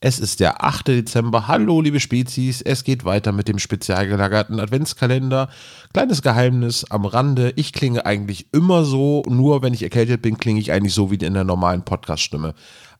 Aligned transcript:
Es 0.00 0.18
ist 0.18 0.40
der 0.40 0.62
8. 0.62 0.88
Dezember. 0.88 1.48
Hallo, 1.48 1.80
liebe 1.80 2.00
Spezies. 2.00 2.60
Es 2.60 2.84
geht 2.84 3.06
weiter 3.06 3.32
mit 3.32 3.48
dem 3.48 3.58
spezial 3.58 4.06
gelagerten 4.06 4.60
Adventskalender. 4.60 5.48
Kleines 5.94 6.20
Geheimnis 6.20 6.84
am 6.90 7.06
Rande. 7.06 7.54
Ich 7.56 7.72
klinge 7.72 8.04
eigentlich 8.04 8.52
immer 8.52 8.84
so, 8.84 9.22
nur 9.26 9.62
wenn 9.62 9.72
ich 9.72 9.82
erkältet 9.82 10.20
bin, 10.20 10.36
klinge 10.36 10.60
ich 10.60 10.70
eigentlich 10.70 10.92
so 10.92 11.10
wie 11.10 11.14
in 11.14 11.32
der 11.32 11.44
normalen 11.44 11.82
Podcast-Stimme. 11.82 12.54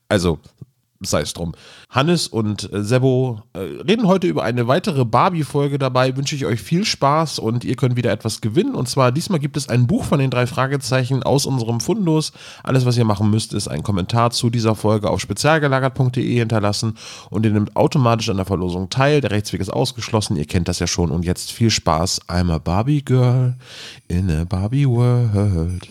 Also 0.09 0.39
sei 1.01 1.21
es 1.21 1.33
drum. 1.33 1.53
Hannes 1.89 2.27
und 2.27 2.71
äh, 2.73 2.83
Sebo 2.83 3.41
äh, 3.53 3.59
reden 3.59 4.07
heute 4.07 4.27
über 4.27 4.43
eine 4.43 4.67
weitere 4.67 5.05
Barbie-Folge. 5.05 5.77
Dabei 5.77 6.15
wünsche 6.15 6.35
ich 6.35 6.45
euch 6.45 6.61
viel 6.61 6.85
Spaß 6.85 7.39
und 7.39 7.63
ihr 7.63 7.75
könnt 7.75 7.95
wieder 7.95 8.11
etwas 8.11 8.41
gewinnen. 8.41 8.75
Und 8.75 8.89
zwar 8.89 9.11
diesmal 9.11 9.39
gibt 9.39 9.57
es 9.57 9.69
ein 9.69 9.87
Buch 9.87 10.03
von 10.03 10.19
den 10.19 10.31
drei 10.31 10.47
Fragezeichen 10.47 11.23
aus 11.23 11.45
unserem 11.45 11.79
Fundus. 11.79 12.31
Alles, 12.63 12.85
was 12.85 12.97
ihr 12.97 13.05
machen 13.05 13.29
müsst, 13.29 13.53
ist 13.53 13.67
einen 13.67 13.83
Kommentar 13.83 14.31
zu 14.31 14.49
dieser 14.49 14.75
Folge 14.75 15.09
auf 15.09 15.21
spezialgelagert.de 15.21 16.37
hinterlassen 16.37 16.95
und 17.29 17.45
ihr 17.45 17.51
nehmt 17.51 17.75
automatisch 17.75 18.29
an 18.29 18.37
der 18.37 18.45
Verlosung 18.45 18.89
teil. 18.89 19.21
Der 19.21 19.31
Rechtsweg 19.31 19.61
ist 19.61 19.69
ausgeschlossen. 19.69 20.37
Ihr 20.37 20.45
kennt 20.45 20.67
das 20.67 20.79
ja 20.79 20.87
schon. 20.87 21.11
Und 21.11 21.25
jetzt 21.25 21.51
viel 21.51 21.69
Spaß. 21.69 22.21
I'm 22.27 22.51
a 22.51 22.57
Barbie 22.57 23.03
Girl 23.03 23.55
in 24.07 24.31
a 24.31 24.43
Barbie 24.43 24.87
World. 24.87 25.87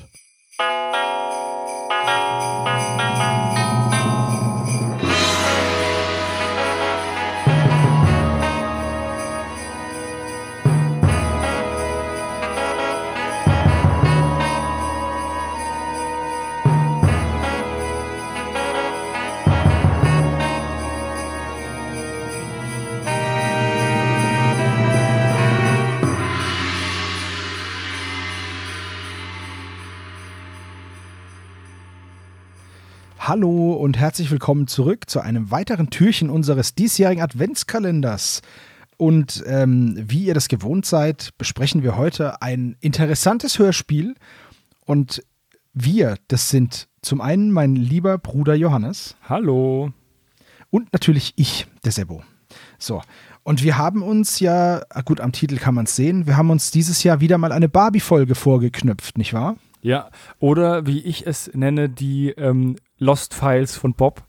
Hallo 33.29 33.73
und 33.73 33.99
herzlich 33.99 34.31
willkommen 34.31 34.69
zurück 34.69 35.11
zu 35.11 35.19
einem 35.19 35.51
weiteren 35.51 35.91
Türchen 35.91 36.31
unseres 36.31 36.77
diesjährigen 36.77 37.25
Adventskalenders. 37.25 38.41
Und 38.99 39.43
ähm, 39.49 39.97
wie 39.99 40.27
ihr 40.27 40.35
das 40.35 40.47
gewohnt 40.47 40.87
seid, 40.87 41.31
besprechen 41.37 41.83
wir 41.83 41.97
heute 41.97 42.41
ein 42.41 42.77
interessantes 42.79 43.59
Hörspiel. 43.59 44.15
Und 44.85 45.25
wir, 45.75 46.19
das 46.29 46.51
sind 46.51 46.87
zum 47.03 47.21
einen 47.21 47.51
mein 47.51 47.75
lieber 47.75 48.17
Bruder 48.17 48.55
Johannes. 48.55 49.17
Hallo. 49.29 49.91
Und 50.71 50.93
natürlich 50.93 51.33
ich, 51.35 51.67
der 51.85 51.91
Sebo. 51.91 52.23
So, 52.79 53.03
und 53.43 53.65
wir 53.65 53.77
haben 53.77 54.05
uns 54.05 54.39
ja, 54.39 54.83
ah, 54.89 55.01
gut, 55.01 55.21
am 55.21 55.33
Titel 55.33 55.57
kann 55.57 55.75
man 55.75 55.87
es 55.87 55.97
sehen, 55.97 56.29
wir 56.29 56.37
haben 56.37 56.51
uns 56.51 56.71
dieses 56.71 57.03
Jahr 57.03 57.21
wieder 57.21 57.39
mal 57.39 57.51
eine 57.51 57.69
Barbie-Folge 57.69 58.37
vorgeknüpft, 58.37 59.19
nicht 59.19 59.35
wahr? 59.35 59.57
Ja, 59.83 60.11
oder 60.39 60.87
wie 60.87 61.01
ich 61.01 61.27
es 61.27 61.51
nenne, 61.55 61.89
die 61.89 62.31
ähm, 62.31 62.77
Lost 62.99 63.35
Files 63.35 63.77
von 63.77 63.95
Bob. 63.95 64.23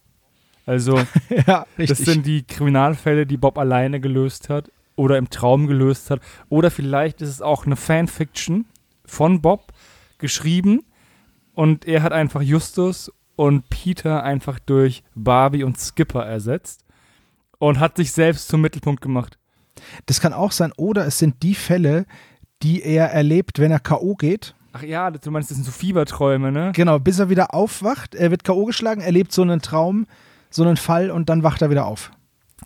Also, 0.66 1.00
ja, 1.48 1.66
das 1.78 2.00
sind 2.00 2.26
die 2.26 2.44
Kriminalfälle, 2.44 3.26
die 3.26 3.38
Bob 3.38 3.58
alleine 3.58 4.00
gelöst 4.00 4.50
hat 4.50 4.72
oder 4.96 5.18
im 5.18 5.30
Traum 5.30 5.68
gelöst 5.68 6.10
hat. 6.10 6.20
Oder 6.50 6.72
vielleicht 6.72 7.22
ist 7.22 7.30
es 7.30 7.42
auch 7.42 7.66
eine 7.66 7.76
Fanfiction 7.76 8.66
von 9.06 9.42
Bob 9.42 9.72
geschrieben 10.18 10.84
und 11.54 11.88
er 11.88 12.04
hat 12.04 12.12
einfach 12.12 12.42
Justus 12.42 13.12
und 13.36 13.70
Peter 13.70 14.24
einfach 14.24 14.60
durch 14.60 15.04
Barbie 15.16 15.64
und 15.64 15.80
Skipper 15.80 16.26
ersetzt 16.26 16.84
und 17.60 17.80
hat 17.80 17.98
sich 17.98 18.12
selbst 18.12 18.50
zum 18.50 18.62
Mittelpunkt 18.62 19.02
gemacht. 19.02 19.38
Das 20.06 20.20
kann 20.20 20.34
auch 20.34 20.52
sein. 20.52 20.74
Oder 20.76 21.06
es 21.06 21.20
sind 21.20 21.44
die 21.44 21.56
Fälle, 21.56 22.06
die 22.64 22.82
er 22.82 23.12
erlebt, 23.12 23.60
wenn 23.60 23.72
er 23.72 23.80
K.O. 23.80 24.16
geht 24.16 24.56
Ach 24.78 24.84
ja, 24.84 25.10
du 25.10 25.32
meinst, 25.32 25.50
das 25.50 25.58
sind 25.58 25.64
so 25.64 25.72
Fieberträume, 25.72 26.52
ne? 26.52 26.72
Genau, 26.76 27.00
bis 27.00 27.18
er 27.18 27.30
wieder 27.30 27.56
aufwacht, 27.56 28.14
er 28.14 28.30
wird 28.30 28.44
K.O. 28.44 28.66
geschlagen, 28.66 29.02
erlebt 29.02 29.32
so 29.32 29.42
einen 29.42 29.60
Traum, 29.60 30.06
so 30.52 30.64
einen 30.64 30.78
Fall 30.78 31.10
und 31.10 31.30
dann 31.30 31.42
wacht 31.42 31.64
er 31.64 31.72
wieder 31.72 31.88
auf. 31.88 32.12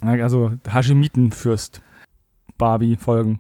Also 0.02 0.52
Hashemitenfürst 0.68 1.82
Barbie-Folgen. 2.58 3.40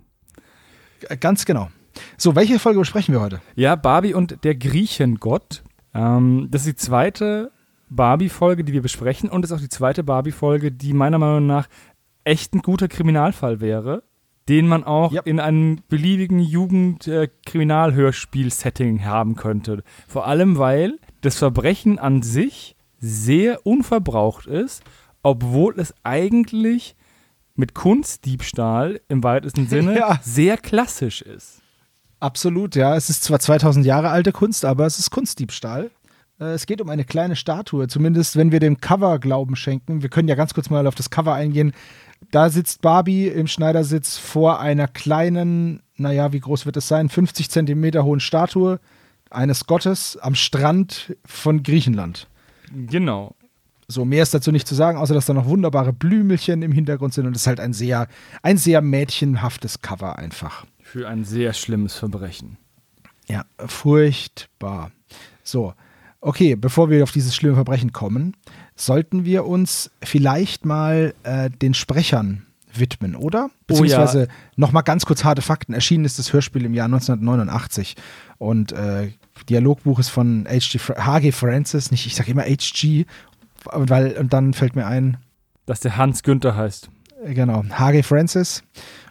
Ganz 1.19 1.43
genau. 1.43 1.69
So, 2.15 2.33
welche 2.35 2.59
Folge 2.59 2.79
besprechen 2.79 3.13
wir 3.13 3.19
heute? 3.19 3.41
Ja, 3.55 3.75
Barbie 3.75 4.13
und 4.13 4.41
der 4.45 4.55
Griechengott. 4.55 5.63
Ähm, 5.93 6.47
das 6.49 6.61
ist 6.61 6.67
die 6.67 6.75
zweite 6.75 7.51
Barbie-Folge, 7.89 8.63
die 8.63 8.71
wir 8.71 8.81
besprechen 8.81 9.29
und 9.29 9.43
ist 9.43 9.51
auch 9.51 9.59
die 9.59 9.67
zweite 9.67 10.05
Barbie-Folge, 10.05 10.71
die 10.71 10.93
meiner 10.93 11.17
Meinung 11.17 11.45
nach 11.45 11.67
echt 12.23 12.55
ein 12.55 12.61
guter 12.61 12.87
Kriminalfall 12.87 13.59
wäre 13.59 14.03
den 14.51 14.67
man 14.67 14.83
auch 14.83 15.13
yep. 15.13 15.25
in 15.27 15.39
einem 15.39 15.79
beliebigen 15.87 16.41
Jugend-Kriminalhörspiel-Setting 16.41 19.05
haben 19.05 19.37
könnte. 19.37 19.81
Vor 20.09 20.27
allem, 20.27 20.57
weil 20.57 20.99
das 21.21 21.37
Verbrechen 21.37 21.99
an 21.99 22.21
sich 22.21 22.75
sehr 22.99 23.65
unverbraucht 23.65 24.47
ist, 24.47 24.83
obwohl 25.23 25.79
es 25.79 25.93
eigentlich 26.03 26.97
mit 27.55 27.73
Kunstdiebstahl 27.73 28.99
im 29.07 29.23
weitesten 29.23 29.67
Sinne 29.69 29.97
ja. 29.97 30.19
sehr 30.21 30.57
klassisch 30.57 31.21
ist. 31.21 31.61
Absolut, 32.19 32.75
ja. 32.75 32.97
Es 32.97 33.09
ist 33.09 33.23
zwar 33.23 33.39
2000 33.39 33.85
Jahre 33.85 34.09
alte 34.09 34.33
Kunst, 34.33 34.65
aber 34.65 34.85
es 34.85 34.99
ist 34.99 35.11
Kunstdiebstahl. 35.11 35.91
Äh, 36.41 36.55
es 36.55 36.65
geht 36.65 36.81
um 36.81 36.89
eine 36.89 37.05
kleine 37.05 37.37
Statue, 37.37 37.87
zumindest 37.87 38.35
wenn 38.35 38.51
wir 38.51 38.59
dem 38.59 38.81
Cover 38.81 39.17
Glauben 39.17 39.55
schenken. 39.55 40.01
Wir 40.01 40.09
können 40.09 40.27
ja 40.27 40.35
ganz 40.35 40.53
kurz 40.53 40.69
mal 40.69 40.87
auf 40.87 40.95
das 40.95 41.09
Cover 41.09 41.35
eingehen. 41.35 41.71
Da 42.29 42.49
sitzt 42.49 42.81
Barbie 42.81 43.27
im 43.27 43.47
Schneidersitz 43.47 44.17
vor 44.17 44.59
einer 44.59 44.87
kleinen, 44.87 45.81
naja, 45.97 46.31
wie 46.31 46.39
groß 46.39 46.65
wird 46.65 46.77
es 46.77 46.87
sein, 46.87 47.09
50 47.09 47.49
Zentimeter 47.49 48.03
hohen 48.03 48.19
Statue 48.19 48.79
eines 49.29 49.65
Gottes 49.65 50.17
am 50.17 50.35
Strand 50.35 51.15
von 51.25 51.63
Griechenland. 51.63 52.27
Genau. 52.71 53.35
So, 53.87 54.05
mehr 54.05 54.23
ist 54.23 54.33
dazu 54.33 54.51
nicht 54.51 54.67
zu 54.67 54.75
sagen, 54.75 54.97
außer 54.97 55.13
dass 55.13 55.25
da 55.25 55.33
noch 55.33 55.47
wunderbare 55.47 55.91
Blümelchen 55.91 56.61
im 56.61 56.71
Hintergrund 56.71 57.13
sind 57.13 57.27
und 57.27 57.35
es 57.35 57.41
ist 57.41 57.47
halt 57.47 57.59
ein 57.59 57.73
sehr, 57.73 58.07
ein 58.41 58.57
sehr 58.57 58.81
mädchenhaftes 58.81 59.81
Cover 59.81 60.17
einfach. 60.17 60.65
Für 60.81 61.09
ein 61.09 61.25
sehr 61.25 61.51
schlimmes 61.53 61.95
Verbrechen. 61.95 62.57
Ja, 63.27 63.45
furchtbar. 63.57 64.91
So, 65.43 65.73
okay, 66.21 66.55
bevor 66.55 66.89
wir 66.89 67.03
auf 67.03 67.11
dieses 67.11 67.35
schlimme 67.35 67.55
Verbrechen 67.55 67.91
kommen, 67.91 68.37
sollten 68.85 69.25
wir 69.25 69.45
uns 69.45 69.91
vielleicht 70.03 70.65
mal 70.65 71.13
äh, 71.23 71.49
den 71.49 71.73
Sprechern 71.73 72.45
widmen, 72.73 73.15
oder? 73.15 73.49
Beziehungsweise 73.67 74.19
oh 74.19 74.31
ja. 74.31 74.37
nochmal 74.55 74.83
ganz 74.83 75.05
kurz 75.05 75.23
harte 75.23 75.41
Fakten. 75.41 75.73
Erschienen 75.73 76.05
ist 76.05 76.19
das 76.19 76.33
Hörspiel 76.33 76.65
im 76.65 76.73
Jahr 76.73 76.85
1989 76.85 77.95
und 78.37 78.71
äh, 78.71 79.11
Dialogbuch 79.49 79.99
ist 79.99 80.09
von 80.09 80.45
HG, 80.47 80.79
HG 80.79 81.31
Francis, 81.31 81.91
nicht, 81.91 82.05
ich 82.05 82.15
sage 82.15 82.31
immer 82.31 82.43
HG, 82.43 83.05
weil, 83.65 84.17
und 84.17 84.33
dann 84.33 84.53
fällt 84.53 84.75
mir 84.75 84.85
ein. 84.85 85.17
Dass 85.65 85.79
der 85.79 85.97
Hans 85.97 86.23
Günther 86.23 86.55
heißt. 86.55 86.89
Genau, 87.25 87.63
HG 87.63 88.03
Francis 88.03 88.63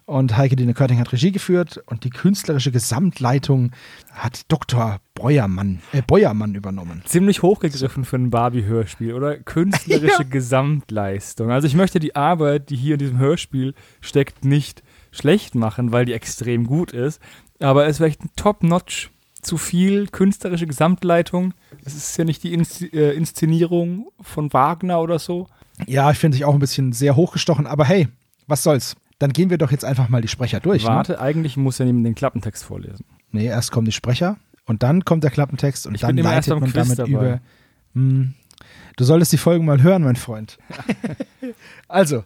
und 0.07 0.37
Heike 0.37 0.57
Dine 0.57 0.75
Körting 0.75 0.99
hat 0.99 1.13
Regie 1.13 1.31
geführt 1.31 1.81
und 1.87 2.05
die 2.05 2.11
künstlerische 2.11 2.73
Gesamtleitung 2.73 3.71
hat 4.13 4.43
Dr. 4.49 4.99
Beuermann, 5.21 5.81
äh, 5.93 6.03
Beuermann 6.03 6.55
übernommen. 6.55 7.03
Ziemlich 7.05 7.43
hochgegriffen 7.43 8.05
für 8.05 8.17
ein 8.17 8.31
Barbie-Hörspiel, 8.31 9.15
oder? 9.15 9.37
Künstlerische 9.39 10.23
ja. 10.23 10.29
Gesamtleistung. 10.29 11.51
Also 11.51 11.67
ich 11.67 11.75
möchte 11.75 12.01
die 12.01 12.17
Arbeit, 12.17 12.71
die 12.71 12.77
hier 12.77 12.95
in 12.95 13.01
diesem 13.01 13.19
Hörspiel 13.19 13.75
steckt, 14.01 14.45
nicht 14.45 14.83
schlecht 15.11 15.55
machen, 15.55 15.93
weil 15.93 16.05
die 16.05 16.13
extrem 16.13 16.67
gut 16.67 16.93
ist. 16.93 17.21
Aber 17.59 17.87
es 17.87 18.01
wäre 18.01 18.09
echt 18.09 18.25
ein 18.25 18.31
Top-Notch. 18.37 19.11
Zu 19.43 19.57
viel 19.57 20.07
künstlerische 20.07 20.67
Gesamtleitung. 20.67 21.55
Es 21.83 21.95
ist 21.95 22.15
ja 22.19 22.25
nicht 22.25 22.45
die 22.45 22.53
äh, 22.53 23.17
Inszenierung 23.17 24.09
von 24.21 24.53
Wagner 24.53 25.01
oder 25.01 25.19
so. 25.19 25.47
Ja, 25.87 26.11
ich 26.11 26.19
finde 26.19 26.37
sich 26.37 26.45
auch 26.45 26.53
ein 26.53 26.61
bisschen 26.61 26.93
sehr 26.93 27.17
hochgestochen, 27.17 27.67
aber 27.67 27.87
hey, 27.87 28.09
was 28.47 28.63
soll's? 28.63 28.97
Dann 29.19 29.33
gehen 29.33 29.49
wir 29.49 29.57
doch 29.57 29.71
jetzt 29.71 29.87
einfach 29.87 30.11
mal 30.11 30.21
die 30.21 30.29
Sprecher 30.29 30.61
durch. 30.61 30.83
Ne? 30.83 30.91
Warte, 30.91 31.13
ne? 31.13 31.21
eigentlich 31.21 31.57
muss 31.57 31.79
ja 31.79 31.87
jemand 31.87 32.05
den 32.05 32.15
Klappentext 32.15 32.65
vorlesen. 32.65 33.07
Nee, 33.33 33.47
erst 33.47 33.73
kommen 33.73 33.87
die 33.87 33.93
Sprecher 33.93 34.37
und 34.71 34.85
dann 34.85 35.05
kommt 35.05 35.25
der 35.25 35.33
Klappentext 35.33 35.89
und 35.89 35.97
ich 35.97 36.01
dann 36.01 36.17
leitet 36.17 36.61
man 36.61 36.73
damit 36.73 36.97
dabei. 36.97 37.11
über. 37.11 37.41
Mh, 37.95 38.11
hm, 38.13 38.35
du 38.97 39.03
solltest 39.05 39.33
die 39.33 39.37
Folgen 39.37 39.65
mal 39.65 39.83
hören, 39.83 40.05
mein 40.05 40.15
Freund. 40.15 40.59
also. 41.89 42.23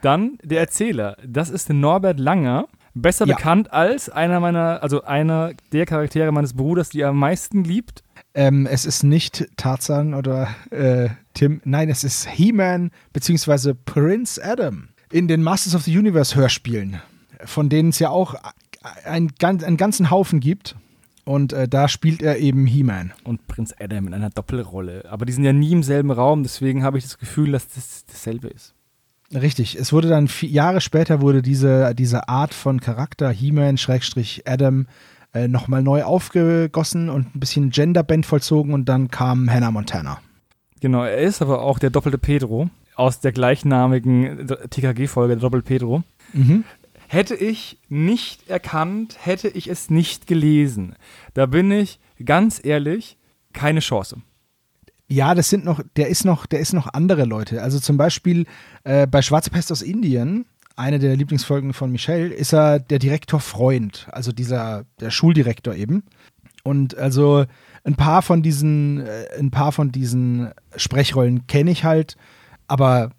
Dann 0.00 0.38
der 0.44 0.60
Erzähler. 0.60 1.16
Das 1.26 1.50
ist 1.50 1.68
Norbert 1.68 2.20
Langer. 2.20 2.68
Besser 2.94 3.26
ja. 3.26 3.34
bekannt 3.34 3.72
als 3.72 4.08
einer 4.08 4.38
meiner, 4.38 4.84
also 4.84 5.02
einer 5.02 5.50
der 5.72 5.84
Charaktere 5.84 6.30
meines 6.30 6.54
Bruders, 6.54 6.90
die 6.90 7.00
er 7.00 7.08
am 7.08 7.18
meisten 7.18 7.64
liebt. 7.64 8.04
Ähm, 8.34 8.66
es 8.66 8.86
ist 8.86 9.02
nicht 9.02 9.48
Tarzan 9.56 10.14
oder 10.14 10.54
äh, 10.70 11.08
Tim, 11.34 11.60
nein, 11.64 11.90
es 11.90 12.04
ist 12.04 12.28
He-Man 12.28 12.92
beziehungsweise 13.12 13.74
Prince 13.74 14.40
Adam 14.42 14.90
in 15.10 15.26
den 15.26 15.42
Masters 15.42 15.74
of 15.74 15.82
the 15.82 15.98
Universe 15.98 16.36
Hörspielen, 16.36 17.00
von 17.44 17.68
denen 17.68 17.88
es 17.88 17.98
ja 17.98 18.10
auch 18.10 18.36
ein, 19.04 19.32
einen 19.40 19.76
ganzen 19.76 20.10
Haufen 20.10 20.38
gibt. 20.38 20.76
Und 21.28 21.52
äh, 21.52 21.68
da 21.68 21.88
spielt 21.88 22.22
er 22.22 22.38
eben 22.38 22.64
He-Man. 22.64 23.12
Und 23.22 23.46
Prinz 23.48 23.74
Adam 23.78 24.06
in 24.06 24.14
einer 24.14 24.30
Doppelrolle. 24.30 25.04
Aber 25.10 25.26
die 25.26 25.34
sind 25.34 25.44
ja 25.44 25.52
nie 25.52 25.72
im 25.72 25.82
selben 25.82 26.10
Raum, 26.10 26.42
deswegen 26.42 26.82
habe 26.82 26.96
ich 26.96 27.04
das 27.04 27.18
Gefühl, 27.18 27.52
dass 27.52 27.68
das 27.68 28.06
dasselbe 28.06 28.48
ist. 28.48 28.72
Richtig. 29.34 29.76
Es 29.78 29.92
wurde 29.92 30.08
dann 30.08 30.28
vier 30.28 30.48
Jahre 30.48 30.80
später 30.80 31.20
wurde 31.20 31.42
diese, 31.42 31.94
diese 31.94 32.30
Art 32.30 32.54
von 32.54 32.80
Charakter, 32.80 33.28
He-Man, 33.28 33.76
Schrägstrich 33.76 34.44
Adam, 34.46 34.86
äh, 35.34 35.48
nochmal 35.48 35.82
neu 35.82 36.02
aufgegossen 36.02 37.10
und 37.10 37.34
ein 37.34 37.40
bisschen 37.40 37.68
Genderband 37.68 38.24
vollzogen 38.24 38.72
und 38.72 38.88
dann 38.88 39.10
kam 39.10 39.52
Hannah 39.52 39.70
Montana. 39.70 40.20
Genau, 40.80 41.04
er 41.04 41.18
ist 41.18 41.42
aber 41.42 41.60
auch 41.60 41.78
der 41.78 41.90
doppelte 41.90 42.16
Pedro 42.16 42.70
aus 42.94 43.20
der 43.20 43.32
gleichnamigen 43.32 44.48
TKG-Folge, 44.70 45.34
der 45.34 45.42
Doppel 45.42 45.60
Pedro. 45.60 46.04
Mhm. 46.32 46.64
Hätte 47.10 47.34
ich 47.34 47.78
nicht 47.88 48.50
erkannt, 48.50 49.16
hätte 49.20 49.48
ich 49.48 49.68
es 49.68 49.88
nicht 49.88 50.26
gelesen. 50.26 50.94
Da 51.32 51.46
bin 51.46 51.70
ich 51.70 52.00
ganz 52.22 52.60
ehrlich, 52.62 53.16
keine 53.54 53.80
Chance. 53.80 54.18
Ja, 55.08 55.34
das 55.34 55.48
sind 55.48 55.64
noch, 55.64 55.80
der 55.96 56.08
ist 56.08 56.26
noch, 56.26 56.44
der 56.44 56.60
ist 56.60 56.74
noch 56.74 56.92
andere 56.92 57.24
Leute. 57.24 57.62
Also 57.62 57.80
zum 57.80 57.96
Beispiel 57.96 58.44
äh, 58.84 59.06
bei 59.06 59.22
Schwarze 59.22 59.48
Pest 59.48 59.72
aus 59.72 59.80
Indien, 59.80 60.44
eine 60.76 60.98
der 60.98 61.16
Lieblingsfolgen 61.16 61.72
von 61.72 61.90
Michelle, 61.90 62.28
ist 62.28 62.52
er 62.52 62.78
der 62.78 62.98
Direktor 62.98 63.40
Freund, 63.40 64.06
also 64.12 64.30
dieser, 64.30 64.84
der 65.00 65.10
Schuldirektor 65.10 65.74
eben. 65.74 66.04
Und 66.62 66.94
also 66.98 67.46
ein 67.84 67.96
paar 67.96 68.20
von 68.20 68.42
diesen, 68.42 69.00
äh, 69.00 69.28
ein 69.38 69.50
paar 69.50 69.72
von 69.72 69.92
diesen 69.92 70.50
Sprechrollen 70.76 71.46
kenne 71.46 71.70
ich 71.70 71.84
halt, 71.84 72.18
aber 72.66 73.12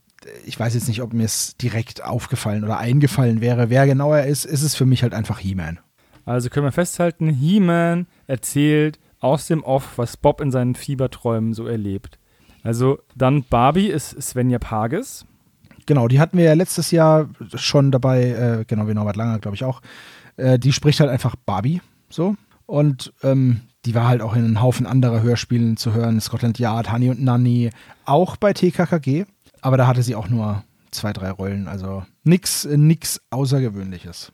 ich 0.45 0.59
weiß 0.59 0.73
jetzt 0.73 0.87
nicht, 0.87 1.01
ob 1.01 1.13
mir 1.13 1.25
es 1.25 1.55
direkt 1.57 2.03
aufgefallen 2.03 2.63
oder 2.63 2.77
eingefallen 2.77 3.41
wäre. 3.41 3.69
Wer 3.69 3.85
genau 3.87 4.13
er 4.13 4.27
ist, 4.27 4.45
ist 4.45 4.63
es 4.63 4.75
für 4.75 4.85
mich 4.85 5.03
halt 5.03 5.13
einfach 5.13 5.39
He-Man. 5.39 5.79
Also 6.25 6.49
können 6.49 6.65
wir 6.65 6.71
festhalten, 6.71 7.29
He-Man 7.29 8.07
erzählt 8.27 8.99
aus 9.19 9.47
dem 9.47 9.63
Off, 9.63 9.97
was 9.97 10.17
Bob 10.17 10.41
in 10.41 10.51
seinen 10.51 10.75
Fieberträumen 10.75 11.53
so 11.53 11.65
erlebt. 11.65 12.19
Also 12.63 12.99
dann 13.15 13.43
Barbie 13.43 13.87
ist 13.87 14.21
Svenja 14.21 14.59
Pages. 14.59 15.25
Genau, 15.85 16.07
die 16.07 16.19
hatten 16.19 16.37
wir 16.37 16.45
ja 16.45 16.53
letztes 16.53 16.91
Jahr 16.91 17.29
schon 17.55 17.91
dabei, 17.91 18.29
äh, 18.29 18.65
genau 18.65 18.87
wie 18.87 18.93
Norbert 18.93 19.15
Langer, 19.15 19.39
glaube 19.39 19.55
ich 19.55 19.63
auch. 19.63 19.81
Äh, 20.37 20.59
die 20.59 20.71
spricht 20.71 20.99
halt 20.99 21.09
einfach 21.09 21.35
Barbie 21.35 21.81
so. 22.09 22.35
Und 22.65 23.13
ähm, 23.23 23.61
die 23.85 23.95
war 23.95 24.07
halt 24.07 24.21
auch 24.21 24.35
in 24.35 24.45
einem 24.45 24.61
Haufen 24.61 24.85
anderer 24.85 25.21
Hörspielen 25.21 25.77
zu 25.77 25.93
hören. 25.93 26.19
Scotland 26.19 26.59
Yard, 26.59 26.91
Honey 26.91 27.09
und 27.09 27.23
Nanny, 27.23 27.71
auch 28.05 28.37
bei 28.37 28.53
TKKG. 28.53 29.25
Aber 29.61 29.77
da 29.77 29.87
hatte 29.87 30.03
sie 30.03 30.15
auch 30.15 30.29
nur 30.29 30.63
zwei, 30.91 31.13
drei 31.13 31.31
Rollen. 31.31 31.67
Also 31.67 32.03
nichts 32.23 32.65
nix 32.65 33.21
Außergewöhnliches. 33.29 34.31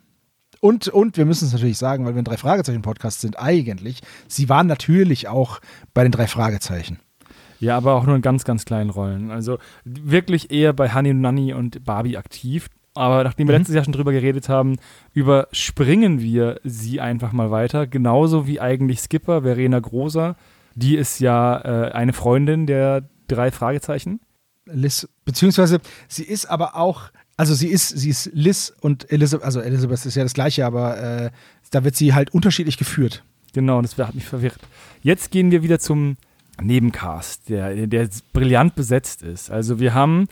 Und, 0.62 0.88
und 0.88 1.18
wir 1.18 1.26
müssen 1.26 1.46
es 1.46 1.54
natürlich 1.54 1.78
sagen, 1.78 2.06
weil 2.06 2.16
wir 2.16 2.22
ein 2.22 2.26
Drei-Fragezeichen-Podcast 2.26 3.22
sind, 3.22 3.38
eigentlich, 3.38 4.02
sie 4.28 4.50
waren 4.50 4.66
natürlich 4.66 5.28
auch 5.28 5.60
bei 5.94 6.02
den 6.02 6.12
drei 6.12 6.26
Fragezeichen. 6.26 7.00
Ja, 7.60 7.78
aber 7.78 7.94
auch 7.94 8.06
nur 8.06 8.16
in 8.16 8.22
ganz, 8.22 8.46
ganz 8.46 8.66
kleinen 8.66 8.90
Rollen. 8.90 9.32
Also 9.32 9.60
wirklich 9.84 10.52
eher 10.52 10.74
bei 10.74 10.94
Honey 10.94 11.12
und 11.12 11.22
Nanny 11.22 11.54
und 11.54 11.84
Barbie 11.84 12.18
aktiv. 12.18 12.70
Aber 12.96 13.24
nachdem 13.24 13.48
wir 13.48 13.54
mhm. 13.54 13.60
letztes 13.60 13.76
Jahr 13.76 13.84
schon 13.84 13.94
drüber 13.94 14.12
geredet 14.12 14.50
haben, 14.50 14.78
überspringen 15.14 16.22
wir 16.22 16.60
sie 16.64 17.00
einfach 17.02 17.32
mal 17.32 17.52
weiter. 17.52 17.88
Genauso 17.88 18.48
wie 18.48 18.60
eigentlich 18.60 19.02
Skipper, 19.02 19.44
Verena 19.44 19.80
Großer. 19.80 20.36
Die 20.76 20.96
ist 20.96 21.20
ja 21.20 21.58
äh, 21.60 21.92
eine 21.92 22.14
Freundin 22.14 22.66
der 22.66 23.04
drei 23.28 23.52
Fragezeichen. 23.52 24.20
Liz, 24.66 25.08
beziehungsweise 25.26 25.80
sie 26.08 26.24
ist 26.24 26.46
aber 26.46 26.76
auch, 26.76 27.12
also 27.38 27.54
sie 27.54 27.68
ist, 27.68 27.90
sie 27.90 28.10
ist 28.10 28.30
Liz 28.34 28.74
und 28.82 29.12
Elizabeth, 29.12 29.46
also 29.46 29.60
Elizabeth 29.62 30.06
ist 30.06 30.16
ja 30.16 30.24
das 30.24 30.34
gleiche, 30.34 30.66
aber 30.66 30.98
äh, 30.98 31.32
da 31.72 31.84
wird 31.84 31.96
sie 31.96 32.14
halt 32.14 32.34
unterschiedlich 32.34 32.78
geführt. 32.78 33.24
Genau, 33.54 33.82
das 33.82 33.98
hat 33.98 34.16
mich 34.16 34.26
verwirrt. 34.26 34.60
Jetzt 35.02 35.32
gehen 35.32 35.52
wir 35.52 35.64
wieder 35.64 35.80
zum 35.80 36.18
Nebencast, 36.62 37.50
der, 37.50 37.88
der 37.88 38.10
brillant 38.34 38.76
besetzt 38.76 39.22
ist. 39.22 39.52
Also 39.52 39.80
wir 39.80 39.94
haben 39.94 40.28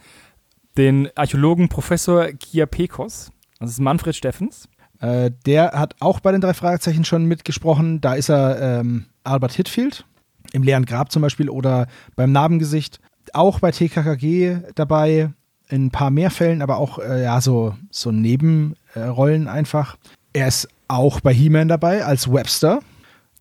den 0.78 1.10
Archäologen 1.16 1.70
Professor 1.70 2.28
Kia 2.34 2.66
Pekos, 2.66 3.32
das 3.60 3.72
ist 3.72 3.80
Manfred 3.80 4.16
Steffens. 4.16 4.68
Äh, 5.00 5.32
der 5.46 5.72
hat 5.74 5.96
auch 6.00 6.20
bei 6.20 6.32
den 6.32 6.42
drei 6.42 6.54
Fragezeichen 6.54 7.06
schon 7.06 7.26
mitgesprochen. 7.26 8.02
Da 8.02 8.16
ist 8.16 8.30
er 8.30 8.80
ähm, 8.80 9.06
Albert 9.24 9.54
Hitfield 9.54 10.06
im 10.54 10.64
leeren 10.64 10.86
Grab 10.86 11.12
zum 11.12 11.22
Beispiel 11.22 11.50
oder 11.50 11.88
beim 12.16 12.32
Narbengesicht 12.32 13.00
auch 13.34 13.60
bei 13.60 13.72
TKKG 13.72 14.58
dabei, 14.76 15.32
in 15.70 15.86
ein 15.86 15.92
paar 15.92 16.12
mehr 16.12 16.30
Fällen, 16.30 16.62
aber 16.62 16.78
auch 16.78 17.00
äh, 17.00 17.24
ja, 17.24 17.42
so, 17.42 17.76
so 17.90 18.12
Nebenrollen 18.12 19.48
äh, 19.48 19.50
einfach. 19.50 19.98
Er 20.34 20.48
ist 20.48 20.68
auch 20.88 21.22
bei 21.22 21.34
He-Man 21.34 21.68
dabei 21.68 22.06
als 22.06 22.32
Webster. 22.32 22.80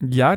Ja, 0.00 0.36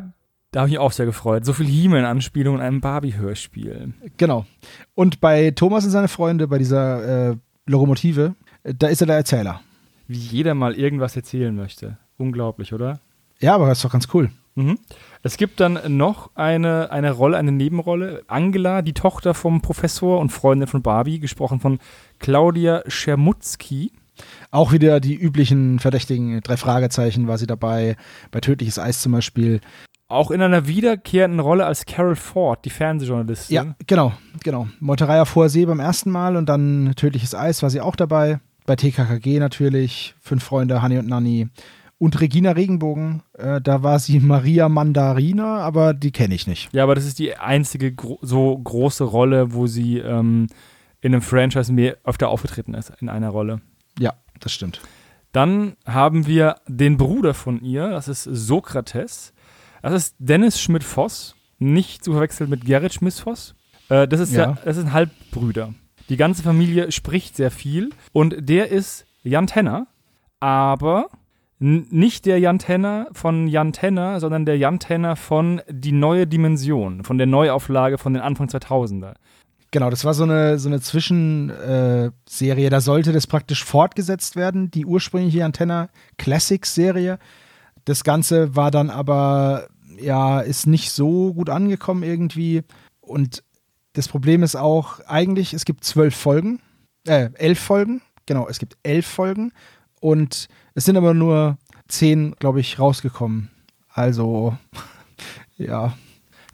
da 0.51 0.61
habe 0.61 0.69
ich 0.69 0.73
mich 0.73 0.79
auch 0.79 0.91
sehr 0.91 1.05
gefreut. 1.05 1.45
So 1.45 1.53
viel 1.53 1.67
He-Man-Anspielung 1.67 2.55
in 2.55 2.61
einem 2.61 2.81
Barbie-Hörspiel. 2.81 3.93
Genau. 4.17 4.45
Und 4.93 5.19
bei 5.19 5.51
Thomas 5.51 5.85
und 5.85 5.91
seine 5.91 6.07
Freunde, 6.07 6.47
bei 6.47 6.57
dieser 6.57 7.31
äh, 7.31 7.35
Lokomotive, 7.65 8.35
da 8.63 8.87
ist 8.87 9.01
er 9.01 9.07
der 9.07 9.17
Erzähler. 9.17 9.61
Wie 10.07 10.17
jeder 10.17 10.53
mal 10.53 10.73
irgendwas 10.75 11.15
erzählen 11.15 11.55
möchte. 11.55 11.97
Unglaublich, 12.17 12.73
oder? 12.73 12.99
Ja, 13.39 13.55
aber 13.55 13.67
das 13.67 13.79
ist 13.79 13.85
doch 13.85 13.91
ganz 13.91 14.07
cool. 14.13 14.29
Mhm. 14.55 14.79
Es 15.21 15.37
gibt 15.37 15.59
dann 15.59 15.79
noch 15.97 16.31
eine, 16.35 16.91
eine 16.91 17.11
Rolle, 17.11 17.37
eine 17.37 17.51
Nebenrolle. 17.51 18.23
Angela, 18.27 18.81
die 18.81 18.93
Tochter 18.93 19.33
vom 19.33 19.61
Professor 19.61 20.19
und 20.19 20.31
Freundin 20.31 20.67
von 20.67 20.81
Barbie, 20.81 21.19
gesprochen 21.19 21.59
von 21.59 21.79
Claudia 22.19 22.83
Schermutzki. 22.87 23.91
Auch 24.51 24.71
wieder 24.71 25.01
die 25.01 25.15
üblichen 25.15 25.79
verdächtigen 25.79 26.39
drei 26.41 26.55
Fragezeichen 26.55 27.27
war 27.27 27.37
sie 27.37 27.47
dabei. 27.47 27.97
Bei 28.31 28.39
Tödliches 28.39 28.79
Eis 28.79 29.01
zum 29.01 29.11
Beispiel. 29.11 29.59
Auch 30.07 30.31
in 30.31 30.41
einer 30.41 30.67
wiederkehrenden 30.67 31.39
Rolle 31.39 31.65
als 31.65 31.85
Carol 31.85 32.15
Ford, 32.15 32.63
die 32.63 32.69
Fernsehjournalistin. 32.69 33.55
Ja, 33.55 33.75
genau, 33.87 34.13
genau. 34.43 34.67
Meuterei 34.79 35.21
auf 35.21 35.35
hoher 35.35 35.49
See 35.49 35.65
beim 35.65 35.79
ersten 35.79 36.11
Mal 36.11 36.37
und 36.37 36.47
dann 36.47 36.93
Tödliches 36.95 37.35
Eis 37.35 37.63
war 37.63 37.69
sie 37.69 37.81
auch 37.81 37.95
dabei. 37.95 38.39
Bei 38.65 38.75
TKKG 38.75 39.39
natürlich, 39.39 40.15
Fünf 40.21 40.43
Freunde, 40.43 40.81
Honey 40.81 40.99
und 40.99 41.07
Nanny. 41.07 41.49
Und 42.05 42.21
Regina 42.21 42.51
Regenbogen, 42.51 43.23
äh, 43.33 43.59
da 43.59 43.81
war 43.81 43.97
sie 43.97 44.19
Maria 44.19 44.69
Mandarina, 44.69 45.61
aber 45.61 45.95
die 45.95 46.11
kenne 46.11 46.35
ich 46.35 46.45
nicht. 46.45 46.71
Ja, 46.71 46.83
aber 46.83 46.93
das 46.93 47.03
ist 47.03 47.17
die 47.17 47.35
einzige 47.35 47.91
gro 47.91 48.19
so 48.21 48.55
große 48.55 49.03
Rolle, 49.03 49.55
wo 49.55 49.65
sie 49.65 49.97
ähm, 49.97 50.45
in 51.01 51.15
einem 51.15 51.23
Franchise 51.23 51.73
mehr 51.73 51.97
öfter 52.03 52.29
aufgetreten 52.29 52.75
ist, 52.75 52.93
in 53.01 53.09
einer 53.09 53.29
Rolle. 53.29 53.59
Ja, 53.97 54.13
das 54.39 54.53
stimmt. 54.53 54.81
Dann 55.31 55.77
haben 55.87 56.27
wir 56.27 56.57
den 56.67 56.97
Bruder 56.97 57.33
von 57.33 57.59
ihr, 57.61 57.89
das 57.89 58.07
ist 58.07 58.25
Sokrates. 58.25 59.33
Das 59.81 59.93
ist 59.93 60.15
Dennis 60.19 60.61
Schmidt-Voss, 60.61 61.35
nicht 61.57 62.03
zu 62.03 62.11
verwechseln 62.11 62.51
mit 62.51 62.65
Gerrit 62.65 62.93
Schmidt-Voss. 62.93 63.55
Äh, 63.89 64.07
das, 64.07 64.19
ist 64.19 64.31
ja. 64.31 64.51
ja, 64.51 64.57
das 64.63 64.75
sind 64.75 64.93
Halbbrüder. 64.93 65.73
Die 66.09 66.17
ganze 66.17 66.43
Familie 66.43 66.91
spricht 66.91 67.35
sehr 67.35 67.49
viel 67.49 67.89
und 68.13 68.35
der 68.47 68.69
ist 68.69 69.07
Jan 69.23 69.47
Tenner, 69.47 69.87
aber 70.39 71.09
nicht 71.59 72.25
der 72.25 72.39
Jan 72.39 72.59
Tenner 72.59 73.07
von 73.13 73.47
Jan 73.47 73.71
Tenner, 73.71 74.19
sondern 74.19 74.45
der 74.45 74.57
Jan 74.57 74.79
Tenner 74.79 75.15
von 75.15 75.61
Die 75.69 75.93
neue 75.93 76.27
Dimension, 76.27 77.03
von 77.03 77.17
der 77.17 77.27
Neuauflage 77.27 77.97
von 77.97 78.13
den 78.13 78.21
Anfang 78.21 78.47
2000er. 78.47 79.13
Genau, 79.71 79.89
das 79.89 80.05
war 80.05 80.13
so 80.13 80.23
eine, 80.23 80.59
so 80.59 80.69
eine 80.69 80.79
Zwischenserie. 80.79 82.67
Äh, 82.67 82.69
da 82.69 82.81
sollte 82.81 83.11
das 83.11 83.27
praktisch 83.27 83.63
fortgesetzt 83.63 84.35
werden, 84.35 84.71
die 84.71 84.85
ursprüngliche 84.85 85.39
Jan 85.39 85.53
Tenner 85.53 85.89
Classics-Serie. 86.17 87.19
Das 87.83 88.03
Ganze 88.03 88.55
war 88.55 88.71
dann 88.71 88.89
aber, 88.89 89.67
ja, 89.99 90.39
ist 90.39 90.67
nicht 90.67 90.91
so 90.91 91.33
gut 91.33 91.49
angekommen 91.49 92.03
irgendwie. 92.03 92.63
Und 93.01 93.43
das 93.93 94.07
Problem 94.07 94.43
ist 94.43 94.55
auch, 94.55 94.99
eigentlich, 95.07 95.53
es 95.53 95.65
gibt 95.65 95.83
zwölf 95.83 96.15
Folgen, 96.15 96.59
äh, 97.05 97.29
elf 97.35 97.59
Folgen. 97.59 98.01
Genau, 98.25 98.47
es 98.47 98.59
gibt 98.59 98.77
elf 98.83 99.05
Folgen. 99.05 99.51
Und 99.99 100.47
es 100.75 100.83
sind 100.83 100.97
aber 100.97 101.13
nur 101.13 101.57
zehn, 101.87 102.35
glaube 102.37 102.59
ich, 102.59 102.79
rausgekommen. 102.79 103.49
Also, 103.89 104.57
ja. 105.57 105.93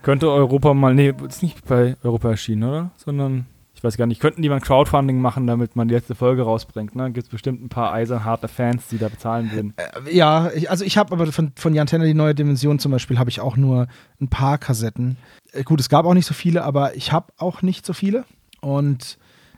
Könnte 0.03 0.31
Europa 0.31 0.73
mal, 0.73 0.93
nee, 0.93 1.13
ist 1.27 1.43
nicht 1.43 1.65
bei 1.65 1.97
Europa 2.03 2.29
erschienen, 2.29 2.63
oder? 2.63 2.91
Sondern, 2.97 3.47
ich 3.75 3.83
weiß 3.83 3.97
gar 3.97 4.05
nicht, 4.05 4.21
könnten 4.21 4.43
die 4.43 4.49
mal 4.49 4.55
ein 4.55 4.61
Crowdfunding 4.61 5.19
machen, 5.19 5.47
damit 5.47 5.75
man 5.75 5.87
die 5.87 5.95
letzte 5.95 6.13
Folge 6.13 6.43
rausbringt, 6.43 6.95
ne? 6.95 7.11
Gibt 7.11 7.25
es 7.25 7.31
bestimmt 7.31 7.63
ein 7.63 7.69
paar 7.69 7.91
eisenharte 7.93 8.47
Fans, 8.47 8.87
die 8.87 8.99
da 8.99 9.09
bezahlen 9.09 9.51
würden. 9.51 9.73
Äh, 9.77 10.15
ja, 10.15 10.51
ich, 10.53 10.69
also 10.69 10.85
ich 10.85 10.97
habe 10.97 11.13
aber 11.13 11.31
von, 11.31 11.51
von 11.55 11.73
Jan 11.73 11.87
Tenner 11.87 12.05
die 12.05 12.13
neue 12.13 12.35
Dimension 12.35 12.77
zum 12.77 12.91
Beispiel, 12.91 13.17
habe 13.17 13.31
ich 13.31 13.41
auch 13.41 13.57
nur 13.57 13.87
ein 14.19 14.27
paar 14.27 14.59
Kassetten. 14.59 15.17
Äh, 15.51 15.63
gut, 15.63 15.79
es 15.79 15.89
gab 15.89 16.05
auch 16.05 16.13
nicht 16.13 16.27
so 16.27 16.35
viele, 16.35 16.63
aber 16.63 16.95
ich 16.95 17.11
habe 17.11 17.33
auch 17.37 17.63
nicht 17.63 17.87
so 17.87 17.93
viele. 17.93 18.25
Und 18.59 19.17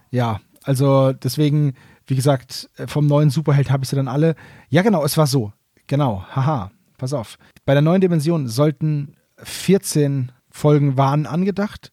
ja, 0.10 0.40
also 0.64 1.12
deswegen 1.12 1.74
wie 2.08 2.16
gesagt, 2.16 2.70
äh, 2.78 2.88
vom 2.88 3.08
neuen 3.08 3.30
Superheld 3.30 3.72
habe 3.72 3.84
ich 3.84 3.90
sie 3.90 3.96
dann 3.96 4.08
alle. 4.08 4.36
Ja, 4.70 4.82
genau, 4.82 5.04
es 5.04 5.18
war 5.18 5.28
so. 5.28 5.54
Genau, 5.88 6.26
haha, 6.36 6.72
pass 6.98 7.14
auf. 7.14 7.38
Bei 7.66 7.74
der 7.74 7.82
neuen 7.82 8.02
Dimension 8.02 8.48
sollten 8.48 9.16
14 9.38 10.32
Folgen 10.50 10.98
waren 10.98 11.26
angedacht. 11.26 11.92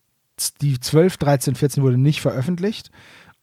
Die 0.61 0.79
12, 0.79 1.17
13, 1.17 1.55
14 1.55 1.83
wurde 1.83 1.99
nicht 1.99 2.21
veröffentlicht. 2.21 2.91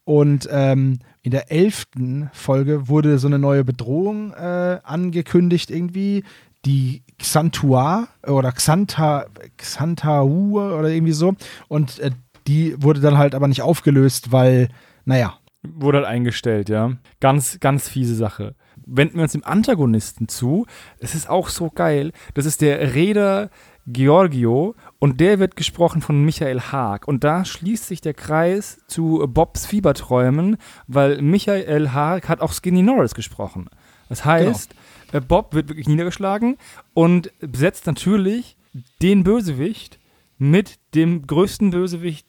Und 0.03 0.47
ähm, 0.51 0.99
in 1.21 1.31
der 1.31 1.51
elften 1.51 2.29
Folge 2.31 2.87
wurde 2.87 3.19
so 3.19 3.27
eine 3.27 3.39
neue 3.39 3.65
Bedrohung 3.65 4.31
äh, 4.33 4.79
angekündigt 4.83 5.69
irgendwie, 5.69 6.23
die 6.65 7.03
Xantua 7.17 8.07
oder 8.25 8.51
Xanta, 8.51 9.25
Xantaur 9.57 10.77
oder 10.79 10.89
irgendwie 10.89 11.13
so. 11.13 11.35
Und 11.67 11.99
äh, 11.99 12.11
die 12.47 12.81
wurde 12.81 13.01
dann 13.01 13.17
halt 13.17 13.35
aber 13.35 13.47
nicht 13.47 13.61
aufgelöst, 13.61 14.31
weil, 14.31 14.69
naja. 15.05 15.37
Wurde 15.75 15.99
halt 15.99 16.07
eingestellt, 16.07 16.69
ja. 16.69 16.93
Ganz, 17.19 17.59
ganz 17.59 17.89
fiese 17.89 18.15
Sache. 18.15 18.55
Wenden 18.85 19.15
wir 19.15 19.23
uns 19.23 19.33
dem 19.33 19.43
Antagonisten 19.43 20.27
zu. 20.27 20.65
Es 20.99 21.15
ist 21.15 21.29
auch 21.29 21.49
so 21.49 21.69
geil. 21.69 22.11
Das 22.33 22.45
ist 22.45 22.61
der 22.61 22.93
Reeder 22.93 23.49
Giorgio 23.87 24.75
und 24.99 25.21
der 25.21 25.39
wird 25.39 25.55
gesprochen 25.55 26.01
von 26.01 26.23
Michael 26.23 26.59
Haag. 26.59 27.07
Und 27.07 27.23
da 27.23 27.45
schließt 27.45 27.87
sich 27.87 28.01
der 28.01 28.13
Kreis 28.13 28.81
zu 28.87 29.25
Bobs 29.27 29.65
Fieberträumen, 29.65 30.57
weil 30.87 31.21
Michael 31.21 31.89
Haag 31.89 32.27
hat 32.27 32.41
auch 32.41 32.51
Skinny 32.51 32.83
Norris 32.83 33.15
gesprochen. 33.15 33.69
Das 34.09 34.25
heißt, 34.25 34.75
genau. 35.11 35.25
Bob 35.25 35.53
wird 35.53 35.69
wirklich 35.69 35.87
niedergeschlagen 35.87 36.57
und 36.93 37.31
besetzt 37.39 37.87
natürlich 37.87 38.57
den 39.01 39.23
Bösewicht 39.23 39.99
mit 40.37 40.79
dem 40.93 41.25
größten 41.25 41.71
Bösewicht, 41.71 42.27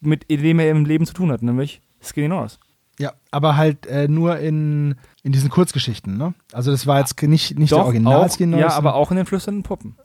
mit 0.00 0.30
dem 0.30 0.58
er 0.58 0.70
im 0.70 0.84
Leben 0.84 1.06
zu 1.06 1.14
tun 1.14 1.32
hat, 1.32 1.42
nämlich 1.42 1.80
Skinny 2.02 2.28
Norris. 2.28 2.60
Ja, 2.98 3.12
aber 3.30 3.56
halt 3.56 3.86
äh, 3.86 4.08
nur 4.08 4.38
in, 4.38 4.96
in 5.22 5.32
diesen 5.32 5.50
Kurzgeschichten, 5.50 6.16
ne? 6.16 6.34
Also 6.52 6.72
das 6.72 6.86
war 6.86 6.98
jetzt 6.98 7.20
nicht, 7.22 7.58
nicht 7.58 7.72
Doch, 7.72 7.78
der 7.78 7.86
Original 7.86 8.18
Norris. 8.18 8.38
Ja, 8.38 8.70
aber 8.70 8.94
auch 8.94 9.10
in 9.10 9.16
den 9.16 9.26
flüsternden 9.26 9.62
Puppen. 9.62 9.96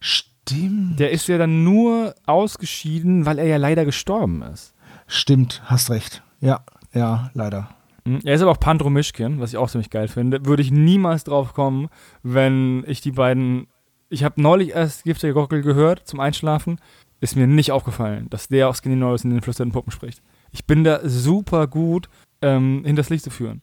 Stimmt. 0.00 0.98
Der 0.98 1.10
ist 1.10 1.28
ja 1.28 1.36
dann 1.36 1.62
nur 1.62 2.14
ausgeschieden, 2.24 3.26
weil 3.26 3.38
er 3.38 3.46
ja 3.46 3.58
leider 3.58 3.84
gestorben 3.84 4.42
ist. 4.42 4.74
Stimmt, 5.06 5.62
hast 5.66 5.90
recht. 5.90 6.22
Ja, 6.40 6.60
ja, 6.94 7.30
leider. 7.34 7.68
Hm, 8.06 8.20
er 8.24 8.34
ist 8.34 8.40
aber 8.40 8.52
auch 8.52 8.60
Pandro 8.60 8.88
Mischkin, 8.88 9.40
was 9.40 9.50
ich 9.50 9.58
auch 9.58 9.68
ziemlich 9.68 9.90
geil 9.90 10.08
finde. 10.08 10.46
Würde 10.46 10.62
ich 10.62 10.70
niemals 10.70 11.24
drauf 11.24 11.52
kommen, 11.52 11.88
wenn 12.22 12.82
ich 12.86 13.02
die 13.02 13.12
beiden. 13.12 13.66
Ich 14.08 14.24
habe 14.24 14.40
neulich 14.40 14.70
erst 14.70 15.04
Giftige 15.04 15.34
Gockel 15.34 15.60
gehört 15.60 16.06
zum 16.06 16.20
Einschlafen. 16.20 16.80
Ist 17.20 17.36
mir 17.36 17.46
nicht 17.46 17.72
aufgefallen, 17.72 18.30
dass 18.30 18.48
der 18.48 18.68
aus 18.68 18.78
Skinny 18.78 18.96
Norris 18.96 19.24
in 19.24 19.30
den 19.30 19.42
flüsternden 19.42 19.72
Puppen 19.72 19.90
spricht. 19.90 20.22
Ich 20.50 20.64
bin 20.64 20.84
da 20.84 21.00
super 21.02 21.66
gut 21.66 22.08
ähm, 22.42 22.82
hinters 22.84 23.10
Licht 23.10 23.24
zu 23.24 23.30
führen. 23.30 23.62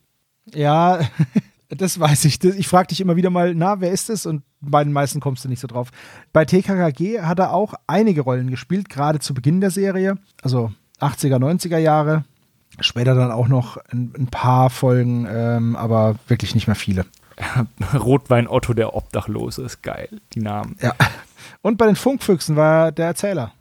Ja, 0.54 1.00
das 1.70 2.00
weiß 2.00 2.26
ich. 2.26 2.44
Ich 2.44 2.68
frage 2.68 2.88
dich 2.88 3.02
immer 3.02 3.16
wieder 3.16 3.30
mal, 3.30 3.56
na, 3.56 3.82
wer 3.82 3.92
ist 3.92 4.10
es? 4.10 4.26
Und 4.26 4.44
bei 4.62 4.84
den 4.84 4.94
meisten 4.94 5.20
kommst 5.20 5.46
du 5.46 5.50
nicht 5.50 5.60
so 5.60 5.68
drauf. 5.68 5.90
Bei 6.34 6.46
TKKG 6.46 7.22
hat 7.22 7.40
er 7.40 7.54
auch 7.54 7.74
einige 7.88 8.22
Rollen 8.22 8.50
gespielt, 8.50 8.90
gerade 8.90 9.20
zu 9.20 9.34
Beginn 9.34 9.62
der 9.62 9.72
Serie, 9.72 10.18
also 10.42 10.72
80er, 11.00 11.38
90er 11.38 11.78
Jahre. 11.78 12.24
Später 12.82 13.16
dann 13.16 13.32
auch 13.32 13.48
noch 13.48 13.78
ein, 13.92 14.14
ein 14.18 14.28
paar 14.28 14.70
Folgen, 14.70 15.26
ähm, 15.30 15.76
aber 15.78 16.16
wirklich 16.28 16.56
nicht 16.56 16.68
mehr 16.68 16.76
viele. 16.76 17.06
Rotwein 17.94 18.48
Otto 18.48 18.74
der 18.74 18.96
Obdachlose 18.96 19.64
ist 19.64 19.82
geil, 19.82 20.10
die 20.34 20.42
Namen. 20.42 20.78
Ja. 20.82 20.94
Und 21.62 21.78
bei 21.78 21.86
den 21.86 21.96
Funkfüchsen 21.96 22.56
war 22.56 22.86
er 22.86 22.92
der 22.92 23.08
Erzähler. 23.08 23.54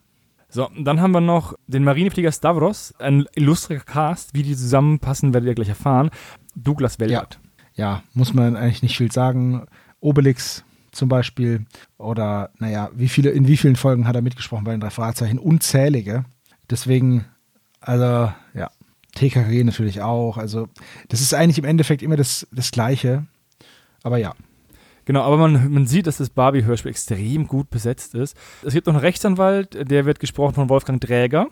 So, 0.55 0.69
dann 0.79 1.01
haben 1.01 1.11
wir 1.11 1.19
noch 1.19 1.53
den 1.67 1.83
Marineflieger 1.83 2.31
Stavros, 2.31 2.93
ein 2.97 3.25
illustrer 3.35 3.75
Cast. 3.75 4.33
Wie 4.33 4.41
die 4.41 4.55
zusammenpassen, 4.55 5.33
werdet 5.33 5.49
ihr 5.49 5.55
gleich 5.55 5.67
erfahren. 5.67 6.11
Douglas 6.55 6.97
Wellert. 6.97 7.41
Ja. 7.73 7.95
ja, 7.95 8.03
muss 8.13 8.33
man 8.33 8.55
eigentlich 8.55 8.81
nicht 8.81 8.95
viel 8.95 9.11
sagen. 9.11 9.65
Obelix 9.99 10.63
zum 10.93 11.09
Beispiel. 11.09 11.65
Oder, 11.97 12.51
naja, 12.57 12.89
wie 12.95 13.09
viele, 13.09 13.31
in 13.31 13.49
wie 13.49 13.57
vielen 13.57 13.75
Folgen 13.75 14.07
hat 14.07 14.15
er 14.15 14.21
mitgesprochen 14.21 14.63
bei 14.63 14.71
den 14.71 14.79
drei 14.79 14.91
Fragezeichen? 14.91 15.39
Unzählige. 15.39 16.23
Deswegen, 16.69 17.25
also, 17.81 18.31
ja. 18.53 18.71
TKG 19.15 19.65
natürlich 19.65 20.03
auch. 20.03 20.37
Also, 20.37 20.69
das 21.09 21.19
ist 21.19 21.33
eigentlich 21.33 21.57
im 21.57 21.65
Endeffekt 21.65 22.01
immer 22.01 22.15
das, 22.15 22.47
das 22.53 22.71
Gleiche. 22.71 23.25
Aber 24.03 24.19
ja. 24.19 24.33
Genau, 25.05 25.21
aber 25.21 25.37
man, 25.37 25.71
man 25.71 25.85
sieht, 25.85 26.07
dass 26.07 26.17
das 26.17 26.29
Barbie-Hörspiel 26.29 26.91
extrem 26.91 27.47
gut 27.47 27.69
besetzt 27.69 28.15
ist. 28.15 28.35
Es 28.63 28.73
gibt 28.73 28.87
noch 28.87 28.95
einen 28.95 29.01
Rechtsanwalt, 29.01 29.89
der 29.89 30.05
wird 30.05 30.19
gesprochen 30.19 30.55
von 30.55 30.69
Wolfgang 30.69 30.99
Dräger, 30.99 31.47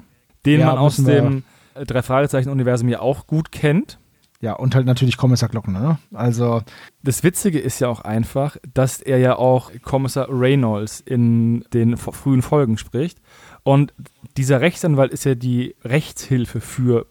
den 0.46 0.62
ja, 0.62 0.66
man 0.68 0.78
aus 0.78 0.98
dem 0.98 1.44
Drei-Fragezeichen-Universum 1.76 2.90
ja 2.90 3.00
auch 3.00 3.28
gut 3.28 3.52
kennt. 3.52 4.00
Ja, 4.42 4.54
und 4.54 4.76
halt 4.76 4.86
natürlich 4.86 5.16
Kommissar 5.16 5.48
Glockner, 5.48 5.80
ne? 5.80 6.00
Also. 6.12 6.64
Das 7.02 7.24
Witzige 7.24 7.60
ist 7.60 7.80
ja 7.80 7.88
auch 7.88 8.02
einfach, 8.02 8.58
dass 8.74 9.02
er 9.02 9.18
ja 9.18 9.38
auch 9.38 9.72
Kommissar 9.84 10.28
Reynolds 10.30 11.00
in 11.00 11.64
den 11.74 11.96
frühen 11.96 12.42
Folgen 12.42 12.78
spricht. 12.78 13.20
Und 13.64 13.94
dieser 14.36 14.60
Rechtsanwalt 14.60 15.14
ist 15.14 15.24
ja 15.24 15.36
die 15.36 15.78
Rechtshilfe 15.86 16.60
für 16.60 17.06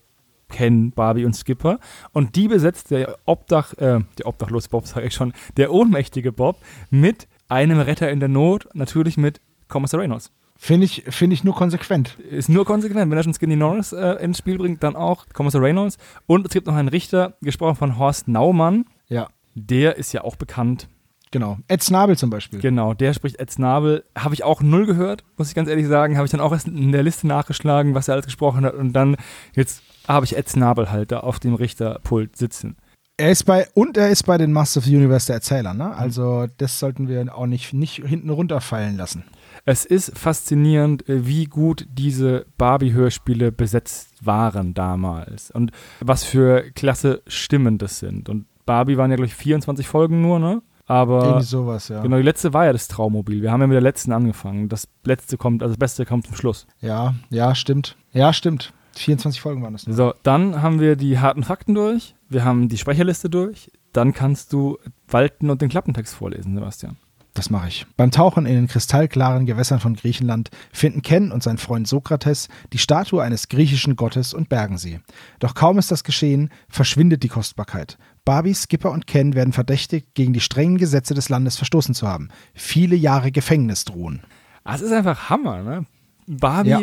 Ken, 0.52 0.92
Barbie 0.92 1.24
und 1.24 1.34
Skipper. 1.34 1.80
Und 2.12 2.36
die 2.36 2.46
besetzt 2.46 2.92
der 2.92 3.18
Obdach, 3.24 3.72
äh, 3.74 4.00
der 4.18 4.26
obdachlose 4.26 4.68
Bob, 4.68 4.86
sage 4.86 5.06
ich 5.06 5.14
schon, 5.14 5.32
der 5.56 5.72
ohnmächtige 5.72 6.30
Bob 6.30 6.58
mit 6.90 7.26
einem 7.48 7.80
Retter 7.80 8.10
in 8.10 8.20
der 8.20 8.28
Not, 8.28 8.68
natürlich 8.74 9.16
mit 9.16 9.40
Kommissar 9.68 10.00
Reynolds. 10.00 10.30
Finde 10.56 10.84
ich, 10.84 11.02
find 11.08 11.32
ich 11.32 11.42
nur 11.42 11.56
konsequent. 11.56 12.18
Ist 12.20 12.48
nur 12.48 12.64
konsequent. 12.64 13.10
Wenn 13.10 13.18
er 13.18 13.24
schon 13.24 13.34
Skinny 13.34 13.56
Norris 13.56 13.92
äh, 13.92 14.22
ins 14.22 14.38
Spiel 14.38 14.58
bringt, 14.58 14.82
dann 14.84 14.94
auch 14.94 15.26
Kommissar 15.32 15.60
Reynolds. 15.60 15.98
Und 16.26 16.46
es 16.46 16.52
gibt 16.52 16.68
noch 16.68 16.76
einen 16.76 16.86
Richter, 16.86 17.34
gesprochen 17.40 17.74
von 17.74 17.98
Horst 17.98 18.28
Naumann. 18.28 18.84
Ja. 19.08 19.28
Der 19.54 19.96
ist 19.96 20.12
ja 20.12 20.22
auch 20.22 20.36
bekannt. 20.36 20.88
Genau. 21.32 21.58
Ed 21.66 21.82
Snabel 21.82 22.16
zum 22.16 22.30
Beispiel. 22.30 22.60
Genau, 22.60 22.94
der 22.94 23.14
spricht 23.14 23.40
Ed 23.40 23.50
Snabel. 23.50 24.04
Habe 24.16 24.34
ich 24.34 24.44
auch 24.44 24.60
null 24.60 24.86
gehört, 24.86 25.24
muss 25.36 25.48
ich 25.48 25.54
ganz 25.54 25.68
ehrlich 25.68 25.88
sagen. 25.88 26.16
Habe 26.16 26.26
ich 26.26 26.30
dann 26.30 26.40
auch 26.40 26.52
erst 26.52 26.68
in 26.68 26.92
der 26.92 27.02
Liste 27.02 27.26
nachgeschlagen, 27.26 27.94
was 27.94 28.06
er 28.06 28.14
alles 28.14 28.26
gesprochen 28.26 28.64
hat. 28.64 28.74
Und 28.74 28.92
dann 28.92 29.16
jetzt 29.54 29.82
habe 30.08 30.26
ich 30.26 30.36
Ed 30.36 30.48
Snabel 30.48 30.90
halt 30.90 31.12
da 31.12 31.20
auf 31.20 31.40
dem 31.40 31.54
Richterpult 31.54 32.36
sitzen. 32.36 32.76
Er 33.18 33.30
ist 33.30 33.44
bei, 33.44 33.68
und 33.74 33.96
er 33.96 34.08
ist 34.08 34.24
bei 34.24 34.38
den 34.38 34.52
Masters 34.52 34.78
of 34.78 34.84
the 34.86 34.96
Universe 34.96 35.26
der 35.26 35.36
Erzähler, 35.36 35.74
ne? 35.74 35.94
Also 35.94 36.46
das 36.56 36.78
sollten 36.78 37.08
wir 37.08 37.36
auch 37.36 37.46
nicht, 37.46 37.72
nicht 37.72 38.04
hinten 38.04 38.30
runterfallen 38.30 38.96
lassen. 38.96 39.24
Es 39.64 39.84
ist 39.84 40.18
faszinierend, 40.18 41.08
äh, 41.08 41.26
wie 41.26 41.44
gut 41.44 41.86
diese 41.90 42.46
Barbie-Hörspiele 42.58 43.52
besetzt 43.52 44.08
waren 44.22 44.74
damals 44.74 45.50
und 45.50 45.70
was 46.00 46.24
für 46.24 46.70
klasse 46.72 47.22
Stimmen 47.26 47.78
das 47.78 47.98
sind. 47.98 48.28
Und 48.28 48.46
Barbie 48.66 48.96
waren 48.96 49.10
ja, 49.10 49.16
glaube 49.16 49.26
ich, 49.26 49.34
24 49.34 49.86
Folgen 49.86 50.20
nur, 50.20 50.38
ne? 50.38 50.62
Aber 50.86 51.24
Irgendwie 51.24 51.44
sowas, 51.44 51.88
ja. 51.88 52.02
Genau, 52.02 52.16
die 52.16 52.22
letzte 52.22 52.52
war 52.52 52.64
ja 52.64 52.72
das 52.72 52.88
Traummobil. 52.88 53.40
Wir 53.40 53.52
haben 53.52 53.60
ja 53.60 53.66
mit 53.66 53.74
der 53.74 53.82
letzten 53.82 54.12
angefangen. 54.12 54.68
Das 54.68 54.88
letzte 55.04 55.36
kommt, 55.36 55.62
also 55.62 55.74
das 55.74 55.78
Beste 55.78 56.04
kommt 56.06 56.26
zum 56.26 56.34
Schluss. 56.34 56.66
Ja, 56.80 57.14
ja, 57.30 57.54
stimmt. 57.54 57.96
Ja, 58.12 58.32
stimmt. 58.32 58.72
24 58.94 59.40
Folgen 59.40 59.62
waren 59.62 59.72
das. 59.72 59.86
Nur. 59.86 59.96
So, 59.96 60.14
dann 60.22 60.62
haben 60.62 60.80
wir 60.80 60.96
die 60.96 61.18
harten 61.18 61.42
Fakten 61.42 61.74
durch, 61.74 62.14
wir 62.28 62.44
haben 62.44 62.68
die 62.68 62.78
Sprecherliste 62.78 63.30
durch, 63.30 63.70
dann 63.92 64.12
kannst 64.12 64.52
du 64.52 64.78
Walten 65.08 65.50
und 65.50 65.62
den 65.62 65.68
Klappentext 65.68 66.14
vorlesen, 66.14 66.54
Sebastian. 66.54 66.96
Das 67.34 67.48
mache 67.48 67.68
ich. 67.68 67.86
Beim 67.96 68.10
Tauchen 68.10 68.44
in 68.44 68.54
den 68.54 68.66
kristallklaren 68.66 69.46
Gewässern 69.46 69.80
von 69.80 69.94
Griechenland 69.94 70.50
finden 70.70 71.00
Ken 71.00 71.32
und 71.32 71.42
sein 71.42 71.56
Freund 71.56 71.88
Sokrates 71.88 72.48
die 72.74 72.78
Statue 72.78 73.22
eines 73.22 73.48
griechischen 73.48 73.96
Gottes 73.96 74.34
und 74.34 74.50
bergen 74.50 74.76
sie. 74.76 75.00
Doch 75.38 75.54
kaum 75.54 75.78
ist 75.78 75.90
das 75.90 76.04
geschehen, 76.04 76.50
verschwindet 76.68 77.22
die 77.22 77.28
Kostbarkeit. 77.28 77.96
Barbie, 78.26 78.52
Skipper 78.54 78.90
und 78.90 79.06
Ken 79.06 79.34
werden 79.34 79.54
verdächtigt, 79.54 80.08
gegen 80.14 80.34
die 80.34 80.40
strengen 80.40 80.76
Gesetze 80.76 81.14
des 81.14 81.30
Landes 81.30 81.56
verstoßen 81.56 81.94
zu 81.94 82.06
haben. 82.06 82.28
Viele 82.52 82.96
Jahre 82.96 83.32
Gefängnis 83.32 83.86
drohen. 83.86 84.20
Das 84.64 84.82
ist 84.82 84.92
einfach 84.92 85.30
Hammer, 85.30 85.62
ne? 85.62 85.86
Barbie 86.26 86.68
ja 86.68 86.80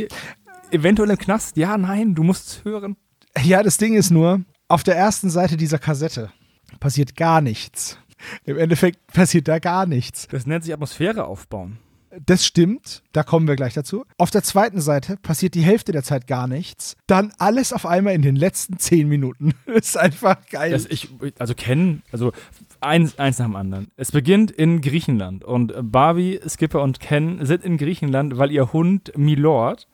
eventuell 0.71 1.09
im 1.09 1.17
Knast? 1.17 1.57
Ja, 1.57 1.77
nein, 1.77 2.15
du 2.15 2.23
musst 2.23 2.47
es 2.47 2.65
hören. 2.65 2.95
Ja, 3.43 3.63
das 3.63 3.77
Ding 3.77 3.95
ist 3.95 4.11
nur, 4.11 4.41
auf 4.67 4.83
der 4.83 4.95
ersten 4.95 5.29
Seite 5.29 5.57
dieser 5.57 5.79
Kassette 5.79 6.31
passiert 6.79 7.15
gar 7.15 7.41
nichts. 7.41 7.97
Im 8.43 8.57
Endeffekt 8.57 9.07
passiert 9.07 9.47
da 9.47 9.59
gar 9.59 9.85
nichts. 9.85 10.27
Das 10.27 10.45
nennt 10.45 10.63
sich 10.63 10.73
Atmosphäre 10.73 11.25
aufbauen. 11.25 11.79
Das 12.25 12.43
stimmt, 12.43 13.03
da 13.11 13.21
kommen 13.21 13.47
wir 13.47 13.55
gleich 13.55 13.75
dazu. 13.75 14.03
Auf 14.17 14.31
der 14.31 14.41
zweiten 14.41 14.81
Seite 14.81 15.15
passiert 15.17 15.53
die 15.53 15.61
Hälfte 15.61 15.91
der 15.91 16.01
Zeit 16.01 16.25
gar 16.25 16.47
nichts. 16.47 16.97
Dann 17.05 17.31
alles 17.37 17.71
auf 17.71 17.85
einmal 17.85 18.15
in 18.15 18.23
den 18.23 18.35
letzten 18.35 18.77
zehn 18.79 19.07
Minuten. 19.07 19.53
Das 19.67 19.89
ist 19.89 19.97
einfach 19.97 20.37
geil. 20.49 20.71
Das 20.71 20.87
ich, 20.87 21.09
also 21.37 21.53
kennen, 21.53 22.01
also 22.11 22.31
eins, 22.81 23.19
eins 23.19 23.37
nach 23.37 23.45
dem 23.45 23.55
anderen. 23.55 23.91
Es 23.95 24.11
beginnt 24.11 24.49
in 24.49 24.81
Griechenland 24.81 25.43
und 25.43 25.73
Barbie, 25.91 26.39
Skipper 26.47 26.81
und 26.81 26.99
Ken 26.99 27.45
sind 27.45 27.63
in 27.63 27.77
Griechenland, 27.77 28.37
weil 28.37 28.51
ihr 28.51 28.73
Hund 28.73 29.11
Milord 29.15 29.87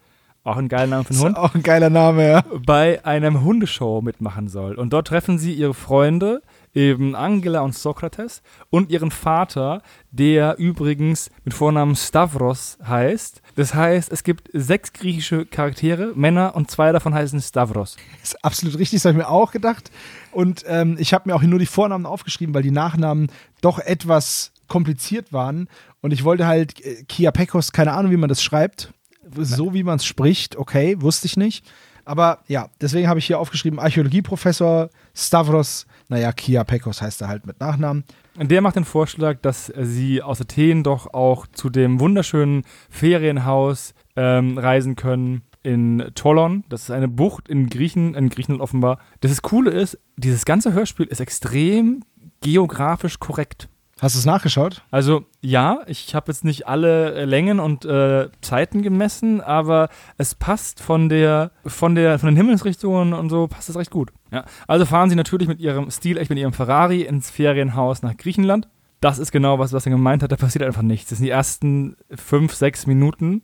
auch 0.46 0.58
ein 0.58 0.70
geiler 0.70 0.88
Name 0.88 1.04
für 1.04 1.14
einen 1.14 1.24
Hund. 1.24 1.38
Auch 1.38 1.56
ein 1.56 1.64
geiler 1.64 1.90
Name, 1.90 2.30
ja. 2.30 2.44
Bei 2.66 3.04
einem 3.04 3.44
Hundeshow 3.44 4.02
mitmachen 4.02 4.48
soll. 4.48 4.76
Und 4.76 4.94
dort 4.94 5.08
treffen 5.08 5.40
sie 5.40 5.54
ihre 5.54 5.74
Freunde, 5.74 6.44
eben 6.76 7.16
Angela 7.16 7.62
und 7.62 7.74
Sokrates, 7.74 8.44
und 8.70 8.92
ihren 8.92 9.10
Vater, 9.10 9.82
der 10.12 10.58
übrigens 10.60 11.32
mit 11.46 11.56
Vornamen 11.56 11.96
Stavros 11.96 12.78
heißt. 12.88 13.42
Das 13.56 13.74
heißt, 13.74 14.12
es 14.12 14.24
gibt 14.24 14.50
sechs 14.54 14.94
griechische 14.94 15.48
Charaktere, 15.48 16.14
Männer, 16.16 16.56
und 16.56 16.70
zwei 16.70 16.92
davon 16.92 17.16
heißen 17.16 17.42
Stavros. 17.42 17.98
Das 18.22 18.34
ist 18.34 18.46
absolut 18.46 18.78
richtig, 18.78 19.02
das 19.02 19.06
habe 19.06 19.20
ich 19.20 19.26
mir 19.26 19.30
auch 19.30 19.52
gedacht. 19.52 19.90
Und 20.32 20.64
ähm, 20.68 20.96
ich 21.00 21.14
habe 21.14 21.28
mir 21.28 21.36
auch 21.36 21.42
nur 21.42 21.60
die 21.60 21.66
Vornamen 21.66 22.06
aufgeschrieben, 22.06 22.54
weil 22.54 22.64
die 22.64 22.72
Nachnamen 22.72 23.32
doch 23.62 23.80
etwas 23.80 24.52
kompliziert 24.68 25.34
waren. 25.34 25.70
Und 26.02 26.12
ich 26.12 26.24
wollte 26.24 26.46
halt 26.46 26.86
äh, 26.86 27.04
Kia 27.08 27.32
Pekos, 27.32 27.72
keine 27.72 27.94
Ahnung, 27.94 28.12
wie 28.12 28.18
man 28.18 28.30
das 28.30 28.44
schreibt, 28.44 28.94
so 29.38 29.74
wie 29.74 29.84
man 29.84 29.98
es 29.98 30.06
spricht, 30.06 30.56
okay, 30.56 31.02
wusste 31.02 31.28
ich 31.28 31.38
nicht. 31.38 31.66
Aber 32.06 32.40
ja, 32.48 32.70
deswegen 32.80 33.08
habe 33.08 33.20
ich 33.20 33.26
hier 33.26 33.40
aufgeschrieben, 33.40 33.80
Archäologieprofessor 33.80 34.90
Stavros, 35.16 35.88
naja, 36.08 36.32
Kiapekos 36.32 37.02
heißt 37.02 37.22
er 37.22 37.28
halt 37.28 37.48
mit 37.48 37.60
Nachnamen. 37.60 38.04
Der 38.38 38.62
macht 38.62 38.76
den 38.76 38.86
Vorschlag, 38.86 39.40
dass 39.42 39.74
sie 39.76 40.22
aus 40.22 40.40
Athen 40.40 40.84
doch 40.84 41.14
auch 41.14 41.48
zu 41.48 41.70
dem 41.70 42.00
wunderschönen 42.00 42.64
Ferienhaus 42.90 43.94
ähm, 44.16 44.58
reisen 44.58 44.96
können 44.96 45.42
in 45.64 46.12
Tolon. 46.14 46.64
Das 46.70 46.84
ist 46.84 46.92
eine 46.92 47.08
Bucht 47.08 47.50
in 47.50 47.70
Griechen, 47.70 48.14
in 48.14 48.30
Griechenland 48.30 48.62
offenbar. 48.62 49.00
Das 49.22 49.42
Coole 49.42 49.72
ist, 49.72 49.98
dieses 50.16 50.46
ganze 50.46 50.74
Hörspiel 50.74 51.08
ist 51.08 51.22
extrem 51.22 52.04
geografisch 52.42 53.20
korrekt. 53.20 53.68
Hast 54.02 54.16
du 54.16 54.20
es 54.20 54.26
nachgeschaut? 54.26 54.84
Also 54.92 55.26
ja, 55.40 55.80
ich 55.88 56.16
habe 56.16 56.30
jetzt 56.30 56.44
nicht 56.44 56.68
alle 56.68 57.14
äh, 57.14 57.24
Längen 57.24 57.62
und 57.62 57.86
äh, 57.86 58.28
Zeiten 58.42 58.82
gemessen, 58.82 59.40
aber 59.40 59.88
es 60.18 60.36
passt 60.36 60.82
von 60.82 61.08
der, 61.08 61.52
von 61.66 61.96
der, 61.96 62.20
von 62.20 62.28
den 62.28 62.36
Himmelsrichtungen 62.36 63.14
und 63.14 63.30
so 63.30 63.48
passt 63.48 63.70
es 63.70 63.78
recht 63.78 63.92
gut. 63.92 64.12
Ja. 64.32 64.44
Also 64.68 64.86
fahren 64.86 65.10
sie 65.10 65.16
natürlich 65.16 65.48
mit 65.48 65.62
ihrem 65.62 65.90
Stil, 65.92 66.18
echt 66.18 66.30
mit 66.30 66.40
ihrem 66.40 66.52
Ferrari 66.52 67.04
ins 67.04 67.30
Ferienhaus 67.30 68.02
nach 68.02 68.18
Griechenland. 68.18 68.68
Das 69.00 69.18
ist 69.18 69.32
genau 69.32 69.60
was, 69.60 69.72
was 69.72 69.86
er 69.86 69.92
gemeint 69.92 70.24
hat. 70.24 70.32
Da 70.32 70.36
passiert 70.36 70.66
einfach 70.66 70.82
nichts. 70.82 71.10
Das 71.10 71.20
sind 71.20 71.26
die 71.26 71.32
ersten 71.32 71.96
fünf, 72.14 72.54
sechs 72.54 72.88
Minuten, 72.88 73.44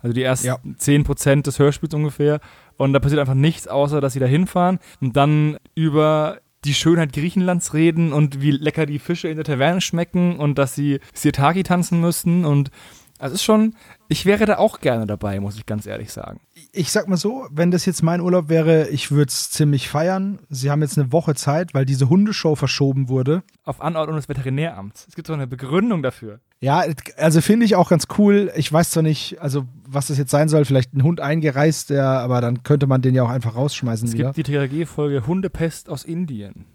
also 0.00 0.12
die 0.12 0.22
ersten 0.22 0.76
zehn 0.76 1.02
ja. 1.02 1.06
Prozent 1.06 1.46
des 1.46 1.58
Hörspiels 1.58 1.94
ungefähr. 1.94 2.40
Und 2.76 2.92
da 2.92 2.98
passiert 2.98 3.20
einfach 3.20 3.34
nichts, 3.34 3.66
außer 3.66 4.02
dass 4.02 4.12
sie 4.12 4.20
da 4.20 4.26
hinfahren 4.26 4.78
und 5.00 5.16
dann 5.16 5.56
über 5.74 6.38
die 6.66 6.74
Schönheit 6.74 7.12
Griechenlands 7.12 7.72
reden 7.74 8.12
und 8.12 8.42
wie 8.42 8.50
lecker 8.50 8.86
die 8.86 8.98
Fische 8.98 9.28
in 9.28 9.36
der 9.36 9.44
Taverne 9.44 9.80
schmecken 9.80 10.36
und 10.36 10.58
dass 10.58 10.74
sie 10.74 11.00
Sirtaki 11.14 11.62
tanzen 11.62 12.00
müssen 12.00 12.44
und 12.44 12.70
es 13.18 13.32
ist 13.32 13.42
schon, 13.42 13.74
ich 14.08 14.26
wäre 14.26 14.44
da 14.46 14.58
auch 14.58 14.80
gerne 14.80 15.06
dabei, 15.06 15.40
muss 15.40 15.56
ich 15.56 15.66
ganz 15.66 15.86
ehrlich 15.86 16.12
sagen. 16.12 16.40
Ich 16.72 16.90
sag 16.90 17.08
mal 17.08 17.16
so, 17.16 17.46
wenn 17.50 17.70
das 17.70 17.86
jetzt 17.86 18.02
mein 18.02 18.20
Urlaub 18.20 18.48
wäre, 18.48 18.88
ich 18.88 19.10
würde 19.10 19.30
es 19.30 19.50
ziemlich 19.50 19.88
feiern. 19.88 20.38
Sie 20.50 20.70
haben 20.70 20.82
jetzt 20.82 20.98
eine 20.98 21.12
Woche 21.12 21.34
Zeit, 21.34 21.72
weil 21.72 21.86
diese 21.86 22.08
Hundeshow 22.08 22.54
verschoben 22.54 23.08
wurde. 23.08 23.42
Auf 23.64 23.80
Anordnung 23.80 24.16
des 24.16 24.28
Veterinäramts. 24.28 25.06
Es 25.08 25.14
gibt 25.14 25.26
so 25.26 25.32
eine 25.32 25.46
Begründung 25.46 26.02
dafür. 26.02 26.40
Ja, 26.60 26.84
also 27.16 27.40
finde 27.40 27.66
ich 27.66 27.76
auch 27.76 27.88
ganz 27.88 28.06
cool. 28.18 28.52
Ich 28.56 28.72
weiß 28.72 28.90
zwar 28.90 29.02
nicht, 29.02 29.40
also 29.40 29.64
was 29.86 30.08
das 30.08 30.18
jetzt 30.18 30.30
sein 30.30 30.48
soll, 30.48 30.64
vielleicht 30.64 30.94
ein 30.94 31.02
Hund 31.02 31.20
eingereist, 31.20 31.90
der, 31.90 32.04
aber 32.04 32.40
dann 32.40 32.62
könnte 32.62 32.86
man 32.86 33.02
den 33.02 33.14
ja 33.14 33.22
auch 33.22 33.30
einfach 33.30 33.56
rausschmeißen. 33.56 34.08
Es 34.08 34.14
wieder. 34.14 34.32
gibt 34.32 34.48
die 34.48 34.52
TRG-Folge 34.52 35.26
Hundepest 35.26 35.88
aus 35.88 36.04
Indien. 36.04 36.66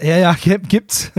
Ja, 0.00 0.16
ja, 0.16 0.34
gibt's. 0.68 1.12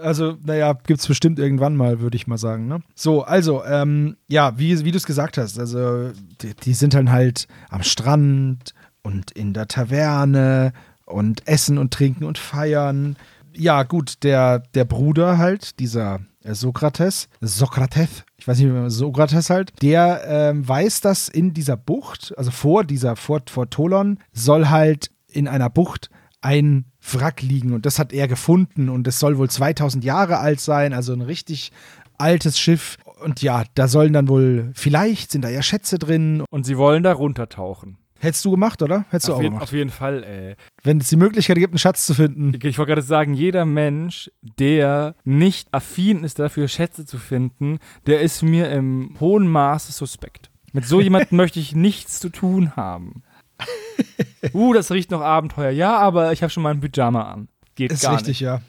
Also, 0.00 0.36
naja, 0.42 0.72
gibt 0.72 1.00
es 1.00 1.06
bestimmt 1.06 1.38
irgendwann 1.38 1.76
mal, 1.76 2.00
würde 2.00 2.16
ich 2.16 2.26
mal 2.26 2.38
sagen. 2.38 2.66
Ne? 2.66 2.80
So, 2.94 3.22
also, 3.22 3.64
ähm, 3.64 4.16
ja, 4.28 4.58
wie, 4.58 4.84
wie 4.84 4.90
du 4.90 4.96
es 4.96 5.06
gesagt 5.06 5.38
hast, 5.38 5.58
also, 5.58 6.10
die, 6.42 6.54
die, 6.54 6.74
sind 6.74 6.94
dann 6.94 7.10
halt 7.10 7.46
am 7.68 7.82
Strand 7.82 8.74
und 9.02 9.30
in 9.32 9.52
der 9.52 9.68
Taverne 9.68 10.72
und 11.04 11.46
essen 11.46 11.78
und 11.78 11.92
trinken 11.92 12.24
und 12.24 12.38
feiern. 12.38 13.16
Ja, 13.54 13.84
gut, 13.84 14.22
der, 14.22 14.58
der 14.58 14.84
Bruder 14.84 15.38
halt, 15.38 15.78
dieser 15.80 16.20
äh, 16.42 16.54
Sokrates, 16.54 17.28
Sokrates, 17.40 18.24
ich 18.36 18.46
weiß 18.46 18.58
nicht, 18.58 18.90
Sokrates 18.90 19.50
halt, 19.50 19.72
der 19.82 20.22
ähm, 20.26 20.68
weiß, 20.68 21.00
dass 21.00 21.28
in 21.28 21.54
dieser 21.54 21.76
Bucht, 21.76 22.34
also 22.36 22.50
vor 22.50 22.84
dieser, 22.84 23.16
vor, 23.16 23.40
vor 23.48 23.70
Tolon, 23.70 24.18
soll 24.32 24.68
halt 24.68 25.10
in 25.28 25.48
einer 25.48 25.70
Bucht 25.70 26.10
ein 26.40 26.86
Wrack 27.12 27.42
liegen 27.42 27.72
und 27.72 27.86
das 27.86 27.98
hat 27.98 28.12
er 28.12 28.28
gefunden 28.28 28.88
und 28.88 29.06
es 29.06 29.18
soll 29.18 29.38
wohl 29.38 29.50
2000 29.50 30.04
Jahre 30.04 30.38
alt 30.38 30.60
sein, 30.60 30.92
also 30.92 31.12
ein 31.12 31.22
richtig 31.22 31.72
altes 32.18 32.58
Schiff. 32.58 32.98
Und 33.22 33.42
ja, 33.42 33.64
da 33.74 33.88
sollen 33.88 34.12
dann 34.12 34.28
wohl, 34.28 34.70
vielleicht 34.74 35.32
sind 35.32 35.42
da 35.42 35.48
ja 35.48 35.62
Schätze 35.62 35.98
drin. 35.98 36.44
Und 36.50 36.66
sie 36.66 36.76
wollen 36.76 37.02
da 37.02 37.12
runtertauchen. 37.12 37.98
Hättest 38.18 38.44
du 38.44 38.50
gemacht, 38.50 38.82
oder? 38.82 39.04
Hättest 39.10 39.28
auf 39.30 39.34
du 39.34 39.34
auch 39.34 39.42
jeden, 39.42 39.54
gemacht. 39.54 39.62
Auf 39.64 39.72
jeden 39.72 39.90
Fall, 39.90 40.24
ey. 40.24 40.56
Wenn 40.82 40.98
es 40.98 41.08
die 41.08 41.16
Möglichkeit 41.16 41.58
gibt, 41.58 41.72
einen 41.72 41.78
Schatz 41.78 42.06
zu 42.06 42.14
finden. 42.14 42.54
Ich, 42.54 42.64
ich 42.64 42.78
wollte 42.78 42.90
gerade 42.90 43.02
sagen, 43.02 43.34
jeder 43.34 43.66
Mensch, 43.66 44.30
der 44.40 45.14
nicht 45.24 45.68
affin 45.72 46.24
ist 46.24 46.38
dafür, 46.38 46.68
Schätze 46.68 47.04
zu 47.04 47.18
finden, 47.18 47.78
der 48.06 48.20
ist 48.20 48.42
mir 48.42 48.70
im 48.70 49.16
hohen 49.20 49.46
Maße 49.48 49.92
suspekt. 49.92 50.50
Mit 50.72 50.86
so 50.86 51.00
jemandem 51.00 51.36
möchte 51.36 51.60
ich 51.60 51.74
nichts 51.74 52.20
zu 52.20 52.30
tun 52.30 52.74
haben. 52.74 53.22
Uh, 54.52 54.72
das 54.72 54.90
riecht 54.90 55.10
noch 55.10 55.20
Abenteuer. 55.20 55.70
Ja, 55.70 55.96
aber 55.98 56.32
ich 56.32 56.42
habe 56.42 56.50
schon 56.50 56.62
mal 56.62 56.70
ein 56.70 56.80
Pyjama 56.80 57.22
an. 57.22 57.48
Geht 57.74 57.92
ist 57.92 58.02
gar 58.02 58.12
richtig, 58.12 58.28
nicht. 58.28 58.40
ja. 58.40 58.60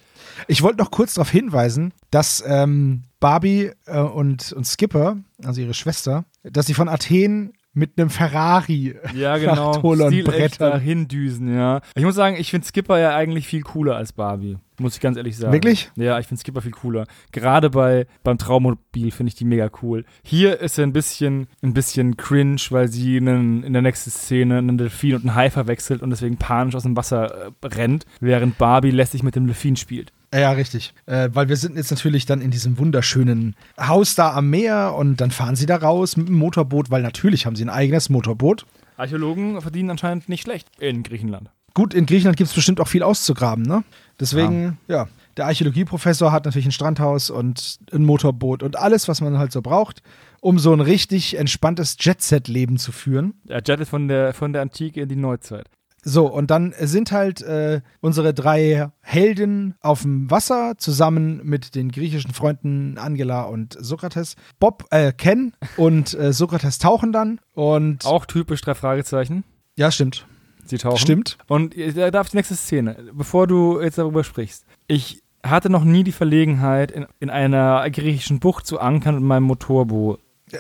Ich 0.47 0.61
wollte 0.61 0.77
noch 0.79 0.91
kurz 0.91 1.15
darauf 1.15 1.29
hinweisen, 1.29 1.93
dass 2.11 2.43
ähm, 2.45 3.03
Barbie 3.19 3.71
äh, 3.85 3.99
und, 3.99 4.51
und 4.53 4.65
Skipper, 4.65 5.17
also 5.43 5.61
ihre 5.61 5.73
Schwester, 5.73 6.25
dass 6.43 6.67
sie 6.67 6.73
von 6.73 6.89
Athen 6.89 7.53
mit 7.77 7.91
einem 7.97 8.09
Ferrari 8.09 8.95
ja, 9.13 9.37
genau. 9.37 9.73
nach 9.73 9.81
Tolon 9.81 10.23
brettern. 10.23 10.79
hindüsen, 10.79 11.53
ja. 11.53 11.81
Ich 11.93 12.03
muss 12.03 12.15
sagen, 12.15 12.35
ich 12.35 12.49
finde 12.49 12.65
Skipper 12.65 12.97
ja 12.97 13.15
eigentlich 13.15 13.47
viel 13.47 13.61
cooler 13.61 13.95
als 13.95 14.13
Barbie. 14.13 14.57
Muss 14.79 14.95
ich 14.95 14.99
ganz 14.99 15.15
ehrlich 15.15 15.37
sagen. 15.37 15.53
Wirklich? 15.53 15.91
Ja, 15.95 16.17
ich 16.17 16.25
finde 16.25 16.41
Skipper 16.41 16.61
viel 16.61 16.71
cooler. 16.71 17.05
Gerade 17.31 17.69
bei, 17.69 18.07
beim 18.23 18.39
Traummobil 18.39 19.11
finde 19.11 19.29
ich 19.29 19.35
die 19.35 19.45
mega 19.45 19.69
cool. 19.81 20.05
Hier 20.23 20.59
ist 20.59 20.79
er 20.79 20.85
ein 20.85 20.93
bisschen, 20.93 21.47
ein 21.61 21.73
bisschen 21.73 22.17
cringe, 22.17 22.61
weil 22.71 22.87
sie 22.87 23.17
einen, 23.17 23.63
in 23.63 23.73
der 23.73 23.83
nächsten 23.83 24.09
Szene 24.09 24.57
einen 24.57 24.79
Delfin 24.79 25.13
und 25.13 25.21
einen 25.21 25.35
Hai 25.35 25.51
verwechselt 25.51 26.01
und 26.01 26.09
deswegen 26.09 26.37
panisch 26.37 26.75
aus 26.75 26.83
dem 26.83 26.97
Wasser 26.97 27.51
äh, 27.61 27.67
rennt, 27.67 28.05
während 28.19 28.57
Barbie 28.57 28.91
lästig 28.91 29.21
mit 29.21 29.35
dem 29.35 29.45
Delfin 29.45 29.75
spielt. 29.75 30.11
Ja, 30.33 30.51
richtig. 30.51 30.93
Äh, 31.05 31.29
weil 31.33 31.49
wir 31.49 31.55
sind 31.55 31.77
jetzt 31.77 31.91
natürlich 31.91 32.25
dann 32.25 32.41
in 32.41 32.51
diesem 32.51 32.77
wunderschönen 32.77 33.55
Haus 33.79 34.15
da 34.15 34.33
am 34.33 34.49
Meer 34.49 34.93
und 34.95 35.21
dann 35.21 35.31
fahren 35.31 35.55
sie 35.55 35.65
da 35.65 35.77
raus 35.77 36.17
mit 36.17 36.27
dem 36.27 36.35
Motorboot, 36.35 36.91
weil 36.91 37.01
natürlich 37.01 37.45
haben 37.45 37.55
sie 37.55 37.63
ein 37.63 37.69
eigenes 37.69 38.09
Motorboot. 38.09 38.65
Archäologen 38.97 39.61
verdienen 39.61 39.91
anscheinend 39.91 40.27
nicht 40.27 40.43
schlecht 40.43 40.67
in 40.79 41.03
Griechenland. 41.03 41.49
Gut, 41.73 41.93
in 41.93 42.07
Griechenland 42.07 42.37
gibt 42.37 42.49
es 42.49 42.55
bestimmt 42.55 42.81
auch 42.81 42.87
viel 42.87 43.03
auszugraben, 43.03 43.63
ne? 43.63 43.83
Deswegen, 44.19 44.79
ja. 44.87 44.95
ja, 45.03 45.07
der 45.37 45.45
Archäologieprofessor 45.45 46.31
hat 46.31 46.45
natürlich 46.45 46.65
ein 46.65 46.71
Strandhaus 46.71 47.29
und 47.29 47.77
ein 47.93 48.03
Motorboot 48.03 48.63
und 48.63 48.77
alles, 48.77 49.07
was 49.07 49.21
man 49.21 49.37
halt 49.37 49.51
so 49.51 49.61
braucht, 49.61 50.01
um 50.41 50.57
so 50.57 50.73
ein 50.73 50.81
richtig 50.81 51.37
entspanntes 51.37 51.95
Jet-Set-Leben 51.99 52.77
zu 52.77 52.91
führen. 52.91 53.35
Ja, 53.47 53.59
Jet 53.63 53.79
ist 53.79 53.89
von 53.89 54.07
der, 54.07 54.33
von 54.33 54.53
der 54.53 54.63
Antike 54.63 55.01
in 55.01 55.09
die 55.09 55.15
Neuzeit. 55.15 55.67
So, 56.09 56.25
und 56.31 56.51
dann 56.51 56.73
sind 56.79 57.11
halt 57.11 57.41
äh, 57.41 57.81
unsere 57.99 58.33
drei 58.33 58.87
Helden 59.01 59.75
auf 59.81 60.03
dem 60.03 60.31
Wasser 60.31 60.75
zusammen 60.77 61.41
mit 61.43 61.75
den 61.75 61.91
griechischen 61.91 62.33
Freunden 62.33 62.97
Angela 62.97 63.41
und 63.41 63.75
Sokrates. 63.77 64.37
Bob, 64.57 64.85
äh, 64.91 65.11
Ken 65.11 65.51
und 65.75 66.17
äh, 66.17 66.31
Sokrates 66.31 66.77
tauchen 66.77 67.11
dann 67.11 67.41
und. 67.53 68.05
Auch 68.05 68.25
typisch 68.25 68.61
drei 68.61 68.73
Fragezeichen. 68.73 69.43
Ja, 69.75 69.91
stimmt. 69.91 70.25
Sie 70.63 70.77
tauchen. 70.77 70.97
Stimmt. 70.97 71.37
Und 71.47 71.75
da 71.97 72.09
darf 72.09 72.29
die 72.29 72.37
nächste 72.37 72.55
Szene, 72.55 72.95
bevor 73.11 73.45
du 73.45 73.81
jetzt 73.81 73.97
darüber 73.97 74.23
sprichst. 74.23 74.65
Ich 74.87 75.21
hatte 75.43 75.69
noch 75.69 75.83
nie 75.83 76.05
die 76.05 76.13
Verlegenheit, 76.13 76.89
in, 76.89 77.05
in 77.19 77.29
einer 77.29 77.89
griechischen 77.89 78.39
Bucht 78.39 78.65
zu 78.65 78.79
ankern 78.79 79.15
mit 79.15 79.23
meinem 79.25 79.43
Motorboot. 79.43 80.21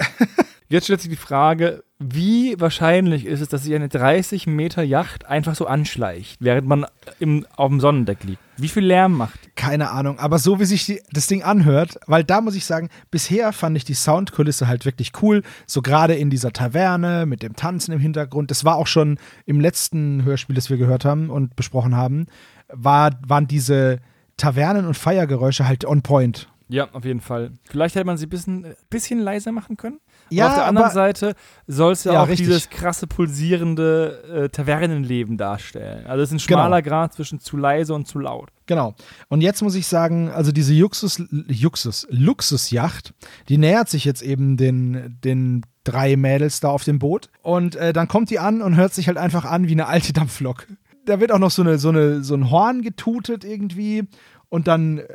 Jetzt 0.69 0.83
stellt 0.83 0.99
sich 0.99 1.09
die 1.09 1.15
Frage, 1.15 1.85
wie 1.99 2.59
wahrscheinlich 2.59 3.25
ist 3.25 3.41
es, 3.41 3.49
dass 3.49 3.63
sich 3.63 3.73
eine 3.73 3.89
30 3.89 4.45
Meter 4.45 4.83
Yacht 4.83 5.25
einfach 5.25 5.55
so 5.55 5.65
anschleicht, 5.65 6.37
während 6.39 6.67
man 6.67 6.85
im, 7.19 7.47
auf 7.55 7.69
dem 7.69 7.79
Sonnendeck 7.79 8.23
liegt? 8.23 8.39
Wie 8.57 8.67
viel 8.67 8.85
Lärm 8.85 9.13
macht? 9.13 9.55
Keine 9.55 9.89
Ahnung, 9.89 10.19
aber 10.19 10.37
so 10.37 10.59
wie 10.59 10.65
sich 10.65 10.85
die, 10.85 11.01
das 11.11 11.25
Ding 11.25 11.41
anhört, 11.41 11.99
weil 12.05 12.23
da 12.23 12.41
muss 12.41 12.55
ich 12.55 12.65
sagen, 12.65 12.89
bisher 13.09 13.51
fand 13.51 13.77
ich 13.77 13.83
die 13.83 13.95
Soundkulisse 13.95 14.67
halt 14.67 14.85
wirklich 14.85 15.11
cool, 15.21 15.41
so 15.65 15.81
gerade 15.81 16.13
in 16.13 16.29
dieser 16.29 16.53
Taverne 16.53 17.25
mit 17.25 17.41
dem 17.41 17.55
Tanzen 17.55 17.93
im 17.93 17.99
Hintergrund. 17.99 18.51
Das 18.51 18.63
war 18.63 18.75
auch 18.75 18.87
schon 18.87 19.17
im 19.45 19.59
letzten 19.59 20.23
Hörspiel, 20.23 20.55
das 20.55 20.69
wir 20.69 20.77
gehört 20.77 21.03
haben 21.03 21.31
und 21.31 21.55
besprochen 21.55 21.95
haben, 21.95 22.27
war, 22.69 23.19
waren 23.25 23.47
diese 23.47 23.99
Tavernen- 24.37 24.85
und 24.85 24.95
Feiergeräusche 24.95 25.67
halt 25.67 25.83
on 25.83 26.03
point. 26.03 26.47
Ja, 26.69 26.89
auf 26.91 27.05
jeden 27.05 27.21
Fall. 27.21 27.51
Vielleicht 27.63 27.95
hätte 27.95 28.05
man 28.05 28.17
sie 28.17 28.25
ein 28.25 28.29
bisschen, 28.29 28.75
bisschen 28.89 29.19
leiser 29.19 29.51
machen 29.51 29.77
können. 29.77 29.99
Ja, 30.29 30.49
auf 30.49 30.55
der 30.55 30.65
anderen 30.65 30.91
Seite 30.91 31.35
soll 31.67 31.93
es 31.93 32.03
ja, 32.03 32.13
ja, 32.13 32.23
auch 32.23 32.27
richtig. 32.27 32.47
dieses 32.47 32.69
krasse, 32.69 33.07
pulsierende 33.07 34.45
äh, 34.45 34.49
Tavernenleben 34.49 35.37
darstellen. 35.37 36.05
Also 36.05 36.23
es 36.23 36.29
ist 36.29 36.35
ein 36.35 36.39
schmaler 36.39 36.81
genau. 36.81 36.95
Grad 36.95 37.13
zwischen 37.13 37.39
zu 37.39 37.57
leise 37.57 37.93
und 37.93 38.07
zu 38.07 38.19
laut. 38.19 38.49
Genau. 38.65 38.95
Und 39.29 39.41
jetzt 39.41 39.61
muss 39.61 39.75
ich 39.75 39.87
sagen, 39.87 40.29
also 40.29 40.51
diese 40.51 40.73
Juxus, 40.73 41.23
Juxus, 41.47 42.05
Luxusjacht, 42.09 43.13
die 43.49 43.57
nähert 43.57 43.89
sich 43.89 44.05
jetzt 44.05 44.21
eben 44.21 44.57
den, 44.57 45.17
den 45.23 45.65
drei 45.83 46.17
Mädels 46.17 46.59
da 46.59 46.69
auf 46.69 46.83
dem 46.83 46.99
Boot. 46.99 47.29
Und 47.41 47.75
äh, 47.75 47.93
dann 47.93 48.07
kommt 48.07 48.29
die 48.29 48.39
an 48.39 48.61
und 48.61 48.75
hört 48.75 48.93
sich 48.93 49.07
halt 49.07 49.17
einfach 49.17 49.45
an 49.45 49.67
wie 49.67 49.73
eine 49.73 49.87
alte 49.87 50.13
Dampflok. 50.13 50.67
Da 51.05 51.19
wird 51.21 51.31
auch 51.31 51.39
noch 51.39 51.51
so, 51.51 51.61
eine, 51.61 51.77
so, 51.77 51.89
eine, 51.89 52.23
so 52.23 52.35
ein 52.35 52.51
Horn 52.51 52.81
getutet 52.81 53.45
irgendwie. 53.45 54.03
Und 54.49 54.67
dann 54.67 54.99
äh, 54.99 55.07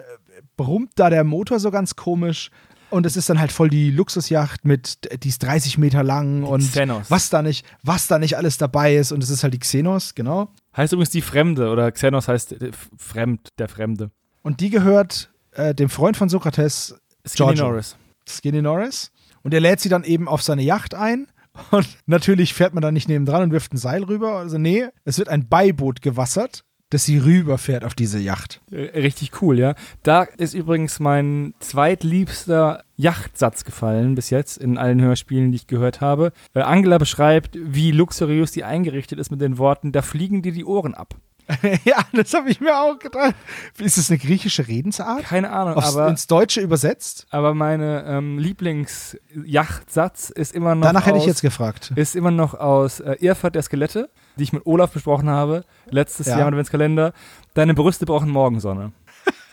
brummt 0.57 0.93
da 0.97 1.11
der 1.11 1.25
Motor 1.25 1.61
so 1.61 1.71
ganz 1.71 1.97
komisch. 1.97 2.51
Und 2.93 3.07
es 3.07 3.17
ist 3.17 3.31
dann 3.31 3.41
halt 3.41 3.53
voll 3.53 3.71
die 3.71 3.91
Luxusjacht 3.91 4.65
mit, 4.65 4.99
die 5.25 5.29
ist 5.29 5.43
30 5.43 5.79
Meter 5.79 6.03
lang 6.03 6.43
die 6.43 6.49
und 6.49 6.61
Xenos. 6.61 7.11
was 7.11 7.31
da 7.31 7.43
nicht, 7.43 7.65
was 7.83 8.07
da 8.07 8.19
nicht 8.19 8.37
alles 8.37 8.59
dabei 8.59 8.97
ist. 8.97 9.13
Und 9.13 9.23
es 9.23 9.31
ist 9.31 9.43
halt 9.43 9.55
die 9.55 9.59
Xenos, 9.59 10.15
genau. 10.15 10.51
Heißt 10.77 10.93
übrigens 10.93 11.11
die 11.11 11.23
Fremde 11.23 11.71
oder 11.71 11.91
Xenos 11.91 12.29
heißt 12.29 12.53
äh, 12.53 12.71
Fremd, 12.97 13.49
der 13.59 13.69
Fremde. 13.69 14.11
Und 14.43 14.61
die 14.61 14.71
gehört 14.71 15.31
äh, 15.53 15.75
dem 15.75 15.89
Freund 15.89 16.17
von 16.17 16.29
Sokrates, 16.29 16.95
Skinny 17.27 17.55
Giorgio. 17.55 17.65
Norris. 17.69 17.97
Skinny 18.29 18.61
Norris. 18.61 19.11
Und 19.43 19.55
er 19.55 19.61
lädt 19.61 19.81
sie 19.81 19.89
dann 19.89 20.05
eben 20.05 20.29
auf 20.29 20.43
seine 20.43 20.63
Yacht 20.63 20.95
ein 20.95 21.27
Und 21.71 21.89
natürlich 22.07 22.55
fährt 22.55 22.75
man 22.75 22.83
da 22.83 22.91
nicht 22.91 23.09
neben 23.09 23.27
dran 23.27 23.43
und 23.43 23.53
wirft 23.53 23.73
ein 23.73 23.79
Seil 23.79 24.05
rüber. 24.05 24.37
Also 24.37 24.59
nee, 24.59 24.87
es 25.05 25.19
wird 25.19 25.29
ein 25.29 25.49
Beiboot 25.49 26.03
gewassert 26.03 26.65
dass 26.93 27.05
sie 27.05 27.17
rüberfährt 27.17 27.85
auf 27.85 27.95
diese 27.95 28.19
Yacht. 28.19 28.61
Äh, 28.71 28.99
richtig 29.01 29.41
cool, 29.41 29.59
ja. 29.59 29.75
Da 30.03 30.25
ist 30.25 30.53
übrigens 30.53 31.01
mein 31.01 31.55
zweitliebster 31.59 32.85
Yachtsatz 32.97 33.65
gefallen 33.65 34.15
bis 34.15 34.29
jetzt 34.29 34.59
in 34.59 34.77
allen 34.77 35.01
Hörspielen, 35.01 35.53
die 35.53 35.57
ich 35.57 35.67
gehört 35.67 36.03
habe. 36.03 36.33
Äh, 36.53 36.61
Angela 36.61 36.99
beschreibt, 36.99 37.57
wie 37.59 37.93
luxuriös 37.93 38.53
die 38.53 38.65
eingerichtet 38.65 39.19
ist 39.19 39.31
mit 39.31 39.41
den 39.41 39.57
Worten, 39.57 39.93
da 39.93 40.03
fliegen 40.03 40.43
dir 40.43 40.53
die 40.53 40.67
Ohren 40.67 40.95
ab. 40.95 41.15
ja, 41.85 41.99
das 42.13 42.33
habe 42.35 42.51
ich 42.51 42.61
mir 42.61 42.79
auch 42.79 42.99
gedacht. 42.99 43.35
Ist 43.79 43.99
es 43.99 44.11
eine 44.11 44.19
griechische 44.19 44.67
Redensart? 44.67 45.25
Keine 45.25 45.51
Ahnung, 45.51 45.75
Aufs, 45.75 45.97
aber 45.97 46.09
ins 46.09 46.27
Deutsche 46.27 46.61
übersetzt. 46.61 47.27
Aber 47.31 47.55
meine 47.55 48.05
ähm, 48.07 48.39
Lieblingsjachtsatz 48.39 50.31
ist 50.31 50.55
immer 50.55 50.75
noch. 50.75 50.87
Danach 50.87 51.03
aus, 51.03 51.07
hätte 51.07 51.19
ich 51.19 51.27
jetzt 51.27 51.43
gefragt. 51.43 51.93
Ist 51.97 52.17
immer 52.17 52.31
noch 52.31 52.55
aus 52.55 53.01
äh, 53.01 53.17
Irrfahrt 53.21 53.55
der 53.55 53.63
Skelette, 53.63 54.11
die 54.37 54.45
ich 54.45 54.53
mit 54.53 54.67
Olaf 54.67 54.91
besprochen 54.91 55.29
habe, 55.29 55.65
letztes 55.87 56.27
ja. 56.27 56.39
Jahr 56.39 56.49
im 56.49 56.55
Adventskalender. 56.55 57.13
Deine 57.55 57.75
Brüste 57.75 58.07
brauchen 58.07 58.31
Morgensonne. 58.31 58.93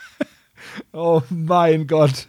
oh 0.93 1.21
mein 1.29 1.87
Gott. 1.87 2.27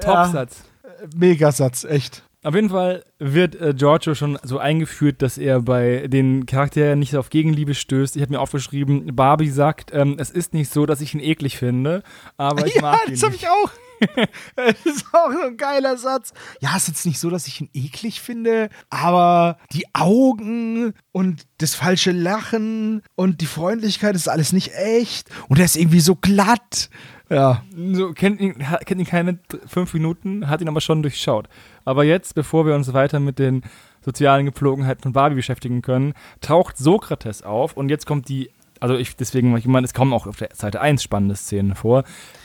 Topsatz. 0.00 0.64
Ja, 0.84 0.90
Megasatz, 1.14 1.84
echt. 1.84 2.22
Auf 2.44 2.56
jeden 2.56 2.70
Fall 2.70 3.04
wird 3.20 3.54
äh, 3.60 3.72
Giorgio 3.72 4.16
schon 4.16 4.36
so 4.42 4.58
eingeführt, 4.58 5.22
dass 5.22 5.38
er 5.38 5.60
bei 5.62 6.08
den 6.08 6.44
Charakteren 6.44 6.98
nicht 6.98 7.16
auf 7.16 7.30
Gegenliebe 7.30 7.74
stößt. 7.74 8.16
Ich 8.16 8.22
habe 8.22 8.32
mir 8.32 8.40
aufgeschrieben, 8.40 9.14
Barbie 9.14 9.48
sagt, 9.48 9.92
ähm, 9.94 10.16
es 10.18 10.30
ist 10.30 10.52
nicht 10.52 10.68
so, 10.68 10.84
dass 10.84 11.00
ich 11.00 11.14
ihn 11.14 11.20
eklig 11.20 11.56
finde, 11.56 12.02
aber 12.36 12.66
ich 12.66 12.74
ja, 12.74 12.82
mag 12.82 13.06
ihn. 13.06 13.12
das 13.12 13.22
habe 13.22 13.36
ich 13.36 13.48
auch. 13.48 13.70
das 14.56 14.84
ist 14.84 15.06
auch 15.12 15.30
so 15.30 15.40
ein 15.46 15.56
geiler 15.56 15.96
Satz. 15.96 16.32
Ja, 16.60 16.70
es 16.76 16.82
ist 16.82 16.88
jetzt 16.88 17.06
nicht 17.06 17.20
so, 17.20 17.30
dass 17.30 17.46
ich 17.46 17.60
ihn 17.60 17.70
eklig 17.74 18.20
finde, 18.20 18.70
aber 18.90 19.58
die 19.72 19.86
Augen 19.94 20.94
und 21.12 21.46
das 21.58 21.76
falsche 21.76 22.10
Lachen 22.10 23.02
und 23.14 23.40
die 23.40 23.46
Freundlichkeit 23.46 24.16
ist 24.16 24.28
alles 24.28 24.52
nicht 24.52 24.72
echt 24.74 25.28
und 25.48 25.60
er 25.60 25.64
ist 25.64 25.76
irgendwie 25.76 26.00
so 26.00 26.16
glatt. 26.16 26.90
Ja. 27.30 27.62
So, 27.92 28.12
kennt, 28.12 28.40
ihn, 28.40 28.56
kennt 28.84 29.00
ihn 29.00 29.06
keine 29.06 29.38
fünf 29.66 29.94
Minuten, 29.94 30.48
hat 30.48 30.60
ihn 30.60 30.68
aber 30.68 30.80
schon 30.80 31.02
durchschaut. 31.02 31.48
Aber 31.84 32.04
jetzt, 32.04 32.34
bevor 32.34 32.66
wir 32.66 32.74
uns 32.74 32.92
weiter 32.92 33.20
mit 33.20 33.38
den 33.38 33.62
sozialen 34.04 34.46
Gepflogenheiten 34.46 35.02
von 35.02 35.12
Barbie 35.12 35.36
beschäftigen 35.36 35.82
können, 35.82 36.14
taucht 36.40 36.76
Sokrates 36.76 37.42
auf 37.42 37.76
und 37.76 37.88
jetzt 37.88 38.06
kommt 38.06 38.28
die, 38.28 38.50
also 38.80 38.96
ich, 38.96 39.16
deswegen, 39.16 39.56
ich 39.56 39.66
meine, 39.66 39.84
es 39.84 39.94
kommen 39.94 40.12
auch 40.12 40.26
auf 40.26 40.36
der 40.36 40.50
Seite 40.54 40.80
1 40.80 41.02
spannende 41.02 41.36
Szenen 41.36 41.74
vor. 41.74 42.04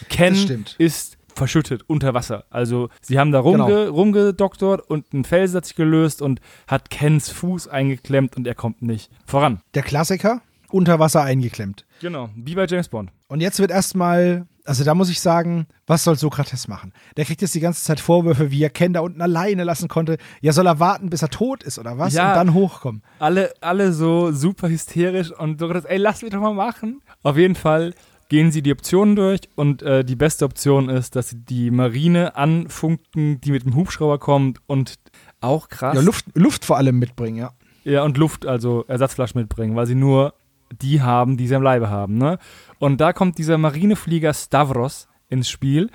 Ken 0.09 0.65
ist 0.77 1.17
verschüttet 1.37 1.83
unter 1.87 2.13
Wasser. 2.13 2.45
Also 2.49 2.89
sie 3.01 3.19
haben 3.19 3.31
da 3.31 3.39
rumge 3.39 3.65
genau. 3.65 3.91
rumgedoktort 3.91 4.81
und 4.89 5.13
ein 5.13 5.23
Fels 5.23 5.53
hat 5.53 5.65
sich 5.65 5.75
gelöst 5.75 6.21
und 6.21 6.41
hat 6.67 6.89
Kens 6.89 7.29
Fuß 7.29 7.67
eingeklemmt 7.67 8.35
und 8.35 8.47
er 8.47 8.55
kommt 8.55 8.81
nicht 8.81 9.11
voran. 9.25 9.61
Der 9.75 9.83
Klassiker, 9.83 10.41
unter 10.69 10.99
Wasser 10.99 11.21
eingeklemmt. 11.21 11.85
Genau, 12.01 12.29
wie 12.35 12.55
bei 12.55 12.65
James 12.65 12.89
Bond. 12.89 13.11
Und 13.27 13.41
jetzt 13.41 13.59
wird 13.59 13.71
erstmal 13.71 14.47
also 14.67 14.83
da 14.83 14.93
muss 14.93 15.09
ich 15.09 15.21
sagen, 15.21 15.65
was 15.87 16.03
soll 16.03 16.17
Sokrates 16.17 16.67
machen? 16.67 16.91
Der 17.15 17.23
kriegt 17.23 17.41
jetzt 17.41 17.55
die 17.55 17.61
ganze 17.61 17.83
Zeit 17.83 18.01
Vorwürfe, 18.01 18.51
wie 18.51 18.61
er 18.61 18.69
Ken 18.69 18.91
da 18.91 18.99
unten 18.99 19.21
alleine 19.21 19.63
lassen 19.63 19.87
konnte. 19.87 20.17
Ja, 20.41 20.51
soll 20.51 20.67
er 20.67 20.79
warten, 20.79 21.09
bis 21.09 21.21
er 21.21 21.29
tot 21.29 21.63
ist 21.63 21.79
oder 21.79 21.97
was? 21.97 22.13
Ja, 22.13 22.29
und 22.29 22.35
dann 22.35 22.53
hochkommen. 22.53 23.01
Alle, 23.19 23.53
alle 23.61 23.93
so 23.93 24.31
super 24.33 24.67
hysterisch 24.69 25.31
und 25.31 25.59
Sokrates, 25.59 25.85
ey, 25.85 25.97
lass 25.97 26.21
mich 26.21 26.31
doch 26.31 26.41
mal 26.41 26.53
machen. 26.53 27.01
Auf 27.23 27.37
jeden 27.37 27.55
Fall 27.55 27.93
gehen 28.27 28.51
sie 28.51 28.61
die 28.61 28.73
Optionen 28.73 29.15
durch 29.15 29.39
und 29.55 29.81
äh, 29.83 30.03
die 30.03 30.17
beste 30.17 30.43
Option 30.43 30.89
ist, 30.89 31.15
dass 31.15 31.29
sie 31.29 31.37
die 31.37 31.71
Marine 31.71 32.35
anfunken, 32.35 33.39
die 33.39 33.51
mit 33.51 33.63
dem 33.63 33.73
Hubschrauber 33.73 34.19
kommt 34.19 34.59
und 34.67 34.95
auch 35.39 35.69
krass. 35.69 35.95
Ja, 35.95 36.01
Luft, 36.01 36.25
Luft 36.33 36.65
vor 36.65 36.75
allem 36.75 36.99
mitbringen, 36.99 37.37
ja. 37.37 37.51
Ja, 37.85 38.03
und 38.03 38.17
Luft, 38.17 38.45
also 38.45 38.83
Ersatzflaschen 38.89 39.39
mitbringen, 39.39 39.77
weil 39.77 39.87
sie 39.87 39.95
nur 39.95 40.33
die 40.81 41.01
haben, 41.01 41.37
die 41.37 41.47
sie 41.47 41.55
am 41.55 41.63
Leibe 41.63 41.89
haben. 41.89 42.17
Ne? 42.17 42.37
Und 42.79 43.01
da 43.01 43.13
kommt 43.13 43.37
dieser 43.37 43.57
Marineflieger 43.57 44.33
Stavros 44.33 45.07
ins 45.29 45.49
Spiel, 45.49 45.89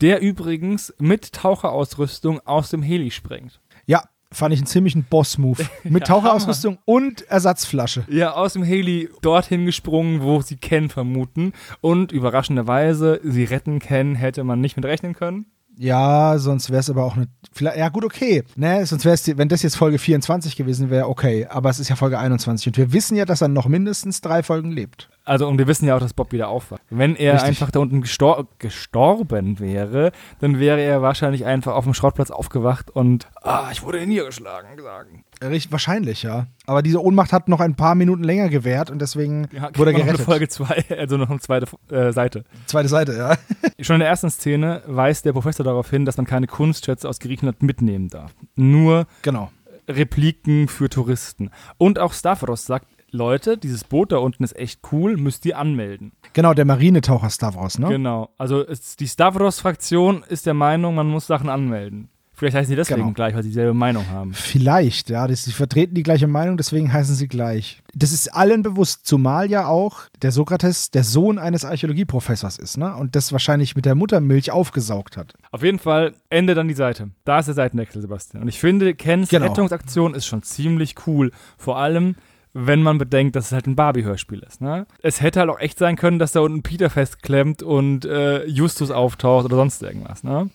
der 0.00 0.20
übrigens 0.20 0.94
mit 0.98 1.32
Taucherausrüstung 1.32 2.40
aus 2.46 2.70
dem 2.70 2.82
Heli 2.82 3.10
springt. 3.10 3.60
Ja, 3.86 4.02
fand 4.30 4.52
ich 4.52 4.60
einen 4.60 4.66
ziemlichen 4.66 5.04
Boss-Move. 5.04 5.64
Mit 5.84 6.02
ja, 6.02 6.14
Taucherausrüstung 6.14 6.74
Hammer. 6.74 6.82
und 6.84 7.22
Ersatzflasche. 7.22 8.04
Ja, 8.08 8.32
aus 8.32 8.52
dem 8.52 8.62
Heli 8.62 9.08
dorthin 9.22 9.64
gesprungen, 9.64 10.22
wo 10.22 10.40
sie 10.42 10.56
Ken 10.56 10.90
vermuten. 10.90 11.52
Und 11.80 12.12
überraschenderweise, 12.12 13.20
sie 13.24 13.44
retten 13.44 13.78
Ken, 13.78 14.14
hätte 14.14 14.44
man 14.44 14.60
nicht 14.60 14.76
mit 14.76 14.84
rechnen 14.84 15.14
können. 15.14 15.46
Ja, 15.78 16.38
sonst 16.38 16.70
wäre 16.70 16.80
es 16.80 16.88
aber 16.88 17.04
auch 17.04 17.16
eine. 17.16 17.28
Ja, 17.60 17.90
gut, 17.90 18.04
okay. 18.04 18.44
Ne, 18.56 18.86
sonst 18.86 19.04
wäre 19.04 19.14
es, 19.14 19.36
wenn 19.36 19.48
das 19.48 19.62
jetzt 19.62 19.76
Folge 19.76 19.98
24 19.98 20.56
gewesen 20.56 20.88
wäre, 20.88 21.08
okay. 21.08 21.46
Aber 21.46 21.68
es 21.68 21.78
ist 21.78 21.90
ja 21.90 21.96
Folge 21.96 22.18
21 22.18 22.68
und 22.68 22.78
wir 22.78 22.92
wissen 22.94 23.14
ja, 23.14 23.26
dass 23.26 23.42
er 23.42 23.48
noch 23.48 23.68
mindestens 23.68 24.22
drei 24.22 24.42
Folgen 24.42 24.72
lebt. 24.72 25.10
Also, 25.26 25.48
und 25.48 25.58
wir 25.58 25.66
wissen 25.66 25.86
ja 25.86 25.96
auch, 25.96 26.00
dass 26.00 26.14
Bob 26.14 26.30
wieder 26.30 26.48
aufwacht. 26.48 26.80
Wenn 26.88 27.16
er 27.16 27.34
Richtig. 27.34 27.48
einfach 27.48 27.70
da 27.72 27.80
unten 27.80 28.00
gestor 28.00 28.46
gestorben 28.60 29.58
wäre, 29.58 30.12
dann 30.38 30.60
wäre 30.60 30.80
er 30.80 31.02
wahrscheinlich 31.02 31.44
einfach 31.44 31.74
auf 31.74 31.82
dem 31.82 31.94
Schrottplatz 31.94 32.30
aufgewacht 32.30 32.90
und, 32.90 33.26
ah, 33.42 33.68
ich 33.72 33.82
wurde 33.82 34.06
niedergeschlagen, 34.06 34.68
sagen. 34.80 35.24
Richtig, 35.42 35.72
wahrscheinlich, 35.72 36.22
ja. 36.22 36.46
Aber 36.66 36.80
diese 36.80 37.02
Ohnmacht 37.02 37.32
hat 37.32 37.48
noch 37.48 37.58
ein 37.58 37.74
paar 37.74 37.96
Minuten 37.96 38.22
länger 38.22 38.48
gewährt 38.48 38.88
und 38.88 39.00
deswegen 39.00 39.48
ja, 39.52 39.68
wurde 39.74 39.90
er 39.90 39.98
gerettet. 39.98 40.20
Noch 40.20 40.26
Folge 40.26 40.48
2, 40.48 40.84
also 40.98 41.16
noch 41.16 41.28
eine 41.28 41.40
zweite 41.40 41.66
äh, 41.90 42.12
Seite. 42.12 42.44
Zweite 42.66 42.88
Seite, 42.88 43.14
ja. 43.14 43.36
Schon 43.80 43.94
in 43.96 44.00
der 44.00 44.08
ersten 44.08 44.30
Szene 44.30 44.82
weist 44.86 45.24
der 45.24 45.32
Professor 45.32 45.64
darauf 45.64 45.90
hin, 45.90 46.04
dass 46.04 46.16
man 46.16 46.26
keine 46.26 46.46
Kunstschätze 46.46 47.08
aus 47.08 47.18
Griechenland 47.18 47.62
mitnehmen 47.62 48.08
darf. 48.08 48.32
Nur 48.54 49.06
genau. 49.22 49.50
Repliken 49.88 50.68
für 50.68 50.88
Touristen. 50.88 51.50
Und 51.78 51.98
auch 51.98 52.12
Stavros 52.12 52.64
sagt, 52.64 52.86
Leute, 53.16 53.58
dieses 53.58 53.84
Boot 53.84 54.12
da 54.12 54.18
unten 54.18 54.44
ist 54.44 54.56
echt 54.56 54.80
cool, 54.92 55.16
müsst 55.16 55.44
ihr 55.46 55.58
anmelden. 55.58 56.12
Genau, 56.32 56.54
der 56.54 56.64
Marinetaucher 56.64 57.30
Stavros, 57.30 57.78
ne? 57.78 57.88
Genau. 57.88 58.30
Also 58.38 58.64
die 58.64 59.08
Stavros-Fraktion 59.08 60.24
ist 60.28 60.46
der 60.46 60.54
Meinung, 60.54 60.94
man 60.94 61.08
muss 61.08 61.26
Sachen 61.26 61.48
anmelden. 61.48 62.08
Vielleicht 62.38 62.54
heißen 62.54 62.68
sie 62.68 62.76
deswegen 62.76 63.00
genau. 63.00 63.12
gleich, 63.14 63.34
weil 63.34 63.42
sie 63.42 63.48
dieselbe 63.48 63.72
Meinung 63.72 64.10
haben. 64.10 64.34
Vielleicht, 64.34 65.08
ja. 65.08 65.26
Sie 65.34 65.52
vertreten 65.52 65.94
die 65.94 66.02
gleiche 66.02 66.26
Meinung, 66.26 66.58
deswegen 66.58 66.92
heißen 66.92 67.14
sie 67.14 67.28
gleich. 67.28 67.82
Das 67.94 68.12
ist 68.12 68.28
allen 68.28 68.62
bewusst, 68.62 69.06
zumal 69.06 69.50
ja 69.50 69.66
auch 69.66 70.02
der 70.20 70.32
Sokrates 70.32 70.90
der 70.90 71.02
Sohn 71.02 71.38
eines 71.38 71.64
Archäologieprofessors 71.64 72.58
ist, 72.58 72.76
ne? 72.76 72.94
Und 72.94 73.16
das 73.16 73.32
wahrscheinlich 73.32 73.74
mit 73.74 73.86
der 73.86 73.94
Muttermilch 73.94 74.50
aufgesaugt 74.50 75.16
hat. 75.16 75.32
Auf 75.50 75.62
jeden 75.62 75.78
Fall, 75.78 76.12
Ende 76.28 76.54
dann 76.54 76.68
die 76.68 76.74
Seite. 76.74 77.08
Da 77.24 77.38
ist 77.38 77.46
der 77.46 77.54
Seitenwechsel, 77.54 78.02
Sebastian. 78.02 78.42
Und 78.42 78.48
ich 78.50 78.60
finde, 78.60 78.94
Kens 78.94 79.30
genau. 79.30 79.46
Rettungsaktion 79.46 80.12
ist 80.12 80.26
schon 80.26 80.42
ziemlich 80.42 80.94
cool. 81.06 81.32
Vor 81.56 81.78
allem, 81.78 82.16
wenn 82.58 82.82
man 82.82 82.96
bedenkt, 82.96 83.36
dass 83.36 83.46
es 83.46 83.52
halt 83.52 83.66
ein 83.66 83.76
Barbie-Hörspiel 83.76 84.38
ist. 84.40 84.62
Ne? 84.62 84.86
Es 85.02 85.20
hätte 85.20 85.40
halt 85.40 85.50
auch 85.50 85.60
echt 85.60 85.78
sein 85.78 85.96
können, 85.96 86.18
dass 86.18 86.32
da 86.32 86.40
unten 86.40 86.62
Peter 86.62 86.88
festklemmt 86.88 87.62
und 87.62 88.06
äh, 88.06 88.46
Justus 88.46 88.90
auftaucht 88.90 89.44
oder 89.44 89.56
sonst 89.56 89.82
irgendwas. 89.82 90.24
Ne? 90.24 90.48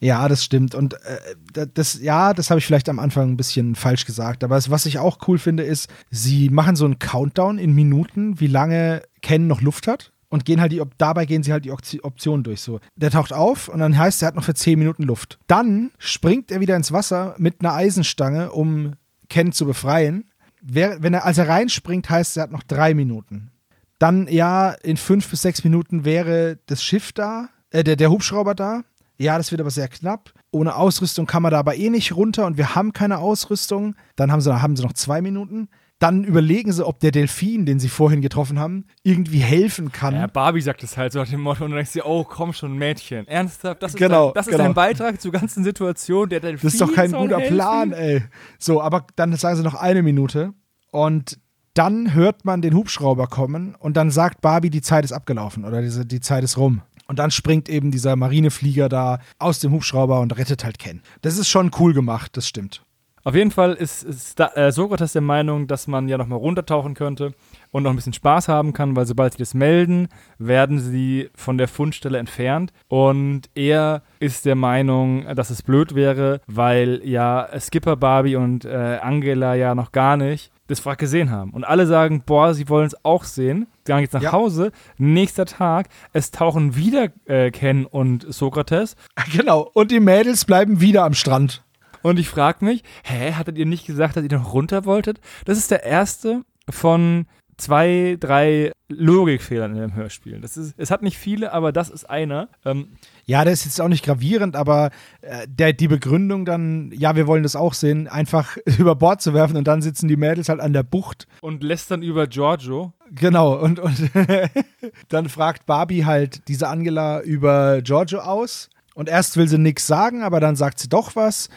Ja, 0.00 0.28
das 0.28 0.42
stimmt. 0.42 0.74
Und 0.74 0.94
äh, 0.94 1.66
das, 1.74 2.00
ja, 2.00 2.32
das 2.32 2.48
habe 2.48 2.58
ich 2.58 2.64
vielleicht 2.64 2.88
am 2.88 2.98
Anfang 2.98 3.30
ein 3.30 3.36
bisschen 3.36 3.74
falsch 3.74 4.06
gesagt. 4.06 4.44
Aber 4.44 4.58
was 4.68 4.86
ich 4.86 4.98
auch 4.98 5.18
cool 5.28 5.38
finde, 5.38 5.62
ist, 5.62 5.90
sie 6.10 6.48
machen 6.48 6.74
so 6.74 6.86
einen 6.86 6.98
Countdown 6.98 7.58
in 7.58 7.74
Minuten, 7.74 8.40
wie 8.40 8.46
lange 8.46 9.02
Ken 9.20 9.46
noch 9.46 9.60
Luft 9.60 9.86
hat. 9.86 10.10
Und 10.30 10.46
gehen 10.46 10.62
halt 10.62 10.72
die, 10.72 10.80
dabei 10.96 11.26
gehen 11.26 11.42
sie 11.42 11.52
halt 11.52 11.66
die 11.66 11.70
Optionen 11.70 12.44
durch. 12.44 12.62
So, 12.62 12.80
der 12.96 13.10
taucht 13.10 13.34
auf 13.34 13.68
und 13.68 13.80
dann 13.80 13.98
heißt, 13.98 14.22
er 14.22 14.28
hat 14.28 14.34
noch 14.34 14.44
für 14.44 14.54
10 14.54 14.78
Minuten 14.78 15.02
Luft. 15.02 15.38
Dann 15.46 15.90
springt 15.98 16.50
er 16.50 16.60
wieder 16.60 16.74
ins 16.74 16.90
Wasser 16.90 17.34
mit 17.36 17.60
einer 17.60 17.74
Eisenstange, 17.74 18.50
um 18.50 18.94
Ken 19.28 19.52
zu 19.52 19.66
befreien. 19.66 20.24
Wenn 20.62 21.14
er, 21.14 21.24
als 21.24 21.38
er 21.38 21.48
reinspringt, 21.48 22.08
heißt, 22.08 22.36
er 22.36 22.44
hat 22.44 22.52
noch 22.52 22.62
drei 22.62 22.94
Minuten. 22.94 23.50
Dann, 23.98 24.28
ja, 24.28 24.70
in 24.70 24.96
fünf 24.96 25.28
bis 25.28 25.42
sechs 25.42 25.64
Minuten 25.64 26.04
wäre 26.04 26.58
das 26.66 26.82
Schiff 26.82 27.12
da, 27.12 27.48
äh, 27.70 27.84
der, 27.84 27.96
der 27.96 28.10
Hubschrauber 28.10 28.54
da. 28.54 28.82
Ja, 29.18 29.38
das 29.38 29.50
wird 29.50 29.60
aber 29.60 29.70
sehr 29.70 29.88
knapp. 29.88 30.32
Ohne 30.50 30.76
Ausrüstung 30.76 31.26
kann 31.26 31.42
man 31.42 31.52
da 31.52 31.58
aber 31.58 31.76
eh 31.76 31.90
nicht 31.90 32.14
runter 32.14 32.46
und 32.46 32.56
wir 32.56 32.74
haben 32.74 32.92
keine 32.92 33.18
Ausrüstung. 33.18 33.94
Dann 34.16 34.32
haben 34.32 34.40
sie, 34.40 34.62
haben 34.62 34.76
sie 34.76 34.82
noch 34.82 34.94
zwei 34.94 35.20
Minuten. 35.20 35.68
Dann 36.02 36.24
überlegen 36.24 36.72
sie, 36.72 36.84
ob 36.84 36.98
der 36.98 37.12
Delfin, 37.12 37.64
den 37.64 37.78
sie 37.78 37.88
vorhin 37.88 38.22
getroffen 38.22 38.58
haben, 38.58 38.86
irgendwie 39.04 39.38
helfen 39.38 39.92
kann. 39.92 40.14
Ja, 40.14 40.26
Barbie 40.26 40.60
sagt 40.60 40.82
es 40.82 40.96
halt 40.96 41.12
so 41.12 41.20
nach 41.20 41.28
dem 41.28 41.40
Motto 41.40 41.64
und 41.64 41.70
dann 41.70 41.76
denkst 41.76 41.92
du, 41.92 42.04
oh 42.04 42.24
komm 42.24 42.52
schon, 42.52 42.76
Mädchen. 42.76 43.28
Ernsthaft? 43.28 43.80
Das 43.80 43.92
ist, 43.92 43.98
genau, 43.98 44.26
dein, 44.26 44.34
das 44.34 44.46
genau. 44.46 44.58
ist 44.58 44.64
dein 44.64 44.74
Beitrag 44.74 45.20
zur 45.20 45.30
ganzen 45.30 45.62
Situation. 45.62 46.28
Der 46.28 46.40
Delfin 46.40 46.66
das 46.66 46.74
ist 46.74 46.80
doch 46.80 46.92
kein 46.92 47.12
guter 47.12 47.38
helfen. 47.38 47.54
Plan, 47.54 47.92
ey. 47.92 48.24
So, 48.58 48.82
aber 48.82 49.06
dann 49.14 49.36
sagen 49.36 49.58
sie 49.58 49.62
noch 49.62 49.76
eine 49.76 50.02
Minute 50.02 50.54
und 50.90 51.38
dann 51.74 52.12
hört 52.14 52.44
man 52.44 52.62
den 52.62 52.74
Hubschrauber 52.74 53.28
kommen 53.28 53.76
und 53.76 53.96
dann 53.96 54.10
sagt 54.10 54.40
Barbie, 54.40 54.70
die 54.70 54.82
Zeit 54.82 55.04
ist 55.04 55.12
abgelaufen 55.12 55.64
oder 55.64 55.82
diese, 55.82 56.04
die 56.04 56.20
Zeit 56.20 56.42
ist 56.42 56.58
rum. 56.58 56.82
Und 57.06 57.20
dann 57.20 57.30
springt 57.30 57.68
eben 57.68 57.92
dieser 57.92 58.16
Marineflieger 58.16 58.88
da 58.88 59.20
aus 59.38 59.60
dem 59.60 59.70
Hubschrauber 59.70 60.18
und 60.18 60.36
rettet 60.36 60.64
halt 60.64 60.80
Ken. 60.80 61.00
Das 61.20 61.38
ist 61.38 61.48
schon 61.48 61.70
cool 61.78 61.94
gemacht, 61.94 62.36
das 62.36 62.48
stimmt. 62.48 62.84
Auf 63.24 63.34
jeden 63.34 63.50
Fall 63.50 63.74
ist, 63.74 64.02
ist 64.02 64.40
da, 64.40 64.48
äh, 64.54 64.72
Sokrates 64.72 65.12
der 65.12 65.22
Meinung, 65.22 65.68
dass 65.68 65.86
man 65.86 66.08
ja 66.08 66.18
nochmal 66.18 66.38
runtertauchen 66.38 66.94
könnte 66.94 67.34
und 67.70 67.84
noch 67.84 67.90
ein 67.90 67.96
bisschen 67.96 68.12
Spaß 68.12 68.48
haben 68.48 68.72
kann, 68.72 68.96
weil 68.96 69.06
sobald 69.06 69.34
sie 69.34 69.38
das 69.38 69.54
melden, 69.54 70.08
werden 70.38 70.80
sie 70.80 71.30
von 71.34 71.56
der 71.56 71.68
Fundstelle 71.68 72.18
entfernt. 72.18 72.72
Und 72.88 73.42
er 73.54 74.02
ist 74.18 74.44
der 74.44 74.56
Meinung, 74.56 75.24
dass 75.36 75.50
es 75.50 75.62
blöd 75.62 75.94
wäre, 75.94 76.40
weil 76.46 77.00
ja 77.04 77.48
Skipper 77.60 77.96
Barbie 77.96 78.36
und 78.36 78.64
äh, 78.64 78.98
Angela 79.00 79.54
ja 79.54 79.74
noch 79.74 79.92
gar 79.92 80.16
nicht 80.16 80.50
das 80.66 80.84
Wrack 80.84 80.98
gesehen 80.98 81.30
haben. 81.30 81.50
Und 81.50 81.64
alle 81.64 81.86
sagen, 81.86 82.22
boah, 82.24 82.54
sie 82.54 82.68
wollen 82.68 82.86
es 82.86 83.04
auch 83.04 83.24
sehen. 83.24 83.66
Sie 83.86 83.92
gehen 83.92 84.00
jetzt 84.00 84.14
nach 84.14 84.22
ja. 84.22 84.32
Hause. 84.32 84.72
Nächster 84.96 85.44
Tag, 85.44 85.88
es 86.12 86.30
tauchen 86.30 86.76
wieder 86.76 87.08
äh, 87.26 87.50
Ken 87.50 87.86
und 87.86 88.26
Sokrates. 88.32 88.96
Genau. 89.32 89.70
Und 89.74 89.90
die 89.90 90.00
Mädels 90.00 90.44
bleiben 90.44 90.80
wieder 90.80 91.04
am 91.04 91.14
Strand. 91.14 91.62
Und 92.02 92.18
ich 92.18 92.28
frage 92.28 92.64
mich, 92.64 92.82
hä, 93.04 93.32
hattet 93.32 93.58
ihr 93.58 93.66
nicht 93.66 93.86
gesagt, 93.86 94.16
dass 94.16 94.24
ihr 94.24 94.38
noch 94.38 94.52
runter 94.52 94.84
wolltet? 94.84 95.20
Das 95.44 95.58
ist 95.58 95.70
der 95.70 95.84
erste 95.84 96.42
von 96.68 97.26
zwei, 97.56 98.16
drei 98.18 98.72
Logikfehlern 98.88 99.74
in 99.74 99.80
dem 99.80 99.94
Hörspiel. 99.94 100.40
Das 100.40 100.56
ist, 100.56 100.74
es 100.76 100.90
hat 100.90 101.02
nicht 101.02 101.16
viele, 101.16 101.52
aber 101.52 101.72
das 101.72 101.88
ist 101.88 102.08
einer. 102.08 102.48
Ähm, 102.64 102.88
ja, 103.24 103.44
der 103.44 103.52
ist 103.52 103.64
jetzt 103.64 103.80
auch 103.80 103.88
nicht 103.88 104.04
gravierend, 104.04 104.56
aber 104.56 104.90
äh, 105.20 105.46
der, 105.48 105.72
die 105.72 105.88
Begründung 105.88 106.44
dann, 106.44 106.90
ja, 106.92 107.14
wir 107.16 107.26
wollen 107.26 107.42
das 107.42 107.56
auch 107.56 107.74
sehen, 107.74 108.08
einfach 108.08 108.56
über 108.78 108.94
Bord 108.94 109.22
zu 109.22 109.32
werfen 109.32 109.56
und 109.56 109.66
dann 109.66 109.80
sitzen 109.80 110.08
die 110.08 110.16
Mädels 110.16 110.48
halt 110.48 110.60
an 110.60 110.72
der 110.72 110.82
Bucht. 110.82 111.26
Und 111.40 111.62
lästern 111.62 112.02
über 112.02 112.26
Giorgio. 112.26 112.92
Genau, 113.10 113.54
und, 113.58 113.78
und 113.78 114.10
dann 115.08 115.28
fragt 115.28 115.66
Barbie 115.66 116.04
halt 116.04 116.48
diese 116.48 116.68
Angela 116.68 117.20
über 117.20 117.80
Giorgio 117.82 118.20
aus. 118.20 118.68
Und 118.94 119.08
erst 119.08 119.38
will 119.38 119.48
sie 119.48 119.56
nichts 119.56 119.86
sagen, 119.86 120.22
aber 120.22 120.38
dann 120.38 120.54
sagt 120.54 120.78
sie 120.78 120.88
doch 120.88 121.16
was. 121.16 121.48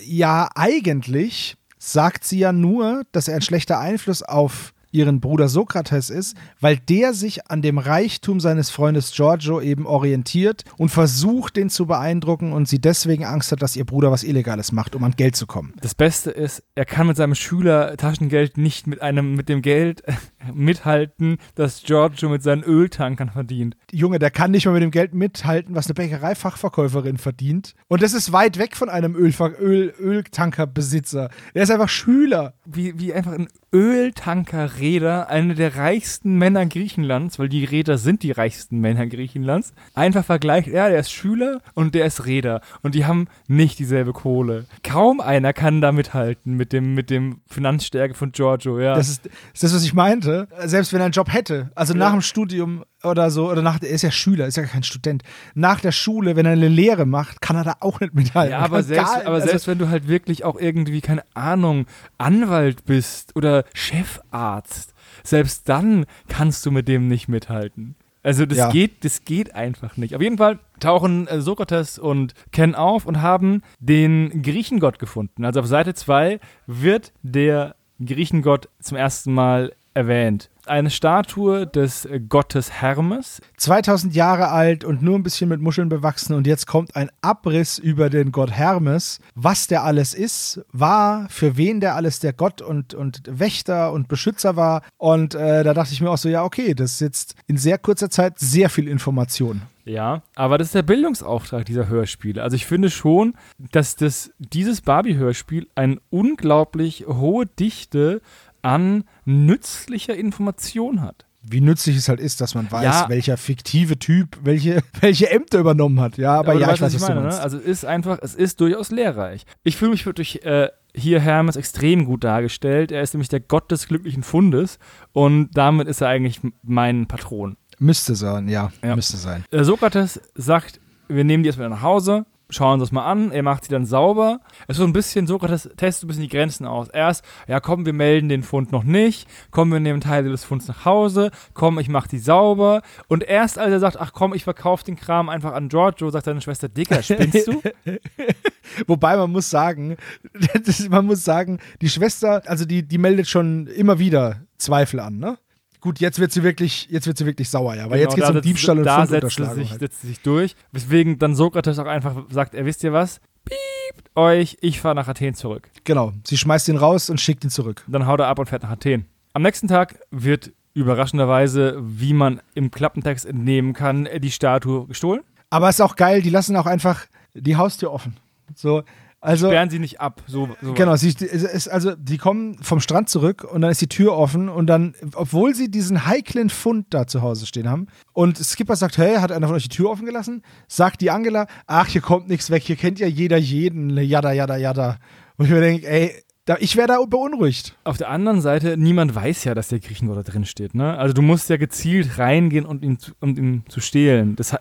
Ja, 0.00 0.48
eigentlich 0.54 1.56
sagt 1.78 2.24
sie 2.24 2.38
ja 2.38 2.52
nur, 2.52 3.02
dass 3.12 3.28
er 3.28 3.36
ein 3.36 3.42
schlechter 3.42 3.78
Einfluss 3.78 4.22
auf 4.22 4.72
ihren 4.92 5.20
Bruder 5.20 5.48
Sokrates 5.48 6.10
ist, 6.10 6.36
weil 6.60 6.76
der 6.76 7.14
sich 7.14 7.50
an 7.50 7.62
dem 7.62 7.78
Reichtum 7.78 8.40
seines 8.40 8.70
Freundes 8.70 9.12
Giorgio 9.12 9.60
eben 9.60 9.86
orientiert 9.86 10.64
und 10.78 10.90
versucht, 10.90 11.56
den 11.56 11.70
zu 11.70 11.86
beeindrucken 11.86 12.52
und 12.52 12.68
sie 12.68 12.80
deswegen 12.80 13.24
Angst 13.24 13.52
hat, 13.52 13.62
dass 13.62 13.76
ihr 13.76 13.84
Bruder 13.84 14.10
was 14.10 14.22
Illegales 14.22 14.72
macht, 14.72 14.94
um 14.94 15.04
an 15.04 15.12
Geld 15.12 15.36
zu 15.36 15.46
kommen. 15.46 15.74
Das 15.80 15.94
Beste 15.94 16.30
ist, 16.30 16.62
er 16.74 16.84
kann 16.84 17.06
mit 17.06 17.16
seinem 17.16 17.34
Schüler 17.34 17.96
Taschengeld 17.96 18.58
nicht 18.58 18.86
mit 18.86 19.02
einem, 19.02 19.34
mit 19.34 19.48
dem 19.48 19.62
Geld 19.62 20.02
mithalten, 20.54 21.38
das 21.54 21.82
Giorgio 21.82 22.28
mit 22.28 22.42
seinen 22.42 22.62
Öltankern 22.62 23.30
verdient. 23.30 23.76
Junge, 23.90 24.18
der 24.18 24.30
kann 24.30 24.50
nicht 24.50 24.66
mal 24.66 24.72
mit 24.72 24.82
dem 24.82 24.90
Geld 24.90 25.14
mithalten, 25.14 25.74
was 25.74 25.86
eine 25.86 25.94
Bäckereifachverkäuferin 25.94 27.18
verdient. 27.18 27.74
Und 27.88 28.02
das 28.02 28.12
ist 28.12 28.32
weit 28.32 28.58
weg 28.58 28.76
von 28.76 28.88
einem 28.88 29.14
Ölver 29.14 29.58
Öl 29.60 29.92
Öltankerbesitzer. 29.98 31.30
Er 31.54 31.62
ist 31.62 31.70
einfach 31.70 31.88
Schüler. 31.88 32.54
Wie, 32.64 32.98
wie 32.98 33.12
einfach 33.12 33.32
ein 33.32 33.48
Öltankerräder, 33.74 35.30
eine 35.30 35.54
der 35.54 35.76
reichsten 35.76 36.36
Männer 36.36 36.66
Griechenlands, 36.66 37.38
weil 37.38 37.48
die 37.48 37.64
Räder 37.64 37.96
sind 37.96 38.22
die 38.22 38.30
reichsten 38.30 38.80
Männer 38.80 39.06
Griechenlands, 39.06 39.72
einfach 39.94 40.24
vergleicht, 40.24 40.68
ja, 40.68 40.90
der 40.90 41.00
ist 41.00 41.10
Schüler 41.10 41.62
und 41.74 41.94
der 41.94 42.04
ist 42.04 42.26
Räder 42.26 42.60
und 42.82 42.94
die 42.94 43.06
haben 43.06 43.28
nicht 43.48 43.78
dieselbe 43.78 44.12
Kohle. 44.12 44.66
Kaum 44.82 45.20
einer 45.20 45.54
kann 45.54 45.80
da 45.80 45.90
mithalten 45.90 46.54
mit 46.54 46.74
dem, 46.74 46.94
mit 46.94 47.08
dem 47.08 47.40
Finanzstärke 47.46 48.14
von 48.14 48.32
Giorgio, 48.32 48.78
ja. 48.78 48.94
Das 48.94 49.08
ist, 49.08 49.24
das 49.24 49.32
ist 49.54 49.62
das, 49.62 49.74
was 49.74 49.84
ich 49.84 49.94
meinte. 49.94 50.48
Selbst 50.64 50.92
wenn 50.92 51.00
er 51.00 51.06
einen 51.06 51.12
Job 51.12 51.32
hätte, 51.32 51.70
also 51.74 51.94
ja. 51.94 51.98
nach 51.98 52.12
dem 52.12 52.20
Studium 52.20 52.84
oder 53.04 53.30
so, 53.30 53.50
oder 53.50 53.62
nach, 53.62 53.80
er 53.82 53.88
ist 53.88 54.02
ja 54.02 54.10
Schüler, 54.10 54.46
ist 54.46 54.56
ja 54.56 54.64
kein 54.64 54.82
Student. 54.82 55.22
Nach 55.54 55.80
der 55.80 55.92
Schule, 55.92 56.36
wenn 56.36 56.46
er 56.46 56.52
eine 56.52 56.68
Lehre 56.68 57.06
macht, 57.06 57.40
kann 57.40 57.56
er 57.56 57.64
da 57.64 57.76
auch 57.80 58.00
nicht 58.00 58.14
mithalten. 58.14 58.52
Ja, 58.52 58.60
aber, 58.60 58.82
selbst, 58.82 59.16
aber 59.26 59.36
also, 59.36 59.48
selbst 59.48 59.66
wenn 59.66 59.78
du 59.78 59.88
halt 59.88 60.08
wirklich 60.08 60.44
auch 60.44 60.58
irgendwie, 60.58 61.00
keine 61.00 61.24
Ahnung, 61.34 61.86
Anwalt 62.18 62.84
bist 62.84 63.34
oder 63.34 63.61
Chefarzt, 63.74 64.94
selbst 65.22 65.68
dann 65.68 66.06
kannst 66.28 66.64
du 66.66 66.70
mit 66.70 66.88
dem 66.88 67.08
nicht 67.08 67.28
mithalten. 67.28 67.96
Also 68.22 68.46
das 68.46 68.58
ja. 68.58 68.70
geht, 68.70 69.04
das 69.04 69.24
geht 69.24 69.54
einfach 69.54 69.96
nicht. 69.96 70.14
Auf 70.14 70.22
jeden 70.22 70.38
Fall 70.38 70.60
tauchen 70.78 71.26
äh, 71.26 71.40
Sokrates 71.40 71.98
und 71.98 72.34
Ken 72.52 72.74
auf 72.74 73.04
und 73.04 73.20
haben 73.20 73.62
den 73.80 74.42
Griechengott 74.42 74.98
gefunden. 74.98 75.44
Also 75.44 75.60
auf 75.60 75.66
Seite 75.66 75.94
2 75.94 76.38
wird 76.66 77.12
der 77.22 77.74
Griechengott 78.04 78.68
zum 78.80 78.96
ersten 78.96 79.34
Mal 79.34 79.72
erwähnt 79.94 80.50
eine 80.66 80.90
Statue 80.90 81.66
des 81.66 82.08
Gottes 82.28 82.70
Hermes. 82.70 83.40
2000 83.56 84.14
Jahre 84.14 84.48
alt 84.48 84.84
und 84.84 85.02
nur 85.02 85.16
ein 85.16 85.22
bisschen 85.22 85.48
mit 85.48 85.60
Muscheln 85.60 85.88
bewachsen. 85.88 86.34
Und 86.34 86.46
jetzt 86.46 86.66
kommt 86.66 86.96
ein 86.96 87.10
Abriss 87.20 87.78
über 87.78 88.10
den 88.10 88.32
Gott 88.32 88.50
Hermes, 88.50 89.20
was 89.34 89.66
der 89.66 89.84
alles 89.84 90.14
ist, 90.14 90.60
war, 90.72 91.28
für 91.28 91.56
wen 91.56 91.80
der 91.80 91.96
alles 91.96 92.20
der 92.20 92.32
Gott 92.32 92.62
und, 92.62 92.94
und 92.94 93.22
Wächter 93.26 93.92
und 93.92 94.08
Beschützer 94.08 94.56
war. 94.56 94.82
Und 94.98 95.34
äh, 95.34 95.64
da 95.64 95.74
dachte 95.74 95.92
ich 95.92 96.00
mir 96.00 96.10
auch 96.10 96.18
so, 96.18 96.28
ja, 96.28 96.44
okay, 96.44 96.74
das 96.74 96.92
ist 96.92 97.00
jetzt 97.00 97.34
in 97.46 97.56
sehr 97.56 97.78
kurzer 97.78 98.10
Zeit 98.10 98.38
sehr 98.38 98.70
viel 98.70 98.88
Information. 98.88 99.62
Ja, 99.84 100.22
aber 100.36 100.58
das 100.58 100.68
ist 100.68 100.74
der 100.74 100.82
Bildungsauftrag 100.82 101.64
dieser 101.64 101.88
Hörspiele. 101.88 102.42
Also 102.42 102.54
ich 102.54 102.66
finde 102.66 102.88
schon, 102.88 103.34
dass 103.58 103.96
das, 103.96 104.32
dieses 104.38 104.80
Barbie-Hörspiel 104.80 105.66
eine 105.74 105.98
unglaublich 106.10 107.06
hohe 107.08 107.46
Dichte 107.46 108.20
an 108.62 109.04
nützlicher 109.24 110.16
Information 110.16 111.00
hat. 111.00 111.26
Wie 111.44 111.60
nützlich 111.60 111.96
es 111.96 112.08
halt 112.08 112.20
ist, 112.20 112.40
dass 112.40 112.54
man 112.54 112.70
weiß, 112.70 112.84
ja. 112.84 113.08
welcher 113.08 113.36
fiktive 113.36 113.98
Typ 113.98 114.38
welche, 114.42 114.82
welche 115.00 115.28
Ämter 115.30 115.58
übernommen 115.58 116.00
hat. 116.00 116.16
Ja, 116.16 116.34
aber, 116.34 116.52
aber 116.52 116.60
ja, 116.60 116.66
ich 116.72 116.80
weiß, 116.80 116.94
was 116.94 116.94
ich 116.94 117.00
meine. 117.00 117.22
Ne? 117.22 117.40
Also 117.40 117.58
es 117.58 117.64
ist 117.64 117.84
einfach, 117.84 118.18
es 118.22 118.34
ist 118.34 118.60
durchaus 118.60 118.92
lehrreich. 118.92 119.44
Ich 119.64 119.76
fühle 119.76 119.90
mich 119.90 120.06
wirklich 120.06 120.44
äh, 120.44 120.68
hier 120.94 121.20
Hermes 121.20 121.56
extrem 121.56 122.04
gut 122.04 122.22
dargestellt. 122.22 122.92
Er 122.92 123.02
ist 123.02 123.14
nämlich 123.14 123.28
der 123.28 123.40
Gott 123.40 123.72
des 123.72 123.88
glücklichen 123.88 124.22
Fundes 124.22 124.78
und 125.12 125.50
damit 125.54 125.88
ist 125.88 126.00
er 126.00 126.08
eigentlich 126.08 126.40
mein 126.62 127.06
Patron. 127.06 127.56
Müsste 127.78 128.14
sein, 128.14 128.48
ja, 128.48 128.70
ja. 128.82 128.94
müsste 128.94 129.16
sein. 129.16 129.44
Äh, 129.50 129.64
Sokrates 129.64 130.20
sagt, 130.36 130.80
wir 131.08 131.24
nehmen 131.24 131.42
die 131.42 131.48
erstmal 131.48 131.68
nach 131.68 131.82
Hause, 131.82 132.24
schauen 132.52 132.80
das 132.80 132.92
mal 132.92 133.04
an. 133.04 133.32
Er 133.32 133.42
macht 133.42 133.64
sie 133.64 133.70
dann 133.70 133.86
sauber. 133.86 134.40
Es 134.68 134.76
ist 134.76 134.78
so 134.78 134.84
ein 134.84 134.92
bisschen, 134.92 135.26
Sokrates 135.26 135.68
testet 135.76 136.04
ein 136.04 136.08
bisschen 136.08 136.22
die 136.22 136.28
Grenzen 136.28 136.66
aus. 136.66 136.88
Erst, 136.88 137.24
ja 137.48 137.60
komm, 137.60 137.86
wir 137.86 137.92
melden 137.92 138.28
den 138.28 138.42
Fund 138.42 138.72
noch 138.72 138.84
nicht. 138.84 139.28
Komm, 139.50 139.72
wir 139.72 139.80
nehmen 139.80 140.00
Teile 140.00 140.30
des 140.30 140.44
Funds 140.44 140.68
nach 140.68 140.84
Hause. 140.84 141.30
Komm, 141.54 141.78
ich 141.78 141.88
mach 141.88 142.06
die 142.06 142.18
sauber. 142.18 142.82
Und 143.08 143.24
erst 143.24 143.58
als 143.58 143.72
er 143.72 143.80
sagt, 143.80 143.98
ach 143.98 144.12
komm, 144.12 144.34
ich 144.34 144.44
verkaufe 144.44 144.84
den 144.84 144.96
Kram 144.96 145.28
einfach 145.28 145.52
an 145.52 145.68
Giorgio, 145.68 146.10
sagt 146.10 146.26
seine 146.26 146.40
Schwester, 146.40 146.68
Dicker, 146.68 147.02
spinnst 147.02 147.48
du? 147.48 147.62
Wobei 148.86 149.16
man 149.16 149.30
muss 149.30 149.50
sagen, 149.50 149.96
man 150.88 151.06
muss 151.06 151.24
sagen, 151.24 151.58
die 151.80 151.88
Schwester, 151.88 152.42
also 152.46 152.64
die, 152.64 152.82
die 152.86 152.98
meldet 152.98 153.28
schon 153.28 153.66
immer 153.66 153.98
wieder 153.98 154.42
Zweifel 154.58 155.00
an, 155.00 155.18
ne? 155.18 155.38
Gut, 155.82 155.98
jetzt 155.98 156.20
wird 156.20 156.30
sie 156.30 156.44
wirklich, 156.44 156.86
jetzt 156.90 157.08
wird 157.08 157.18
sie 157.18 157.26
wirklich 157.26 157.50
sauer, 157.50 157.74
ja, 157.74 157.90
weil 157.90 157.98
genau, 157.98 158.02
jetzt 158.02 158.14
geht 158.14 158.24
es 158.24 158.30
um 158.30 158.40
Diebstahl 158.40 158.78
und 158.78 158.84
Da 158.84 159.04
setzt 159.04 159.36
sie, 159.36 159.44
sich, 159.46 159.70
halt. 159.72 159.80
setzt 159.80 160.00
sie 160.00 160.06
sich 160.06 160.20
durch, 160.20 160.54
weswegen 160.70 161.18
dann 161.18 161.34
Sokrates 161.34 161.76
auch 161.80 161.86
einfach 161.86 162.22
sagt, 162.30 162.54
er 162.54 162.64
wisst 162.64 162.84
ihr 162.84 162.92
was? 162.92 163.20
Piept 163.44 164.08
euch, 164.14 164.56
ich 164.60 164.80
fahre 164.80 164.94
nach 164.94 165.08
Athen 165.08 165.34
zurück. 165.34 165.68
Genau, 165.82 166.12
sie 166.24 166.38
schmeißt 166.38 166.68
ihn 166.68 166.76
raus 166.76 167.10
und 167.10 167.20
schickt 167.20 167.42
ihn 167.42 167.50
zurück. 167.50 167.82
Dann 167.88 168.06
haut 168.06 168.20
er 168.20 168.28
ab 168.28 168.38
und 168.38 168.48
fährt 168.48 168.62
nach 168.62 168.70
Athen. 168.70 169.06
Am 169.32 169.42
nächsten 169.42 169.66
Tag 169.66 169.98
wird 170.12 170.52
überraschenderweise, 170.72 171.78
wie 171.82 172.14
man 172.14 172.40
im 172.54 172.70
Klappentext 172.70 173.26
entnehmen 173.26 173.72
kann, 173.72 174.08
die 174.20 174.30
Statue 174.30 174.86
gestohlen. 174.86 175.22
Aber 175.50 175.68
es 175.68 175.76
ist 175.76 175.80
auch 175.80 175.96
geil, 175.96 176.22
die 176.22 176.30
lassen 176.30 176.54
auch 176.54 176.66
einfach 176.66 177.06
die 177.34 177.56
Haustür 177.56 177.92
offen. 177.92 178.16
So, 178.54 178.84
also, 179.24 179.46
Sperren 179.46 179.70
sie 179.70 179.78
nicht 179.78 180.00
ab. 180.00 180.20
So, 180.26 180.48
so 180.60 180.74
genau, 180.74 180.96
sie, 180.96 181.10
ist, 181.10 181.68
also 181.68 181.94
die 181.94 182.18
kommen 182.18 182.58
vom 182.60 182.80
Strand 182.80 183.08
zurück 183.08 183.44
und 183.44 183.60
dann 183.60 183.70
ist 183.70 183.80
die 183.80 183.86
Tür 183.86 184.14
offen 184.18 184.48
und 184.48 184.66
dann, 184.66 184.96
obwohl 185.14 185.54
sie 185.54 185.70
diesen 185.70 186.06
heiklen 186.06 186.50
Fund 186.50 186.88
da 186.90 187.06
zu 187.06 187.22
Hause 187.22 187.46
stehen 187.46 187.68
haben 187.68 187.86
und 188.12 188.36
Skipper 188.36 188.74
sagt, 188.74 188.98
hey, 188.98 189.18
hat 189.18 189.30
einer 189.30 189.46
von 189.46 189.54
euch 189.54 189.62
die 189.62 189.68
Tür 189.68 189.90
offen 189.90 190.06
gelassen? 190.06 190.42
Sagt 190.66 191.00
die 191.02 191.12
Angela, 191.12 191.46
ach, 191.68 191.86
hier 191.86 192.00
kommt 192.00 192.28
nichts 192.28 192.50
weg, 192.50 192.64
hier 192.64 192.74
kennt 192.74 192.98
ja 192.98 193.06
jeder 193.06 193.36
jeden, 193.36 193.96
jada, 193.96 194.32
jada, 194.32 194.56
jada. 194.56 194.96
Und 195.36 195.44
ich 195.44 195.52
mir 195.52 195.60
denke, 195.60 195.88
ey, 195.88 196.12
da, 196.44 196.56
ich 196.58 196.76
wäre 196.76 196.88
da 196.88 196.98
beunruhigt. 197.04 197.76
Auf 197.84 197.98
der 197.98 198.10
anderen 198.10 198.40
Seite, 198.40 198.76
niemand 198.76 199.14
weiß 199.14 199.44
ja, 199.44 199.54
dass 199.54 199.68
der 199.68 199.78
Griechengott 199.78 200.16
da 200.16 200.22
drin 200.24 200.44
steht. 200.44 200.74
Ne? 200.74 200.98
Also 200.98 201.14
du 201.14 201.22
musst 201.22 201.48
ja 201.48 201.58
gezielt 201.58 202.18
reingehen, 202.18 202.66
um 202.66 202.82
ihn, 202.82 202.98
um 203.20 203.36
ihn 203.36 203.62
zu 203.68 203.80
stehlen. 203.80 204.34
Das 204.34 204.56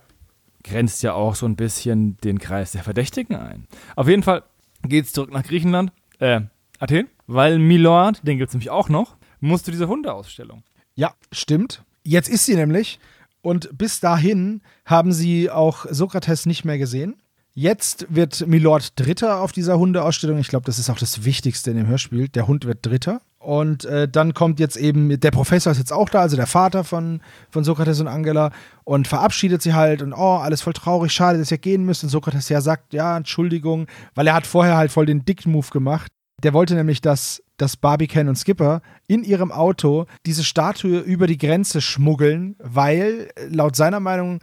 grenzt 0.63 1.03
ja 1.03 1.13
auch 1.13 1.35
so 1.35 1.45
ein 1.45 1.55
bisschen 1.55 2.17
den 2.23 2.39
Kreis 2.39 2.71
der 2.71 2.83
Verdächtigen 2.83 3.35
ein. 3.35 3.67
Auf 3.95 4.07
jeden 4.07 4.23
Fall 4.23 4.43
geht 4.83 5.05
es 5.05 5.13
zurück 5.13 5.31
nach 5.31 5.43
Griechenland, 5.43 5.91
äh, 6.19 6.41
Athen, 6.79 7.07
weil 7.27 7.59
Milord, 7.59 8.25
den 8.27 8.37
gibt 8.37 8.49
es 8.49 8.53
nämlich 8.53 8.69
auch 8.69 8.89
noch, 8.89 9.17
musste 9.39 9.71
diese 9.71 9.87
Hundeausstellung. 9.87 10.63
Ja, 10.95 11.13
stimmt. 11.31 11.83
Jetzt 12.03 12.29
ist 12.29 12.45
sie 12.45 12.55
nämlich. 12.55 12.99
Und 13.41 13.75
bis 13.77 13.99
dahin 13.99 14.61
haben 14.85 15.11
sie 15.11 15.49
auch 15.49 15.85
Sokrates 15.89 16.45
nicht 16.45 16.63
mehr 16.63 16.77
gesehen. 16.77 17.15
Jetzt 17.53 18.05
wird 18.09 18.47
Milord 18.47 18.99
Dritter 18.99 19.41
auf 19.41 19.51
dieser 19.51 19.77
Hundeausstellung. 19.77 20.37
Ich 20.37 20.47
glaube, 20.47 20.65
das 20.65 20.79
ist 20.79 20.89
auch 20.89 20.99
das 20.99 21.25
Wichtigste 21.25 21.71
in 21.71 21.77
dem 21.77 21.87
Hörspiel. 21.87 22.29
Der 22.29 22.47
Hund 22.47 22.65
wird 22.65 22.85
Dritter. 22.85 23.21
Und 23.41 23.85
äh, 23.85 24.07
dann 24.07 24.35
kommt 24.35 24.59
jetzt 24.59 24.77
eben, 24.77 25.19
der 25.19 25.31
Professor 25.31 25.71
ist 25.71 25.79
jetzt 25.79 25.91
auch 25.91 26.09
da, 26.09 26.21
also 26.21 26.35
der 26.35 26.45
Vater 26.45 26.83
von, 26.83 27.21
von 27.49 27.63
Sokrates 27.63 27.99
und 27.99 28.07
Angela, 28.07 28.51
und 28.83 29.07
verabschiedet 29.07 29.63
sie 29.63 29.73
halt 29.73 30.03
und 30.03 30.13
oh, 30.13 30.37
alles 30.37 30.61
voll 30.61 30.73
traurig, 30.73 31.11
schade, 31.11 31.39
dass 31.39 31.49
ihr 31.49 31.57
gehen 31.57 31.83
müsst. 31.83 32.03
Und 32.03 32.09
Sokrates 32.09 32.49
ja 32.49 32.61
sagt, 32.61 32.93
ja, 32.93 33.17
Entschuldigung, 33.17 33.87
weil 34.13 34.27
er 34.27 34.35
hat 34.35 34.45
vorher 34.45 34.77
halt 34.77 34.91
voll 34.91 35.07
den 35.07 35.25
Dick-Move 35.25 35.69
gemacht. 35.71 36.11
Der 36.43 36.53
wollte 36.53 36.75
nämlich, 36.75 37.01
dass, 37.01 37.41
dass 37.57 37.77
Barbie, 37.77 38.07
Ken 38.07 38.29
und 38.29 38.35
Skipper 38.35 38.83
in 39.07 39.23
ihrem 39.23 39.51
Auto 39.51 40.05
diese 40.27 40.43
Statue 40.43 40.99
über 40.99 41.25
die 41.25 41.39
Grenze 41.39 41.81
schmuggeln, 41.81 42.55
weil 42.59 43.31
laut 43.49 43.75
seiner 43.75 43.99
Meinung 43.99 44.39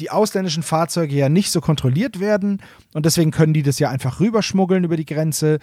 die 0.00 0.10
ausländischen 0.10 0.64
Fahrzeuge 0.64 1.14
ja 1.14 1.28
nicht 1.28 1.52
so 1.52 1.60
kontrolliert 1.60 2.18
werden 2.18 2.62
und 2.94 3.06
deswegen 3.06 3.30
können 3.30 3.52
die 3.52 3.62
das 3.62 3.78
ja 3.78 3.90
einfach 3.90 4.18
rüberschmuggeln 4.18 4.82
über 4.82 4.96
die 4.96 5.04
Grenze 5.04 5.58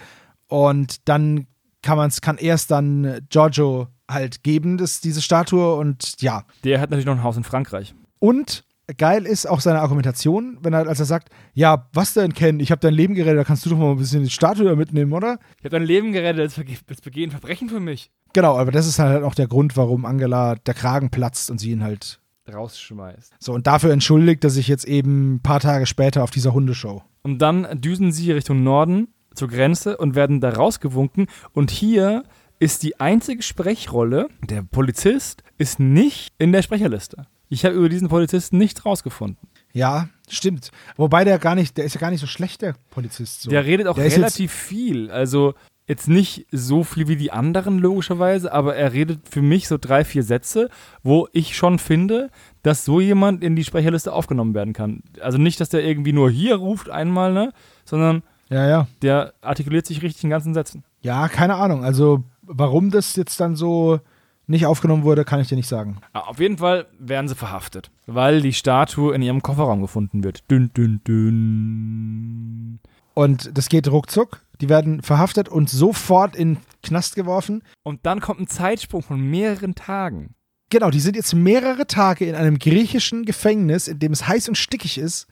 und 0.46 1.08
dann 1.08 1.46
kann 1.82 1.96
man 1.96 2.08
es, 2.08 2.20
kann 2.20 2.38
erst 2.38 2.70
dann 2.70 3.20
Giorgio 3.28 3.88
halt 4.10 4.42
geben, 4.42 4.78
das, 4.78 5.00
diese 5.00 5.22
Statue 5.22 5.74
und 5.74 6.20
ja. 6.20 6.44
Der 6.64 6.80
hat 6.80 6.90
natürlich 6.90 7.06
noch 7.06 7.16
ein 7.16 7.22
Haus 7.22 7.36
in 7.36 7.44
Frankreich. 7.44 7.94
Und 8.18 8.64
geil 8.96 9.26
ist 9.26 9.46
auch 9.46 9.60
seine 9.60 9.80
Argumentation, 9.80 10.58
wenn 10.62 10.72
er, 10.72 10.88
als 10.88 11.00
er 11.00 11.06
sagt, 11.06 11.28
ja, 11.54 11.88
was 11.92 12.14
denn, 12.14 12.32
Ken, 12.32 12.58
ich 12.60 12.70
habe 12.70 12.80
dein 12.80 12.94
Leben 12.94 13.14
gerettet, 13.14 13.38
da 13.38 13.44
kannst 13.44 13.66
du 13.66 13.70
doch 13.70 13.78
mal 13.78 13.90
ein 13.90 13.98
bisschen 13.98 14.24
die 14.24 14.30
Statue 14.30 14.64
da 14.64 14.74
mitnehmen, 14.74 15.12
oder? 15.12 15.38
Ich 15.58 15.64
habe 15.64 15.78
dein 15.78 15.84
Leben 15.84 16.12
gerettet, 16.12 16.56
das, 16.56 16.64
das 16.86 17.00
begehen 17.00 17.30
Verbrechen 17.30 17.68
für 17.68 17.80
mich. 17.80 18.10
Genau, 18.32 18.56
aber 18.58 18.72
das 18.72 18.86
ist 18.86 18.98
halt 18.98 19.22
auch 19.24 19.34
der 19.34 19.46
Grund, 19.46 19.76
warum 19.76 20.04
Angela 20.04 20.54
der 20.54 20.74
Kragen 20.74 21.10
platzt 21.10 21.50
und 21.50 21.58
sie 21.58 21.70
ihn 21.70 21.82
halt 21.82 22.20
rausschmeißt. 22.52 23.34
So, 23.38 23.52
und 23.52 23.66
dafür 23.66 23.92
entschuldigt 23.92 24.42
er 24.44 24.50
sich 24.50 24.68
jetzt 24.68 24.86
eben 24.86 25.34
ein 25.34 25.42
paar 25.42 25.60
Tage 25.60 25.84
später 25.86 26.22
auf 26.22 26.30
dieser 26.30 26.54
Hundeshow. 26.54 27.02
Und 27.22 27.38
dann 27.42 27.80
düsen 27.80 28.10
sie 28.10 28.32
Richtung 28.32 28.62
Norden 28.62 29.08
zur 29.38 29.48
Grenze 29.48 29.96
und 29.96 30.14
werden 30.14 30.40
da 30.40 30.50
rausgewunken. 30.50 31.26
Und 31.52 31.70
hier 31.70 32.24
ist 32.58 32.82
die 32.82 33.00
einzige 33.00 33.42
Sprechrolle, 33.42 34.28
der 34.42 34.62
Polizist 34.62 35.42
ist 35.56 35.80
nicht 35.80 36.32
in 36.38 36.52
der 36.52 36.62
Sprecherliste. 36.62 37.26
Ich 37.48 37.64
habe 37.64 37.74
über 37.74 37.88
diesen 37.88 38.08
Polizisten 38.08 38.58
nichts 38.58 38.84
rausgefunden. 38.84 39.48
Ja, 39.72 40.08
stimmt. 40.28 40.70
Wobei 40.96 41.24
der 41.24 41.38
gar 41.38 41.54
nicht, 41.54 41.76
der 41.78 41.84
ist 41.84 41.94
ja 41.94 42.00
gar 42.00 42.10
nicht 42.10 42.20
so 42.20 42.26
schlecht, 42.26 42.62
der 42.62 42.74
Polizist. 42.90 43.42
So. 43.42 43.50
Der 43.50 43.64
redet 43.64 43.86
auch 43.86 43.94
der 43.94 44.04
relativ 44.04 44.52
viel. 44.52 45.10
Also 45.10 45.54
Jetzt 45.88 46.06
nicht 46.06 46.46
so 46.52 46.84
viel 46.84 47.08
wie 47.08 47.16
die 47.16 47.32
anderen, 47.32 47.78
logischerweise, 47.78 48.52
aber 48.52 48.76
er 48.76 48.92
redet 48.92 49.26
für 49.26 49.40
mich 49.40 49.66
so 49.68 49.78
drei, 49.78 50.04
vier 50.04 50.22
Sätze, 50.22 50.68
wo 51.02 51.28
ich 51.32 51.56
schon 51.56 51.78
finde, 51.78 52.28
dass 52.62 52.84
so 52.84 53.00
jemand 53.00 53.42
in 53.42 53.56
die 53.56 53.64
Sprecherliste 53.64 54.12
aufgenommen 54.12 54.52
werden 54.52 54.74
kann. 54.74 55.02
Also 55.22 55.38
nicht, 55.38 55.62
dass 55.62 55.70
der 55.70 55.82
irgendwie 55.82 56.12
nur 56.12 56.30
hier 56.30 56.56
ruft 56.56 56.90
einmal, 56.90 57.32
ne, 57.32 57.54
sondern 57.86 58.22
ja, 58.48 58.66
ja. 58.68 58.86
der 59.02 59.34
artikuliert 59.40 59.86
sich 59.86 60.02
richtig 60.02 60.24
in 60.24 60.30
ganzen 60.30 60.54
Sätzen. 60.54 60.84
Ja, 61.00 61.28
keine 61.28 61.54
Ahnung. 61.56 61.84
Also 61.84 62.24
warum 62.42 62.90
das 62.90 63.16
jetzt 63.16 63.40
dann 63.40 63.56
so 63.56 64.00
nicht 64.46 64.66
aufgenommen 64.66 65.04
wurde, 65.04 65.24
kann 65.24 65.40
ich 65.40 65.48
dir 65.48 65.56
nicht 65.56 65.68
sagen. 65.68 65.98
Auf 66.14 66.40
jeden 66.40 66.58
Fall 66.58 66.86
werden 66.98 67.28
sie 67.28 67.34
verhaftet, 67.34 67.90
weil 68.06 68.40
die 68.40 68.54
Statue 68.54 69.14
in 69.14 69.22
ihrem 69.22 69.42
Kofferraum 69.42 69.82
gefunden 69.82 70.24
wird. 70.24 70.50
Dünn, 70.50 70.70
dünn, 70.74 71.00
dünn. 71.06 72.80
Und 73.14 73.56
das 73.56 73.68
geht 73.68 73.88
ruckzuck. 73.88 74.40
Die 74.60 74.68
werden 74.68 75.02
verhaftet 75.02 75.48
und 75.48 75.68
sofort 75.68 76.34
in 76.34 76.54
den 76.54 76.62
Knast 76.82 77.14
geworfen. 77.14 77.62
Und 77.82 78.06
dann 78.06 78.20
kommt 78.20 78.40
ein 78.40 78.48
Zeitsprung 78.48 79.02
von 79.02 79.20
mehreren 79.20 79.74
Tagen. 79.74 80.34
Genau, 80.70 80.90
die 80.90 81.00
sind 81.00 81.16
jetzt 81.16 81.34
mehrere 81.34 81.86
Tage 81.86 82.26
in 82.26 82.34
einem 82.34 82.58
griechischen 82.58 83.24
Gefängnis, 83.24 83.88
in 83.88 83.98
dem 83.98 84.12
es 84.12 84.26
heiß 84.26 84.48
und 84.48 84.56
stickig 84.56 84.98
ist. 84.98 85.26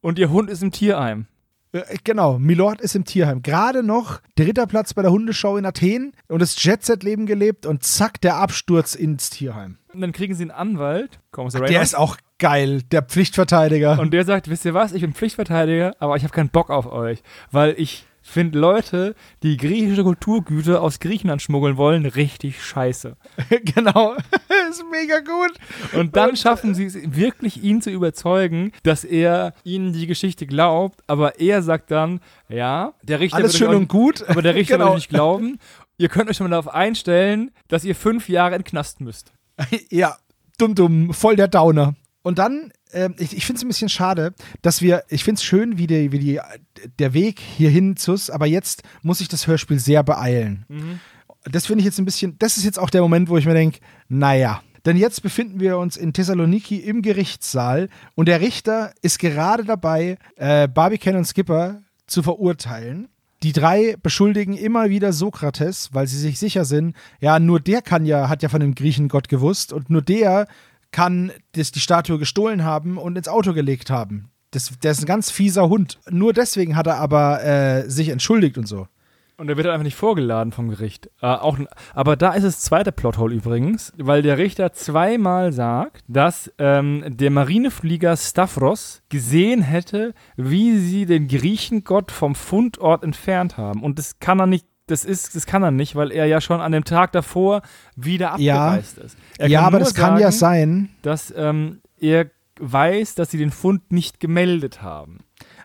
Und 0.00 0.18
ihr 0.18 0.30
Hund 0.30 0.50
ist 0.50 0.62
im 0.62 0.72
Tierheim. 0.72 1.26
Äh, 1.72 1.82
genau, 2.04 2.38
Milord 2.38 2.80
ist 2.80 2.96
im 2.96 3.04
Tierheim. 3.04 3.42
Gerade 3.42 3.82
noch 3.82 4.20
dritter 4.36 4.66
Platz 4.66 4.94
bei 4.94 5.02
der 5.02 5.10
Hundeschau 5.10 5.56
in 5.56 5.66
Athen 5.66 6.12
und 6.28 6.40
das 6.40 6.62
Jet-Set-Leben 6.62 7.26
gelebt 7.26 7.66
und 7.66 7.84
zack, 7.84 8.20
der 8.20 8.36
Absturz 8.36 8.94
ins 8.94 9.30
Tierheim. 9.30 9.78
Und 9.92 10.00
dann 10.00 10.12
kriegen 10.12 10.34
sie 10.34 10.44
einen 10.44 10.50
Anwalt. 10.50 11.18
Kommissar 11.32 11.62
der 11.62 11.82
ist 11.82 11.96
auch 11.96 12.16
geil, 12.38 12.82
der 12.90 13.02
Pflichtverteidiger. 13.02 13.98
Und 13.98 14.12
der 14.12 14.24
sagt, 14.24 14.48
wisst 14.48 14.64
ihr 14.64 14.74
was, 14.74 14.92
ich 14.92 15.02
bin 15.02 15.14
Pflichtverteidiger, 15.14 15.94
aber 15.98 16.16
ich 16.16 16.22
habe 16.22 16.32
keinen 16.32 16.48
Bock 16.48 16.70
auf 16.70 16.90
euch, 16.90 17.22
weil 17.50 17.74
ich 17.76 18.06
finde 18.30 18.58
Leute, 18.58 19.14
die 19.42 19.56
griechische 19.56 20.02
Kulturgüter 20.02 20.82
aus 20.82 21.00
Griechenland 21.00 21.42
schmuggeln 21.42 21.76
wollen, 21.76 22.06
richtig 22.06 22.64
scheiße. 22.64 23.16
genau, 23.64 24.14
ist 24.70 24.84
mega 24.90 25.20
gut. 25.20 25.52
Und 25.92 26.16
dann 26.16 26.36
schaffen 26.36 26.74
sie 26.74 26.84
es 26.84 26.96
wirklich, 27.16 27.62
ihn 27.62 27.82
zu 27.82 27.90
überzeugen, 27.90 28.72
dass 28.82 29.04
er 29.04 29.54
ihnen 29.64 29.92
die 29.92 30.06
Geschichte 30.06 30.46
glaubt, 30.46 31.00
aber 31.06 31.40
er 31.40 31.62
sagt 31.62 31.90
dann, 31.90 32.20
ja, 32.48 32.94
der 33.02 33.20
Richter 33.20 33.38
Alles 33.38 33.56
schön 33.56 33.74
und 33.74 33.88
gut, 33.88 34.24
aber 34.28 34.42
der 34.42 34.54
Richter 34.54 34.78
genau. 34.78 34.90
will 34.90 34.96
nicht 34.96 35.10
glauben. 35.10 35.58
Ihr 35.98 36.08
könnt 36.08 36.30
euch 36.30 36.36
schon 36.36 36.44
mal 36.48 36.50
darauf 36.50 36.72
einstellen, 36.72 37.50
dass 37.68 37.84
ihr 37.84 37.94
fünf 37.94 38.28
Jahre 38.28 38.56
in 38.56 38.64
Knast 38.64 39.00
müsst. 39.00 39.32
ja, 39.90 40.16
dumm, 40.56 40.74
dumm, 40.74 41.12
voll 41.12 41.36
der 41.36 41.48
Downer. 41.48 41.94
Und 42.22 42.38
dann, 42.38 42.72
äh, 42.92 43.10
ich, 43.18 43.36
ich 43.36 43.46
finde 43.46 43.58
es 43.58 43.64
ein 43.64 43.68
bisschen 43.68 43.88
schade, 43.88 44.34
dass 44.62 44.82
wir, 44.82 45.04
ich 45.08 45.24
finde 45.24 45.38
es 45.38 45.44
schön, 45.44 45.78
wie, 45.78 45.86
die, 45.86 46.12
wie 46.12 46.18
die, 46.18 46.40
der 46.98 47.14
Weg 47.14 47.40
hierhin 47.40 47.96
zus, 47.96 48.30
aber 48.30 48.46
jetzt 48.46 48.82
muss 49.02 49.20
ich 49.20 49.28
das 49.28 49.46
Hörspiel 49.46 49.78
sehr 49.78 50.02
beeilen. 50.02 50.64
Mhm. 50.68 51.00
Das 51.44 51.66
finde 51.66 51.80
ich 51.80 51.86
jetzt 51.86 51.98
ein 51.98 52.04
bisschen, 52.04 52.38
das 52.38 52.56
ist 52.56 52.64
jetzt 52.64 52.78
auch 52.78 52.90
der 52.90 53.02
Moment, 53.02 53.28
wo 53.28 53.36
ich 53.36 53.46
mir 53.46 53.54
denke, 53.54 53.80
naja. 54.08 54.62
Denn 54.84 54.96
jetzt 54.96 55.22
befinden 55.22 55.60
wir 55.60 55.78
uns 55.78 55.96
in 55.96 56.12
Thessaloniki 56.12 56.76
im 56.76 57.02
Gerichtssaal 57.02 57.88
und 58.14 58.28
der 58.28 58.40
Richter 58.40 58.92
ist 59.02 59.18
gerade 59.18 59.64
dabei, 59.64 60.16
äh, 60.36 60.68
Barbie 60.68 60.98
und 61.10 61.26
Skipper 61.26 61.82
zu 62.06 62.22
verurteilen. 62.22 63.08
Die 63.42 63.52
drei 63.52 63.96
beschuldigen 64.02 64.54
immer 64.54 64.90
wieder 64.90 65.14
Sokrates, 65.14 65.90
weil 65.92 66.06
sie 66.06 66.18
sich 66.18 66.38
sicher 66.38 66.66
sind, 66.66 66.94
ja, 67.20 67.38
nur 67.38 67.58
der 67.58 67.80
kann 67.80 68.04
ja, 68.04 68.28
hat 68.28 68.42
ja 68.42 68.50
von 68.50 68.60
dem 68.60 68.74
Griechengott 68.74 69.28
gewusst 69.28 69.72
und 69.72 69.88
nur 69.88 70.02
der 70.02 70.46
kann 70.92 71.32
das, 71.52 71.72
die 71.72 71.80
Statue 71.80 72.18
gestohlen 72.18 72.64
haben 72.64 72.98
und 72.98 73.16
ins 73.16 73.28
Auto 73.28 73.52
gelegt 73.52 73.90
haben. 73.90 74.30
Das, 74.50 74.78
der 74.82 74.92
ist 74.92 75.02
ein 75.02 75.06
ganz 75.06 75.30
fieser 75.30 75.68
Hund. 75.68 76.00
Nur 76.10 76.32
deswegen 76.32 76.76
hat 76.76 76.86
er 76.86 76.96
aber 76.96 77.44
äh, 77.44 77.88
sich 77.88 78.08
entschuldigt 78.08 78.58
und 78.58 78.66
so. 78.66 78.88
Und 79.40 79.48
er 79.48 79.56
wird 79.56 79.68
einfach 79.68 79.84
nicht 79.84 79.96
vorgeladen 79.96 80.52
vom 80.52 80.68
Gericht. 80.68 81.08
Äh, 81.22 81.28
auch, 81.28 81.56
aber 81.94 82.16
da 82.16 82.34
ist 82.34 82.42
das 82.42 82.60
zweite 82.60 82.92
Plothole 82.92 83.34
übrigens, 83.34 83.90
weil 83.96 84.20
der 84.20 84.36
Richter 84.36 84.74
zweimal 84.74 85.54
sagt, 85.54 86.04
dass 86.08 86.52
ähm, 86.58 87.04
der 87.06 87.30
Marineflieger 87.30 88.18
Stavros 88.18 89.02
gesehen 89.08 89.62
hätte, 89.62 90.12
wie 90.36 90.76
sie 90.76 91.06
den 91.06 91.26
Griechengott 91.26 92.12
vom 92.12 92.34
Fundort 92.34 93.02
entfernt 93.02 93.56
haben. 93.56 93.82
Und 93.82 93.98
das 93.98 94.18
kann 94.18 94.40
er 94.40 94.46
nicht 94.46 94.66
das 94.90 95.04
ist, 95.04 95.34
das 95.34 95.46
kann 95.46 95.62
er 95.62 95.70
nicht, 95.70 95.94
weil 95.94 96.10
er 96.10 96.26
ja 96.26 96.40
schon 96.40 96.60
an 96.60 96.72
dem 96.72 96.84
Tag 96.84 97.12
davor 97.12 97.62
wieder 97.96 98.32
abgereist 98.32 98.96
ja. 98.98 99.04
ist. 99.04 99.16
ja, 99.50 99.62
aber 99.62 99.78
das 99.78 99.90
sagen, 99.90 100.14
kann 100.14 100.20
ja 100.20 100.32
sein, 100.32 100.90
dass 101.02 101.32
ähm, 101.36 101.80
er 101.98 102.30
weiß, 102.58 103.14
dass 103.14 103.30
sie 103.30 103.38
den 103.38 103.50
Fund 103.50 103.92
nicht 103.92 104.20
gemeldet 104.20 104.82
haben. 104.82 105.18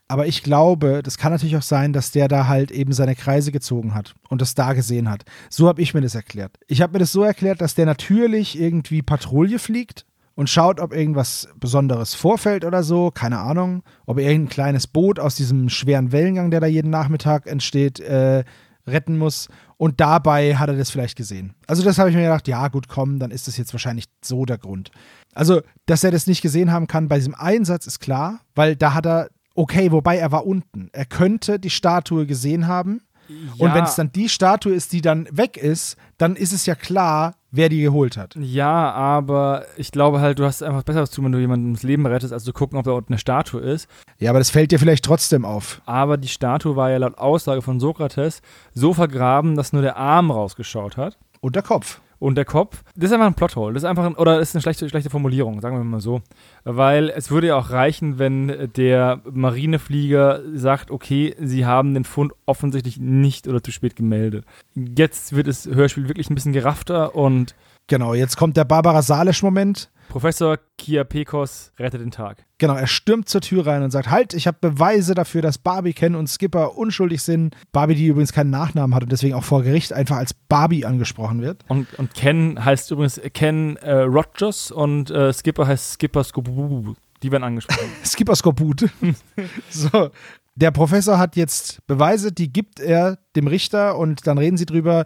Aber 0.07 0.27
ich 0.27 0.43
glaube, 0.43 1.01
das 1.03 1.17
kann 1.17 1.31
natürlich 1.31 1.57
auch 1.57 1.63
sein, 1.63 1.91
dass 1.91 2.11
der 2.11 2.27
da 2.27 2.47
halt 2.47 2.69
eben 2.69 2.93
seine 2.93 3.15
Kreise 3.15 3.51
gezogen 3.51 3.95
hat 3.95 4.13
und 4.29 4.39
das 4.39 4.53
da 4.53 4.73
gesehen 4.73 5.09
hat. 5.09 5.25
So 5.49 5.67
habe 5.67 5.81
ich 5.81 5.95
mir 5.95 6.01
das 6.01 6.13
erklärt. 6.13 6.57
Ich 6.67 6.81
habe 6.81 6.93
mir 6.93 6.99
das 6.99 7.11
so 7.11 7.23
erklärt, 7.23 7.59
dass 7.59 7.73
der 7.73 7.88
natürlich 7.88 8.59
irgendwie 8.59 9.01
Patrouille 9.01 9.57
fliegt 9.57 10.05
und 10.35 10.49
schaut, 10.49 10.79
ob 10.79 10.93
irgendwas 10.93 11.47
Besonderes 11.59 12.13
vorfällt 12.13 12.65
oder 12.65 12.83
so. 12.83 13.09
Keine 13.09 13.39
Ahnung. 13.39 13.83
Ob 14.05 14.19
er 14.19 14.29
irgendein 14.29 14.49
kleines 14.49 14.85
Boot 14.85 15.19
aus 15.19 15.35
diesem 15.35 15.69
schweren 15.69 16.11
Wellengang, 16.11 16.51
der 16.51 16.59
da 16.59 16.67
jeden 16.67 16.91
Nachmittag 16.91 17.47
entsteht, 17.47 17.99
äh, 17.99 18.43
retten 18.88 19.17
muss. 19.17 19.48
Und 19.78 20.00
dabei 20.00 20.56
hat 20.56 20.69
er 20.69 20.78
das 20.78 20.89
vielleicht 20.89 21.15
gesehen. 21.15 21.54
Also 21.67 21.84
das 21.84 21.98
habe 21.98 22.10
ich 22.10 22.15
mir 22.15 22.24
gedacht, 22.24 22.48
ja 22.48 22.67
gut, 22.67 22.88
komm, 22.88 23.19
dann 23.19 23.32
ist 23.32 23.48
das 23.48 23.58
jetzt 23.58 23.74
wahrscheinlich 23.74 24.06
so 24.24 24.45
der 24.45 24.58
Grund. 24.58 24.91
Also, 25.34 25.62
dass 25.86 26.04
er 26.04 26.12
das 26.12 26.28
nicht 26.28 26.41
gesehen 26.41 26.71
haben 26.71 26.88
kann 26.88 27.08
bei 27.08 27.17
diesem 27.17 27.36
Einsatz 27.36 27.88
ist 27.88 28.00
klar, 28.00 28.39
weil 28.56 28.76
da 28.76 28.93
hat 28.93 29.06
er, 29.06 29.30
okay, 29.54 29.91
wobei 29.91 30.17
er 30.17 30.32
war 30.32 30.45
unten. 30.45 30.89
Er 30.93 31.06
könnte 31.06 31.60
die 31.60 31.69
Statue 31.69 32.26
gesehen 32.26 32.67
haben. 32.67 33.02
Ja. 33.27 33.35
Und 33.57 33.73
wenn 33.73 33.83
es 33.83 33.95
dann 33.95 34.11
die 34.11 34.29
Statue 34.29 34.73
ist, 34.73 34.93
die 34.93 35.01
dann 35.01 35.27
weg 35.31 35.57
ist, 35.57 35.97
dann 36.17 36.35
ist 36.35 36.53
es 36.53 36.65
ja 36.65 36.75
klar, 36.75 37.35
wer 37.51 37.69
die 37.69 37.81
geholt 37.81 38.17
hat. 38.17 38.35
Ja, 38.35 38.91
aber 38.91 39.65
ich 39.77 39.91
glaube 39.91 40.19
halt, 40.19 40.39
du 40.39 40.45
hast 40.45 40.63
einfach 40.63 40.83
Besseres 40.83 41.09
zu 41.09 41.17
tun, 41.17 41.25
wenn 41.25 41.31
du 41.33 41.39
jemandem 41.39 41.73
das 41.73 41.83
Leben 41.83 42.05
rettest, 42.05 42.33
als 42.33 42.43
zu 42.43 42.53
gucken, 42.53 42.77
ob 42.77 42.85
da 42.85 42.91
unten 42.91 43.13
eine 43.13 43.19
Statue 43.19 43.61
ist. 43.61 43.88
Ja, 44.19 44.29
aber 44.29 44.39
das 44.39 44.49
fällt 44.49 44.71
dir 44.71 44.79
vielleicht 44.79 45.05
trotzdem 45.05 45.45
auf. 45.45 45.81
Aber 45.85 46.17
die 46.17 46.27
Statue 46.27 46.75
war 46.75 46.89
ja 46.91 46.97
laut 46.97 47.17
Aussage 47.17 47.61
von 47.61 47.79
Sokrates 47.79 48.41
so 48.73 48.93
vergraben, 48.93 49.55
dass 49.55 49.73
nur 49.73 49.81
der 49.81 49.97
Arm 49.97 50.31
rausgeschaut 50.31 50.97
hat. 50.97 51.17
Und 51.41 51.55
der 51.55 51.63
Kopf 51.63 52.01
und 52.19 52.36
der 52.36 52.45
Kopf. 52.45 52.84
Das 52.95 53.06
ist 53.10 53.13
einfach 53.13 53.28
ein 53.28 53.34
Plothole. 53.34 53.73
Das 53.73 53.84
ist 53.84 53.89
einfach 53.89 54.06
ein, 54.06 54.15
oder 54.15 54.39
das 54.39 54.49
ist 54.49 54.56
eine 54.56 54.62
schlechte, 54.62 54.89
schlechte 54.89 55.10
Formulierung, 55.10 55.62
sagen 55.62 55.78
wir 55.78 55.84
mal 55.84 55.99
so. 55.99 56.21
Weil 56.63 57.10
es 57.10 57.32
würde 57.32 57.47
ja 57.47 57.58
auch 57.58 57.69
reichen, 57.69 58.19
wenn 58.19 58.69
der 58.75 59.21
Marineflieger 59.32 60.41
sagt, 60.54 60.91
okay, 60.91 61.36
sie 61.39 61.65
haben 61.65 61.93
den 61.93 62.04
Fund 62.04 62.34
offensichtlich 62.45 62.99
nicht 62.99 63.47
oder 63.47 63.63
zu 63.63 63.71
spät 63.71 63.95
gemeldet. 63.95 64.45
Jetzt 64.75 65.36
wird 65.36 65.47
das 65.47 65.65
Hörspiel 65.65 66.08
wirklich 66.08 66.30
ein 66.30 66.36
bisschen 66.36 66.54
geraffter 66.54 67.15
und 67.15 67.56
Genau, 67.88 68.13
jetzt 68.13 68.38
kommt 68.38 68.58
der 68.58 68.65
Barbara 68.65 69.02
Salisch-Moment. 69.02 69.91
Professor 70.10 70.58
Kia 70.78 71.04
Pekos 71.04 71.71
rettet 71.78 72.02
den 72.02 72.12
Tag. 72.12 72.45
Genau, 72.58 72.76
er 72.76 72.88
stürmt 72.88 73.28
zur 73.28 73.41
Tür 73.41 73.67
rein 73.67 73.84
und 73.84 73.91
sagt: 73.91 74.10
Halt, 74.10 74.34
ich 74.34 74.48
habe 74.48 74.58
Beweise 74.62 75.13
dafür, 75.13 75.41
dass 75.41 75.58
Barbie, 75.58 75.93
Ken 75.93 76.15
und 76.15 76.28
Skipper 76.28 76.78
unschuldig 76.78 77.21
sind. 77.21 77.56
Barbie, 77.71 77.95
die 77.95 78.08
übrigens 78.08 78.32
keinen 78.32 78.49
Nachnamen 78.49 78.95
hat 78.95 79.03
und 79.03 79.12
deswegen 79.12 79.36
auch 79.36 79.43
vor 79.43 79.64
Gericht 79.64 79.93
einfach 79.93 80.18
als 80.18 80.34
Barbie 80.34 80.86
angesprochen 80.86 81.41
wird. 81.41 81.66
Und, 81.68 81.93
und 81.99 82.14
Ken 82.14 82.64
heißt 82.64 82.91
übrigens 82.91 83.20
Ken 83.34 83.78
äh, 83.78 83.91
Rogers 83.91 84.72
und 84.72 85.12
äh, 85.12 85.34
Skipper 85.34 85.68
heißt 85.68 85.93
Skipper 85.93 86.24
Skobubu. 86.24 86.93
Die 87.22 87.32
werden 87.32 87.43
angesprochen. 87.43 87.89
Skipper 88.05 88.36
Skobut. 88.36 88.86
so. 89.70 90.09
der 90.55 90.72
Professor 90.72 91.18
hat 91.18 91.36
jetzt 91.36 91.86
Beweise, 91.88 92.32
die 92.32 92.51
gibt 92.51 92.80
er 92.80 93.18
dem 93.36 93.47
Richter 93.47 93.97
und 93.97 94.28
dann 94.28 94.38
reden 94.38 94.57
sie 94.57 94.66
drüber, 94.66 95.05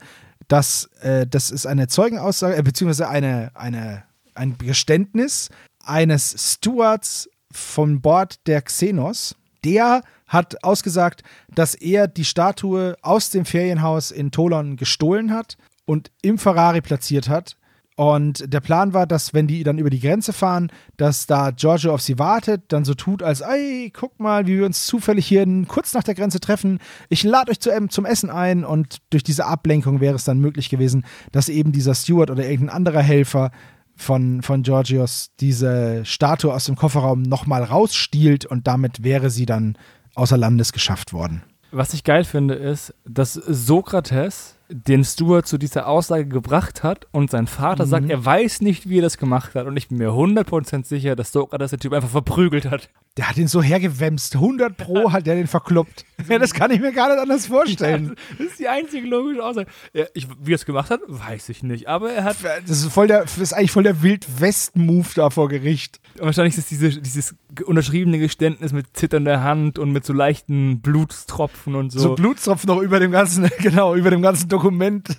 dass 0.50 0.90
äh, 1.02 1.26
das 1.26 1.52
ist 1.52 1.66
eine 1.66 1.88
Zeugenaussage, 1.88 2.58
äh, 2.58 2.62
beziehungsweise 2.62 3.08
eine, 3.08 3.52
eine, 3.54 4.04
ein 4.36 4.58
Geständnis 4.58 5.50
eines 5.86 6.54
Stewards 6.54 7.30
von 7.52 8.02
Bord 8.02 8.46
der 8.48 8.62
Xenos. 8.62 9.36
Der 9.64 10.04
hat 10.28 10.64
ausgesagt, 10.64 11.24
dass 11.54 11.76
er 11.76 12.08
die 12.08 12.26
Statue 12.26 12.98
aus 13.02 13.30
dem 13.30 13.46
Ferienhaus 13.46 14.12
in 14.12 14.32
Tolon 14.32 14.76
gestohlen 14.76 15.34
hat 15.34 15.58
und 15.86 16.12
im 16.22 16.38
Ferrari 16.38 16.82
platziert 16.82 17.30
hat 17.30 17.56
und 18.00 18.54
der 18.54 18.62
Plan 18.62 18.94
war, 18.94 19.06
dass, 19.06 19.34
wenn 19.34 19.46
die 19.46 19.62
dann 19.62 19.78
über 19.78 19.90
die 19.90 20.00
Grenze 20.00 20.32
fahren, 20.32 20.72
dass 20.96 21.28
da 21.28 21.52
Giorgio 21.52 21.94
auf 21.94 22.02
sie 22.02 22.18
wartet, 22.18 22.64
dann 22.70 22.86
so 22.86 22.94
tut, 22.94 23.22
als, 23.22 23.42
ey, 23.42 23.92
guck 23.94 24.22
mal, 24.22 24.48
wie 24.48 24.58
wir 24.58 24.66
uns 24.66 24.86
zufällig 24.86 25.28
hier 25.28 25.46
kurz 25.68 25.94
nach 25.94 26.04
der 26.04 26.16
Grenze 26.16 26.40
treffen. 26.40 26.80
Ich 27.10 27.24
lade 27.24 27.52
euch 27.52 27.60
zu, 27.60 27.72
zum 27.90 28.06
Essen 28.06 28.30
ein. 28.30 28.64
Und 28.64 29.00
durch 29.10 29.24
diese 29.24 29.48
Ablenkung 29.48 30.00
wäre 30.00 30.16
es 30.16 30.24
dann 30.24 30.40
möglich 30.40 30.70
gewesen, 30.70 31.04
dass 31.34 31.50
eben 31.50 31.74
dieser 31.74 31.94
Steward 31.94 32.32
oder 32.32 32.48
irgendein 32.48 32.78
anderer 32.78 33.02
Helfer 33.02 33.52
von, 33.98 34.44
von 34.44 34.64
Georgios 34.64 35.32
diese 35.42 36.06
Statue 36.06 36.54
aus 36.54 36.68
dem 36.68 36.78
Kofferraum 36.78 37.24
nochmal 37.24 37.64
rausstiehlt 37.64 38.46
und 38.46 38.66
damit 38.66 39.04
wäre 39.04 39.30
sie 39.30 39.46
dann 39.46 39.78
außer 40.16 40.38
Landes 40.38 40.72
geschafft 40.72 41.12
worden. 41.12 41.44
Was 41.72 41.94
ich 41.94 42.06
geil 42.06 42.24
finde, 42.24 42.54
ist, 42.54 42.94
dass 43.04 43.34
Sokrates 43.34 44.56
den 44.72 45.04
Stuart 45.04 45.48
zu 45.48 45.58
dieser 45.58 45.88
Aussage 45.88 46.28
gebracht 46.28 46.84
hat 46.84 47.08
und 47.12 47.32
sein 47.32 47.48
Vater 47.48 47.86
mhm. 47.86 47.90
sagt, 47.90 48.10
er 48.10 48.24
weiß 48.24 48.62
nicht, 48.62 48.88
wie 48.88 49.00
er 49.00 49.02
das 49.02 49.18
gemacht 49.18 49.56
hat. 49.56 49.66
Und 49.66 49.76
ich 49.78 49.90
bin 49.90 49.98
mir 49.98 50.10
100% 50.10 50.86
sicher, 50.86 51.16
dass 51.16 51.32
Sokrates 51.32 51.72
der 51.72 51.80
Typ 51.80 51.94
einfach 51.94 52.10
verprügelt 52.10 52.70
hat. 52.70 52.90
Der 53.20 53.28
hat 53.28 53.36
ihn 53.36 53.50
so 53.50 53.62
hergewämst. 53.62 54.36
100 54.36 54.78
Pro 54.78 55.12
hat 55.12 55.28
der 55.28 55.36
den 55.36 55.48
verkloppt. 55.48 56.06
ja, 56.30 56.40
das 56.40 56.54
kann 56.54 56.72
ich 56.72 56.80
mir 56.80 56.94
gar 56.94 57.10
nicht 57.10 57.22
anders 57.22 57.48
vorstellen. 57.48 58.16
Ja, 58.16 58.36
das 58.38 58.48
ist 58.48 58.60
die 58.60 58.70
einzige 58.70 59.06
logische 59.06 59.44
Aussage. 59.44 59.70
Ja, 59.92 60.06
ich, 60.14 60.26
wie 60.42 60.54
er 60.54 60.56
es 60.56 60.66
gemacht 60.66 60.90
hat, 60.90 61.02
weiß 61.06 61.50
ich 61.50 61.62
nicht. 61.62 61.90
Aber 61.90 62.14
er 62.14 62.24
hat. 62.24 62.38
Das 62.66 62.80
ist, 62.80 62.86
voll 62.94 63.08
der, 63.08 63.24
das 63.24 63.38
ist 63.38 63.52
eigentlich 63.52 63.72
voll 63.72 63.84
der 63.84 64.02
Wild-West-Move 64.02 65.08
da 65.16 65.30
vor 65.32 65.50
Gericht. 65.50 66.00
Und 66.18 66.28
wahrscheinlich 66.28 66.58
ist 66.58 66.60
es 66.60 66.68
diese, 66.70 67.02
dieses 67.02 67.36
unterschriebene 67.66 68.20
Geständnis 68.20 68.72
mit 68.72 68.96
zitternder 68.96 69.44
Hand 69.44 69.80
und 69.80 69.92
mit 69.92 70.06
so 70.06 70.14
leichten 70.14 70.80
Blutstropfen 70.80 71.76
und 71.76 71.92
so. 71.92 72.00
So 72.00 72.16
Blutstropfen 72.16 72.70
noch 72.70 72.82
über 72.82 73.02
dem 73.02 73.12
ganzen, 73.12 73.50
genau, 73.60 73.96
über 73.96 74.12
dem 74.12 74.22
ganzen 74.22 74.48
Dokument. 74.48 75.18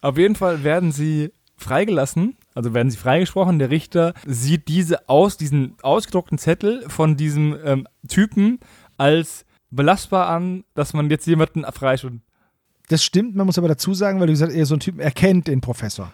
Auf 0.00 0.16
jeden 0.16 0.36
Fall 0.36 0.64
werden 0.64 0.90
sie 0.90 1.34
freigelassen, 1.58 2.38
also 2.56 2.72
werden 2.72 2.90
sie 2.90 2.96
freigesprochen. 2.96 3.58
Der 3.58 3.70
Richter 3.70 4.14
sieht 4.24 4.66
diese 4.66 5.08
aus, 5.08 5.36
diesen 5.36 5.76
ausgedruckten 5.82 6.38
Zettel 6.38 6.84
von 6.88 7.16
diesem 7.16 7.54
ähm, 7.62 7.86
Typen 8.08 8.58
als 8.96 9.44
belastbar 9.70 10.28
an, 10.28 10.64
dass 10.74 10.94
man 10.94 11.10
jetzt 11.10 11.26
jemanden 11.26 11.64
freischüttet. 11.70 12.22
Das 12.88 13.04
stimmt, 13.04 13.36
man 13.36 13.46
muss 13.46 13.58
aber 13.58 13.68
dazu 13.68 13.94
sagen, 13.94 14.20
weil 14.20 14.28
du 14.28 14.32
gesagt 14.32 14.52
hast, 14.56 14.68
so 14.68 14.76
ein 14.76 14.80
Typ, 14.80 14.98
er 15.00 15.10
kennt 15.10 15.48
den 15.48 15.60
Professor. 15.60 16.12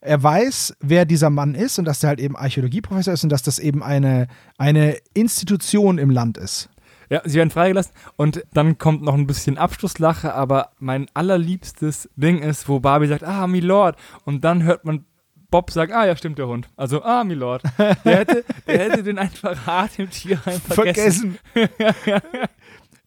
Er 0.00 0.22
weiß, 0.22 0.76
wer 0.80 1.04
dieser 1.04 1.30
Mann 1.30 1.54
ist 1.54 1.78
und 1.78 1.84
dass 1.84 2.00
der 2.00 2.08
halt 2.08 2.20
eben 2.20 2.36
Archäologieprofessor 2.36 3.12
ist 3.12 3.24
und 3.24 3.30
dass 3.30 3.42
das 3.42 3.58
eben 3.58 3.82
eine, 3.82 4.28
eine 4.56 4.96
Institution 5.14 5.98
im 5.98 6.10
Land 6.10 6.38
ist. 6.38 6.70
Ja, 7.10 7.20
sie 7.24 7.36
werden 7.36 7.50
freigelassen 7.50 7.92
und 8.16 8.42
dann 8.54 8.78
kommt 8.78 9.02
noch 9.02 9.12
ein 9.14 9.26
bisschen 9.26 9.58
Abschlusslache, 9.58 10.32
aber 10.32 10.70
mein 10.78 11.08
allerliebstes 11.12 12.08
Ding 12.16 12.38
ist, 12.38 12.68
wo 12.68 12.80
Barbie 12.80 13.08
sagt, 13.08 13.24
ah, 13.24 13.46
Milord. 13.46 13.96
Und 14.24 14.42
dann 14.44 14.62
hört 14.62 14.86
man 14.86 15.04
Bob 15.52 15.70
sagen, 15.70 15.92
ah 15.92 16.04
ja, 16.04 16.16
stimmt 16.16 16.38
der 16.38 16.48
Hund. 16.48 16.68
Also, 16.76 17.04
ah, 17.04 17.22
Milord. 17.22 17.62
Der 17.78 18.18
hätte, 18.18 18.44
der 18.66 18.78
hätte 18.78 19.02
den 19.04 19.18
einfach 19.18 19.66
hart 19.66 20.00
im 20.00 20.10
Tierheim 20.10 20.60
vergessen. 20.60 21.38
vergessen. 21.52 22.18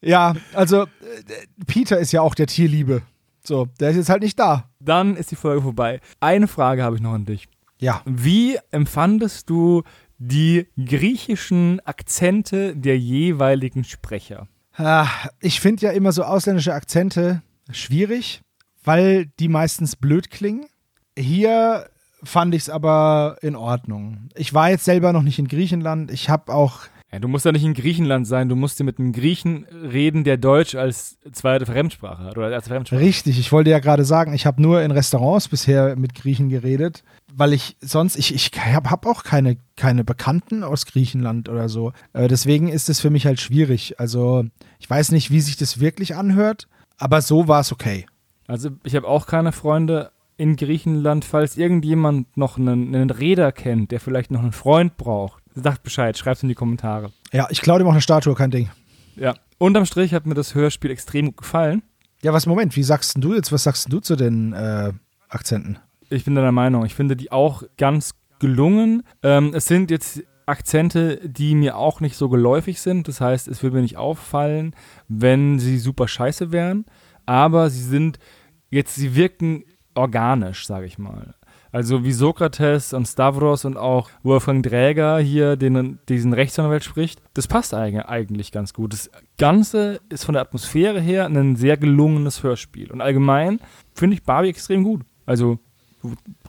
ja, 0.02 0.34
also 0.54 0.84
äh, 0.84 0.88
Peter 1.68 2.00
ist 2.00 2.14
ja 2.14 2.22
auch 2.22 2.36
der 2.36 2.48
Tierliebe. 2.48 3.02
So, 3.43 3.68
der 3.82 3.89
ist 3.89 3.98
jetzt 3.98 4.10
halt 4.10 4.24
nicht 4.24 4.39
da. 4.39 4.70
Dann 4.80 5.18
ist 5.18 5.32
die 5.32 5.36
Folge 5.36 5.62
vorbei. 5.62 6.00
Eine 6.22 6.48
Frage 6.48 6.84
habe 6.84 6.96
ich 6.96 7.02
noch 7.02 7.14
an 7.14 7.26
dich. 7.26 7.50
Ja. 7.80 8.02
Wie 8.06 8.58
empfandest 8.72 9.50
du 9.50 9.84
die 10.18 10.68
griechischen 10.78 11.80
Akzente 11.82 12.76
der 12.76 12.98
jeweiligen 12.98 13.84
Sprecher. 13.84 14.48
Ah, 14.78 15.08
ich 15.39 15.60
finde 15.60 15.86
ja 15.86 15.91
immer 15.91 16.12
so 16.12 16.24
ausländische 16.24 16.74
Akzente 16.74 17.41
schwierig, 17.72 18.41
weil 18.84 19.28
die 19.39 19.48
meistens 19.48 19.96
blöd 19.96 20.30
klingen. 20.30 20.66
Hier 21.18 21.89
fand 22.26 22.53
ich 22.55 22.63
es 22.63 22.69
aber 22.69 23.38
in 23.41 23.55
Ordnung. 23.55 24.30
Ich 24.36 24.53
war 24.53 24.69
jetzt 24.69 24.86
selber 24.86 25.13
noch 25.13 25.23
nicht 25.23 25.39
in 25.39 25.47
Griechenland. 25.47 26.11
Ich 26.11 26.30
habe 26.30 26.53
auch 26.53 26.88
ja, 27.15 27.19
du 27.19 27.30
musst 27.30 27.45
ja 27.45 27.53
nicht 27.53 27.63
in 27.63 27.73
Griechenland 27.73 28.28
sein, 28.28 28.49
du 28.49 28.57
musst 28.57 28.78
ja 28.78 28.84
mit 28.84 28.99
einem 28.99 29.13
Griechen 29.13 29.65
reden, 29.65 30.26
der 30.26 30.36
Deutsch 30.36 30.76
als 30.76 31.17
zweite 31.32 31.65
Fremdsprache 31.65 32.23
hat 32.23 32.38
oder 32.38 32.53
als 32.53 32.67
Fremdsprache. 32.67 32.99
Richtig, 32.99 33.39
ich 33.39 33.53
wollte 33.53 33.69
ja 33.69 33.80
gerade 33.80 34.03
sagen, 34.03 34.34
ich 34.34 34.45
habe 34.45 34.61
nur 34.61 34.82
in 34.82 34.91
Restaurants 34.91 35.47
bisher 35.47 35.95
mit 35.95 36.13
Griechen 36.13 36.49
geredet, 36.49 37.05
weil 37.34 37.53
ich 37.53 37.78
sonst, 37.80 38.17
ich, 38.17 38.36
ich 38.36 38.51
habe 38.59 38.89
hab 38.89 39.05
auch 39.05 39.23
keine, 39.23 39.55
keine 39.78 40.03
Bekannten 40.03 40.61
aus 40.61 40.86
Griechenland 40.86 41.47
oder 41.47 41.69
so. 41.69 41.93
Äh, 42.11 42.28
deswegen 42.28 42.67
ist 42.67 42.89
es 42.89 42.99
für 42.99 43.11
mich 43.11 43.26
halt 43.26 43.39
schwierig. 43.39 43.97
Also 43.97 44.43
ich 44.80 44.89
weiß 44.89 45.11
nicht, 45.11 45.32
wie 45.32 45.39
sich 45.39 45.55
das 45.55 45.80
wirklich 45.80 46.15
anhört, 46.15 46.67
aber 46.97 47.21
so 47.21 47.47
war 47.47 47.61
es 47.61 47.71
okay. 47.71 48.07
Also 48.47 48.71
ich 48.84 48.93
habe 48.95 49.07
auch 49.07 49.26
keine 49.26 49.53
Freunde 49.53 50.11
in 50.38 50.56
Griechenland, 50.56 51.26
falls 51.26 51.58
irgendjemand 51.58 52.36
noch 52.38 52.58
einen, 52.58 52.94
einen 52.94 53.10
Räder 53.10 53.52
kennt, 53.52 53.92
der 53.92 54.00
vielleicht 54.00 54.32
noch 54.32 54.42
einen 54.42 54.52
Freund 54.52 54.98
braucht 54.98 55.46
Sagt 55.56 55.84
Bescheid, 55.84 56.18
schreibt 56.18 56.38
es 56.38 56.44
in 56.44 56.50
die 56.50 56.56
Kommentare. 56.56 57.12
Ja, 57.32 57.48
ich 57.50 57.62
klaue 57.62 57.80
dir 57.80 57.86
auch 57.86 57.92
eine 57.92 58.02
Statue, 58.02 58.36
kein 58.36 58.52
Ding. 58.52 58.70
Ja. 59.16 59.36
Unterm 59.58 59.86
Strich 59.86 60.14
hat 60.14 60.26
mir 60.26 60.34
das 60.34 60.54
Hörspiel 60.54 60.92
extrem 60.92 61.28
gut 61.28 61.38
gefallen. 61.38 61.82
Ja, 62.22 62.34
was, 62.34 62.46
Moment, 62.46 62.76
wie 62.76 62.84
sagst 62.84 63.16
du 63.18 63.34
jetzt, 63.34 63.54
was 63.54 63.64
sagst 63.64 63.92
du 63.92 64.02
zu 64.02 64.18
den 64.18 64.52
äh, 64.52 64.92
Akzenten? 65.30 65.80
Ich 66.10 66.26
bin 66.26 66.36
deiner 66.36 66.52
Meinung, 66.52 66.86
ich 66.86 66.94
finde 66.94 67.16
die 67.16 67.32
auch 67.32 67.64
ganz 67.78 68.12
gelungen. 68.40 69.04
Ähm, 69.24 69.54
es 69.54 69.66
sind 69.66 69.92
jetzt 69.92 70.24
Akzente, 70.46 71.22
die 71.24 71.56
mir 71.56 71.78
auch 71.78 72.02
nicht 72.02 72.18
so 72.18 72.28
geläufig 72.28 72.82
sind. 72.82 73.08
Das 73.08 73.22
heißt, 73.22 73.48
es 73.48 73.64
würde 73.64 73.78
mir 73.78 73.82
nicht 73.82 73.98
auffallen, 73.98 74.76
wenn 75.08 75.58
sie 75.58 75.78
super 75.78 76.10
scheiße 76.10 76.52
wären. 76.52 76.86
Aber 77.26 77.70
sie 77.70 77.82
sind 77.82 78.20
jetzt, 78.70 78.96
sie 78.96 79.16
wirken 79.16 79.64
organisch, 79.96 80.68
sage 80.68 80.86
ich 80.86 80.98
mal. 80.98 81.34
Also 81.72 82.06
wie 82.06 82.14
Sokrates 82.14 82.93
und 82.93 83.06
Stavros 83.06 83.66
und 83.66 83.76
auch 83.76 84.10
Wolfgang 84.24 84.66
Dräger 84.66 85.20
hier 85.20 85.58
den, 85.58 86.00
diesen 86.08 86.32
Rechtsanwalt 86.32 86.86
spricht, 86.86 87.22
das 87.34 87.48
passt 87.48 87.74
eigentlich 87.74 88.54
ganz 88.54 88.74
gut. 88.74 88.93
Das 88.93 89.10
Ganze 89.38 90.00
ist 90.08 90.24
von 90.24 90.34
der 90.34 90.41
Atmosphäre 90.41 91.02
her 91.02 91.26
ein 91.26 91.58
sehr 91.58 91.76
gelungenes 91.76 92.43
Hörspiel. 92.43 92.91
Und 92.91 93.02
allgemein 93.02 93.60
finde 93.93 94.16
ich 94.16 94.24
Barbie 94.24 94.50
extrem 94.50 94.86
gut. 94.86 95.02
Also 95.26 95.60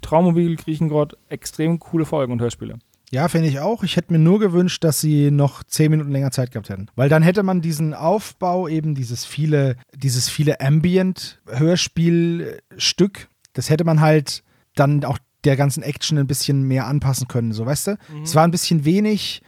Traummobil, 0.00 0.54
Griechengrott, 0.54 1.16
extrem 1.28 1.80
coole 1.80 2.04
Folgen 2.04 2.32
und 2.32 2.40
Hörspiele. 2.40 2.78
Ja, 3.10 3.28
finde 3.28 3.48
ich 3.48 3.60
auch. 3.60 3.84
Ich 3.84 3.96
hätte 3.96 4.12
mir 4.12 4.18
nur 4.18 4.38
gewünscht, 4.40 4.84
dass 4.84 5.00
sie 5.00 5.30
noch 5.30 5.64
zehn 5.64 5.90
Minuten 5.90 6.10
länger 6.10 6.32
Zeit 6.32 6.50
gehabt 6.50 6.68
hätten. 6.68 6.88
Weil 6.96 7.08
dann 7.08 7.22
hätte 7.22 7.42
man 7.42 7.62
diesen 7.62 7.94
Aufbau, 7.94 8.68
eben 8.68 8.94
dieses 8.94 9.24
viele, 9.24 9.76
dieses 9.94 10.28
viele 10.28 10.60
Ambient-Hörspielstück, 10.60 13.28
das 13.56 13.70
hätte 13.70 13.84
man 13.84 14.00
halt 14.00 14.42
dann 14.74 15.04
auch 15.04 15.18
der 15.44 15.56
ganzen 15.56 15.82
Action 15.82 16.18
ein 16.18 16.26
bisschen 16.26 16.62
mehr 16.62 16.86
anpassen 16.86 17.28
können, 17.28 17.52
so 17.52 17.66
weißt 17.66 17.86
du? 17.88 17.90
Mhm. 17.92 18.22
Es 18.22 18.34
war 18.34 18.44
ein 18.44 18.50
bisschen 18.50 18.84
wenig 18.84 19.42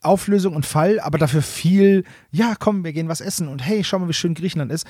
Auflösung 0.00 0.56
und 0.56 0.66
Fall, 0.66 0.98
aber 0.98 1.16
dafür 1.16 1.42
viel, 1.42 2.04
ja, 2.32 2.54
komm, 2.58 2.84
wir 2.84 2.92
gehen 2.92 3.08
was 3.08 3.20
essen 3.20 3.46
und 3.46 3.64
hey, 3.64 3.84
schau 3.84 4.00
mal, 4.00 4.08
wie 4.08 4.14
schön 4.14 4.34
Griechenland 4.34 4.72
ist. 4.72 4.84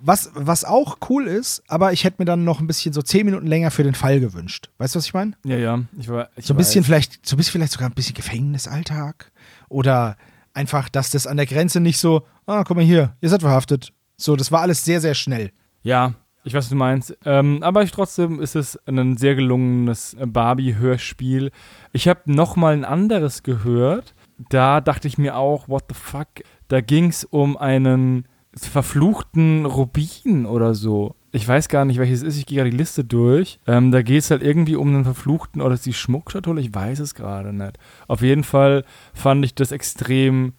Was, 0.00 0.30
was 0.34 0.64
auch 0.64 0.98
cool 1.08 1.26
ist, 1.26 1.62
aber 1.68 1.92
ich 1.92 2.04
hätte 2.04 2.16
mir 2.18 2.26
dann 2.26 2.44
noch 2.44 2.60
ein 2.60 2.66
bisschen 2.66 2.92
so 2.92 3.00
zehn 3.00 3.24
Minuten 3.24 3.46
länger 3.46 3.70
für 3.70 3.82
den 3.82 3.94
Fall 3.94 4.20
gewünscht. 4.20 4.68
Weißt 4.76 4.94
du, 4.94 4.98
was 4.98 5.06
ich 5.06 5.14
meine? 5.14 5.32
Ja, 5.44 5.56
ja. 5.56 5.80
Ich 5.98 6.08
war, 6.08 6.28
ich 6.36 6.44
so 6.44 6.52
ein 6.52 6.58
bisschen 6.58 6.82
weiß. 6.82 6.86
vielleicht, 6.86 7.26
so 7.26 7.34
ein 7.34 7.38
bisschen 7.38 7.52
vielleicht 7.52 7.72
sogar 7.72 7.88
ein 7.88 7.94
bisschen 7.94 8.14
Gefängnisalltag 8.14 9.32
oder 9.68 10.16
einfach, 10.52 10.88
dass 10.90 11.10
das 11.10 11.26
an 11.26 11.38
der 11.38 11.46
Grenze 11.46 11.80
nicht 11.80 11.98
so, 11.98 12.26
ah, 12.46 12.62
guck 12.64 12.76
mal 12.76 12.84
hier, 12.84 13.16
ihr 13.22 13.28
seid 13.30 13.40
verhaftet. 13.40 13.92
So, 14.18 14.36
das 14.36 14.52
war 14.52 14.60
alles 14.60 14.84
sehr, 14.84 15.00
sehr 15.00 15.14
schnell. 15.14 15.52
Ja, 15.82 16.14
ich 16.48 16.54
weiß, 16.54 16.64
was 16.64 16.70
du 16.70 16.76
meinst. 16.76 17.16
Ähm, 17.24 17.62
aber 17.62 17.82
ich, 17.82 17.92
trotzdem 17.92 18.40
ist 18.40 18.56
es 18.56 18.78
ein 18.86 19.16
sehr 19.16 19.34
gelungenes 19.34 20.16
Barbie-Hörspiel. 20.18 21.50
Ich 21.92 22.08
habe 22.08 22.20
noch 22.24 22.56
mal 22.56 22.72
ein 22.72 22.84
anderes 22.84 23.42
gehört. 23.42 24.14
Da 24.48 24.80
dachte 24.80 25.08
ich 25.08 25.18
mir 25.18 25.36
auch, 25.36 25.68
what 25.68 25.84
the 25.88 25.94
fuck? 25.94 26.28
Da 26.68 26.80
ging 26.80 27.08
es 27.08 27.24
um 27.24 27.56
einen 27.56 28.26
verfluchten 28.54 29.66
Rubin 29.66 30.46
oder 30.46 30.74
so. 30.74 31.14
Ich 31.32 31.46
weiß 31.46 31.68
gar 31.68 31.84
nicht, 31.84 31.98
welches 31.98 32.22
ist. 32.22 32.38
Ich 32.38 32.46
gehe 32.46 32.56
gerade 32.56 32.70
die 32.70 32.76
Liste 32.76 33.04
durch. 33.04 33.60
Ähm, 33.66 33.92
da 33.92 34.00
geht 34.00 34.22
es 34.22 34.30
halt 34.30 34.42
irgendwie 34.42 34.76
um 34.76 34.88
einen 34.88 35.04
verfluchten, 35.04 35.60
oder 35.60 35.74
ist 35.74 35.84
die 35.84 35.92
Schmuckschatulle? 35.92 36.62
Ich 36.62 36.74
weiß 36.74 37.00
es 37.00 37.14
gerade 37.14 37.52
nicht. 37.52 37.78
Auf 38.06 38.22
jeden 38.22 38.44
Fall 38.44 38.84
fand 39.12 39.44
ich 39.44 39.54
das 39.54 39.70
extrem 39.70 40.54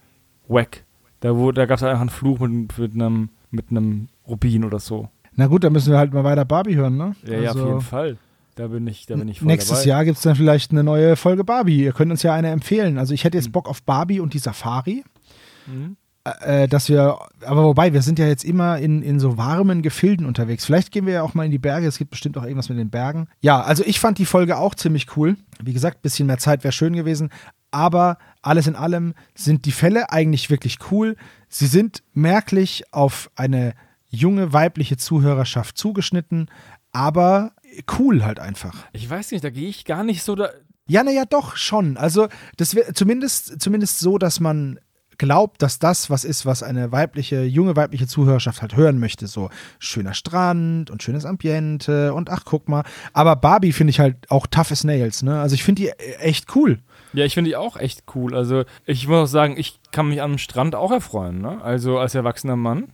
wack. 0.47 0.85
Da, 1.21 1.33
da 1.33 1.65
gab 1.65 1.77
es 1.77 1.83
einfach 1.83 2.01
einen 2.01 2.09
Fluch 2.11 2.39
mit, 2.39 2.77
mit, 2.77 2.93
einem, 2.93 3.29
mit 3.49 3.71
einem 3.71 4.09
Rubin 4.27 4.63
oder 4.63 4.79
so. 4.79 5.09
Na 5.39 5.47
gut, 5.47 5.63
dann 5.63 5.71
müssen 5.71 5.93
wir 5.93 5.97
halt 5.97 6.13
mal 6.13 6.25
weiter 6.25 6.43
Barbie 6.43 6.75
hören, 6.75 6.97
ne? 6.97 7.15
Ja, 7.23 7.37
also, 7.37 7.43
ja, 7.43 7.49
auf 7.51 7.55
also 7.55 7.67
jeden 7.67 7.81
Fall. 7.81 8.17
Da 8.55 8.67
bin 8.67 8.85
ich, 8.87 9.05
da 9.05 9.15
bin 9.15 9.29
ich 9.29 9.39
voll 9.39 9.47
Nächstes 9.47 9.77
dabei. 9.79 9.89
Jahr 9.89 10.03
gibt 10.03 10.17
es 10.17 10.23
dann 10.23 10.35
vielleicht 10.35 10.71
eine 10.71 10.83
neue 10.83 11.15
Folge 11.15 11.45
Barbie. 11.45 11.81
Ihr 11.81 11.93
könnt 11.93 12.11
uns 12.11 12.23
ja 12.23 12.33
eine 12.33 12.49
empfehlen. 12.49 12.97
Also 12.97 13.13
ich 13.13 13.23
hätte 13.23 13.37
jetzt 13.37 13.47
mhm. 13.47 13.53
Bock 13.53 13.69
auf 13.69 13.81
Barbie 13.83 14.19
und 14.19 14.33
die 14.33 14.39
Safari. 14.39 15.05
Mhm. 15.65 15.95
äh, 16.41 16.67
dass 16.67 16.89
wir, 16.89 17.19
aber 17.45 17.63
wobei, 17.63 17.93
wir 17.93 18.01
sind 18.01 18.19
ja 18.19 18.27
jetzt 18.27 18.43
immer 18.43 18.79
in, 18.79 19.01
in 19.01 19.21
so 19.21 19.37
warmen 19.37 19.81
Gefilden 19.81 20.25
unterwegs. 20.25 20.65
Vielleicht 20.65 20.91
gehen 20.91 21.05
wir 21.05 21.13
ja 21.13 21.23
auch 21.23 21.35
mal 21.35 21.45
in 21.45 21.51
die 21.51 21.57
Berge. 21.57 21.87
Es 21.87 21.97
gibt 21.97 22.11
bestimmt 22.11 22.37
auch 22.37 22.43
irgendwas 22.43 22.67
mit 22.67 22.77
den 22.77 22.89
Bergen. 22.89 23.29
Ja, 23.39 23.61
also 23.61 23.85
ich 23.85 24.01
fand 24.01 24.17
die 24.17 24.25
Folge 24.25 24.57
auch 24.57 24.75
ziemlich 24.75 25.15
cool. 25.15 25.37
Wie 25.63 25.71
gesagt, 25.71 25.99
ein 25.99 26.01
bisschen 26.01 26.27
mehr 26.27 26.37
Zeit 26.37 26.65
wäre 26.65 26.73
schön 26.73 26.97
gewesen. 26.97 27.29
Aber 27.71 28.17
alles 28.41 28.67
in 28.67 28.75
allem 28.75 29.13
sind 29.35 29.63
die 29.63 29.71
Fälle 29.71 30.11
eigentlich 30.11 30.49
wirklich 30.49 30.79
cool. 30.91 31.15
Sie 31.47 31.67
sind 31.67 32.03
merklich 32.13 32.83
auf 32.91 33.31
eine 33.37 33.73
junge 34.10 34.53
weibliche 34.53 34.97
Zuhörerschaft 34.97 35.78
zugeschnitten, 35.78 36.49
aber 36.91 37.51
cool 37.97 38.26
halt 38.26 38.39
einfach. 38.39 38.86
Ich 38.93 39.10
weiß 39.10 39.32
nicht, 39.32 39.43
da 39.43 39.49
gehe 39.49 39.70
ich 39.70 39.86
gar 39.86 40.03
nicht 40.03 40.24
so 40.24 40.36
da. 40.36 40.49
Ja, 40.88 41.03
naja, 41.03 41.26
doch, 41.26 41.55
schon. 41.55 41.97
Also, 41.97 42.28
das 42.57 42.74
wäre 42.74 42.93
zumindest, 42.93 43.62
zumindest 43.62 43.99
so, 43.99 44.18
dass 44.18 44.39
man 44.39 44.80
glaubt, 45.20 45.62
dass 45.62 45.78
das 45.78 46.10
was 46.10 46.24
ist, 46.24 46.47
was 46.47 46.64
eine 46.64 46.91
weibliche, 46.91 47.43
junge 47.43 47.76
weibliche 47.76 48.07
Zuhörerschaft 48.07 48.62
halt 48.62 48.76
hören 48.76 48.99
möchte. 48.99 49.28
So 49.28 49.51
schöner 49.78 50.16
Strand 50.16 50.89
und 50.89 51.03
schönes 51.03 51.26
Ambiente 51.26 52.14
und 52.16 52.32
ach, 52.32 52.43
guck 52.45 52.68
mal. 52.68 52.84
Aber 53.14 53.36
Barbie 53.36 53.74
finde 53.74 53.91
ich 53.91 53.99
halt 53.99 54.16
auch 54.30 54.47
tough 54.47 54.72
as 54.72 54.84
nails, 54.84 55.22
ne? 55.22 55.39
Also 55.39 55.53
ich 55.53 55.64
finde 55.64 55.84
die 55.84 55.89
echt 56.20 56.55
cool. 56.55 56.80
Ja, 57.14 57.26
ich 57.26 57.36
finde 57.36 57.49
die 57.49 57.55
auch 57.55 57.78
echt 57.78 58.03
cool. 58.16 58.36
Also 58.36 58.64
ich 58.86 59.07
muss 59.07 59.30
auch 59.30 59.32
sagen, 59.32 59.55
ich 59.57 59.80
kann 59.91 60.10
mich 60.10 60.22
am 60.22 60.39
Strand 60.39 60.74
auch 60.74 60.91
erfreuen, 60.91 61.39
ne? 61.39 61.62
Also 61.62 61.99
als 61.99 62.16
erwachsener 62.16 62.55
Mann. 62.55 62.88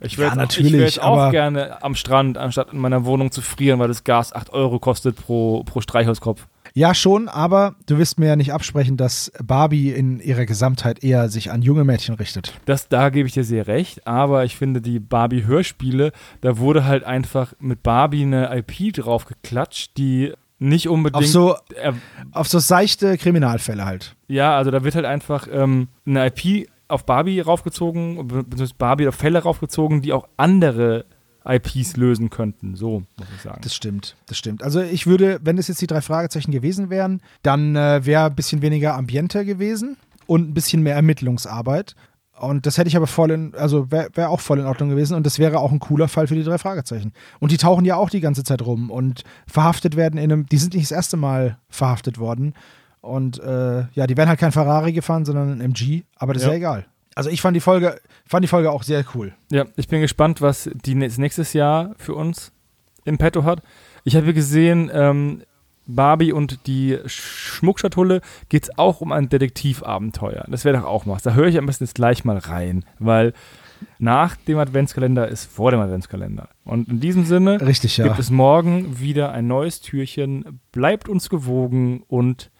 Ich 0.00 0.18
würde 0.18 0.30
ja, 0.30 0.34
natürlich, 0.36 1.00
auch 1.00 1.30
gerne 1.30 1.82
am 1.82 1.94
Strand, 1.94 2.36
anstatt 2.36 2.72
in 2.72 2.78
meiner 2.78 3.04
Wohnung 3.04 3.30
zu 3.30 3.40
frieren, 3.42 3.78
weil 3.78 3.88
das 3.88 4.04
Gas 4.04 4.32
8 4.32 4.52
Euro 4.52 4.78
kostet 4.78 5.16
pro, 5.16 5.62
pro 5.64 5.80
Streichhauskopf. 5.80 6.46
Ja, 6.76 6.92
schon, 6.92 7.28
aber 7.28 7.76
du 7.86 7.98
wirst 7.98 8.18
mir 8.18 8.26
ja 8.26 8.36
nicht 8.36 8.52
absprechen, 8.52 8.96
dass 8.96 9.30
Barbie 9.40 9.90
in 9.90 10.18
ihrer 10.18 10.44
Gesamtheit 10.44 11.04
eher 11.04 11.28
sich 11.28 11.52
an 11.52 11.62
junge 11.62 11.84
Mädchen 11.84 12.16
richtet. 12.16 12.52
Das, 12.64 12.88
da 12.88 13.10
gebe 13.10 13.28
ich 13.28 13.34
dir 13.34 13.44
sehr 13.44 13.68
recht, 13.68 14.08
aber 14.08 14.44
ich 14.44 14.56
finde, 14.56 14.80
die 14.80 14.98
Barbie-Hörspiele, 14.98 16.10
da 16.40 16.58
wurde 16.58 16.84
halt 16.84 17.04
einfach 17.04 17.52
mit 17.60 17.84
Barbie 17.84 18.22
eine 18.22 18.56
IP 18.56 18.92
draufgeklatscht, 18.92 19.96
die 19.96 20.32
nicht 20.58 20.88
unbedingt. 20.88 21.24
Auf 21.24 21.30
so, 21.30 21.56
auf 22.32 22.48
so 22.48 22.58
seichte 22.58 23.18
Kriminalfälle 23.18 23.84
halt. 23.84 24.16
Ja, 24.26 24.56
also 24.56 24.72
da 24.72 24.82
wird 24.82 24.96
halt 24.96 25.04
einfach 25.04 25.46
ähm, 25.52 25.88
eine 26.06 26.26
IP 26.26 26.68
auf 26.94 27.06
Barbie 27.06 27.40
raufgezogen, 27.40 28.26
beziehungsweise 28.28 28.74
Barbie 28.76 29.08
auf 29.08 29.14
Fälle 29.14 29.42
raufgezogen, 29.42 30.02
die 30.02 30.12
auch 30.12 30.28
andere 30.36 31.04
IPs 31.46 31.96
lösen 31.96 32.30
könnten. 32.30 32.74
So 32.74 33.02
muss 33.18 33.28
ich 33.34 33.42
sagen. 33.42 33.60
Das 33.62 33.74
stimmt, 33.74 34.16
das 34.26 34.38
stimmt. 34.38 34.62
Also 34.62 34.80
ich 34.80 35.06
würde, 35.06 35.40
wenn 35.42 35.58
es 35.58 35.68
jetzt 35.68 35.80
die 35.80 35.86
drei 35.86 36.00
Fragezeichen 36.00 36.52
gewesen 36.52 36.90
wären, 36.90 37.20
dann 37.42 37.76
äh, 37.76 38.04
wäre 38.04 38.26
ein 38.26 38.34
bisschen 38.34 38.62
weniger 38.62 38.94
Ambiente 38.94 39.44
gewesen 39.44 39.96
und 40.26 40.48
ein 40.48 40.54
bisschen 40.54 40.82
mehr 40.82 40.94
Ermittlungsarbeit. 40.94 41.94
Und 42.38 42.66
das 42.66 42.78
hätte 42.78 42.88
ich 42.88 42.96
aber 42.96 43.06
voll 43.06 43.30
in, 43.30 43.54
also 43.54 43.92
wäre 43.92 44.08
wär 44.14 44.30
auch 44.30 44.40
voll 44.40 44.58
in 44.58 44.66
Ordnung 44.66 44.88
gewesen 44.88 45.14
und 45.14 45.24
das 45.24 45.38
wäre 45.38 45.60
auch 45.60 45.70
ein 45.70 45.78
cooler 45.78 46.08
Fall 46.08 46.26
für 46.26 46.34
die 46.34 46.42
drei 46.42 46.58
Fragezeichen. 46.58 47.12
Und 47.38 47.52
die 47.52 47.58
tauchen 47.58 47.84
ja 47.84 47.96
auch 47.96 48.10
die 48.10 48.20
ganze 48.20 48.42
Zeit 48.42 48.62
rum 48.62 48.90
und 48.90 49.22
verhaftet 49.46 49.94
werden 49.96 50.18
in 50.18 50.32
einem, 50.32 50.46
die 50.46 50.58
sind 50.58 50.74
nicht 50.74 50.90
das 50.90 50.96
erste 50.96 51.16
Mal 51.16 51.58
verhaftet 51.68 52.18
worden. 52.18 52.54
Und 53.04 53.38
äh, 53.40 53.84
ja, 53.92 54.06
die 54.06 54.16
werden 54.16 54.28
halt 54.28 54.40
kein 54.40 54.52
Ferrari 54.52 54.92
gefahren, 54.92 55.24
sondern 55.24 55.52
ein 55.52 55.60
MG, 55.60 56.02
aber 56.16 56.32
das 56.32 56.42
ist 56.42 56.48
ja 56.48 56.54
egal. 56.54 56.86
Also 57.14 57.30
ich 57.30 57.40
fand 57.40 57.54
die 57.54 57.60
Folge, 57.60 58.00
fand 58.26 58.42
die 58.42 58.48
Folge 58.48 58.70
auch 58.70 58.82
sehr 58.82 59.04
cool. 59.14 59.34
Ja, 59.52 59.66
ich 59.76 59.88
bin 59.88 60.00
gespannt, 60.00 60.40
was 60.40 60.70
die 60.72 60.94
nächstes 60.94 61.52
Jahr 61.52 61.94
für 61.98 62.14
uns 62.14 62.50
im 63.04 63.18
Petto 63.18 63.44
hat. 63.44 63.62
Ich 64.04 64.16
habe 64.16 64.34
gesehen, 64.34 64.90
ähm, 64.92 65.42
Barbie 65.86 66.32
und 66.32 66.66
die 66.66 66.98
Schmuckschatulle 67.04 68.20
geht 68.48 68.64
es 68.64 68.78
auch 68.78 69.00
um 69.00 69.12
ein 69.12 69.28
Detektivabenteuer. 69.28 70.44
Das 70.48 70.64
wäre 70.64 70.78
doch 70.78 70.86
auch 70.86 71.06
was. 71.06 71.22
Da 71.22 71.34
höre 71.34 71.46
ich 71.46 71.58
am 71.58 71.66
besten 71.66 71.84
jetzt 71.84 71.94
gleich 71.94 72.24
mal 72.24 72.38
rein, 72.38 72.84
weil 72.98 73.34
nach 73.98 74.36
dem 74.36 74.58
Adventskalender 74.58 75.28
ist 75.28 75.44
vor 75.44 75.70
dem 75.70 75.80
Adventskalender. 75.80 76.48
Und 76.64 76.88
in 76.88 77.00
diesem 77.00 77.24
Sinne 77.26 77.60
Richtig, 77.60 77.98
ja. 77.98 78.04
gibt 78.04 78.18
es 78.18 78.30
morgen 78.30 78.98
wieder 78.98 79.32
ein 79.32 79.46
neues 79.46 79.80
Türchen. 79.80 80.60
Bleibt 80.72 81.08
uns 81.08 81.28
gewogen 81.28 82.02
und. 82.08 82.50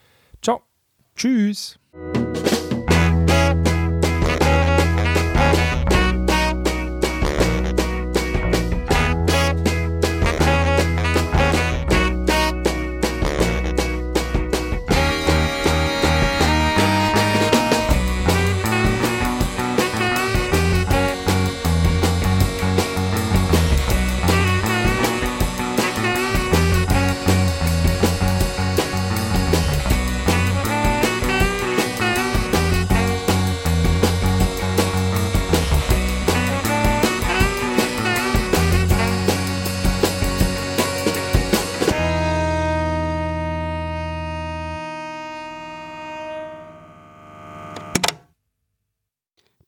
Tschüss. 1.16 1.78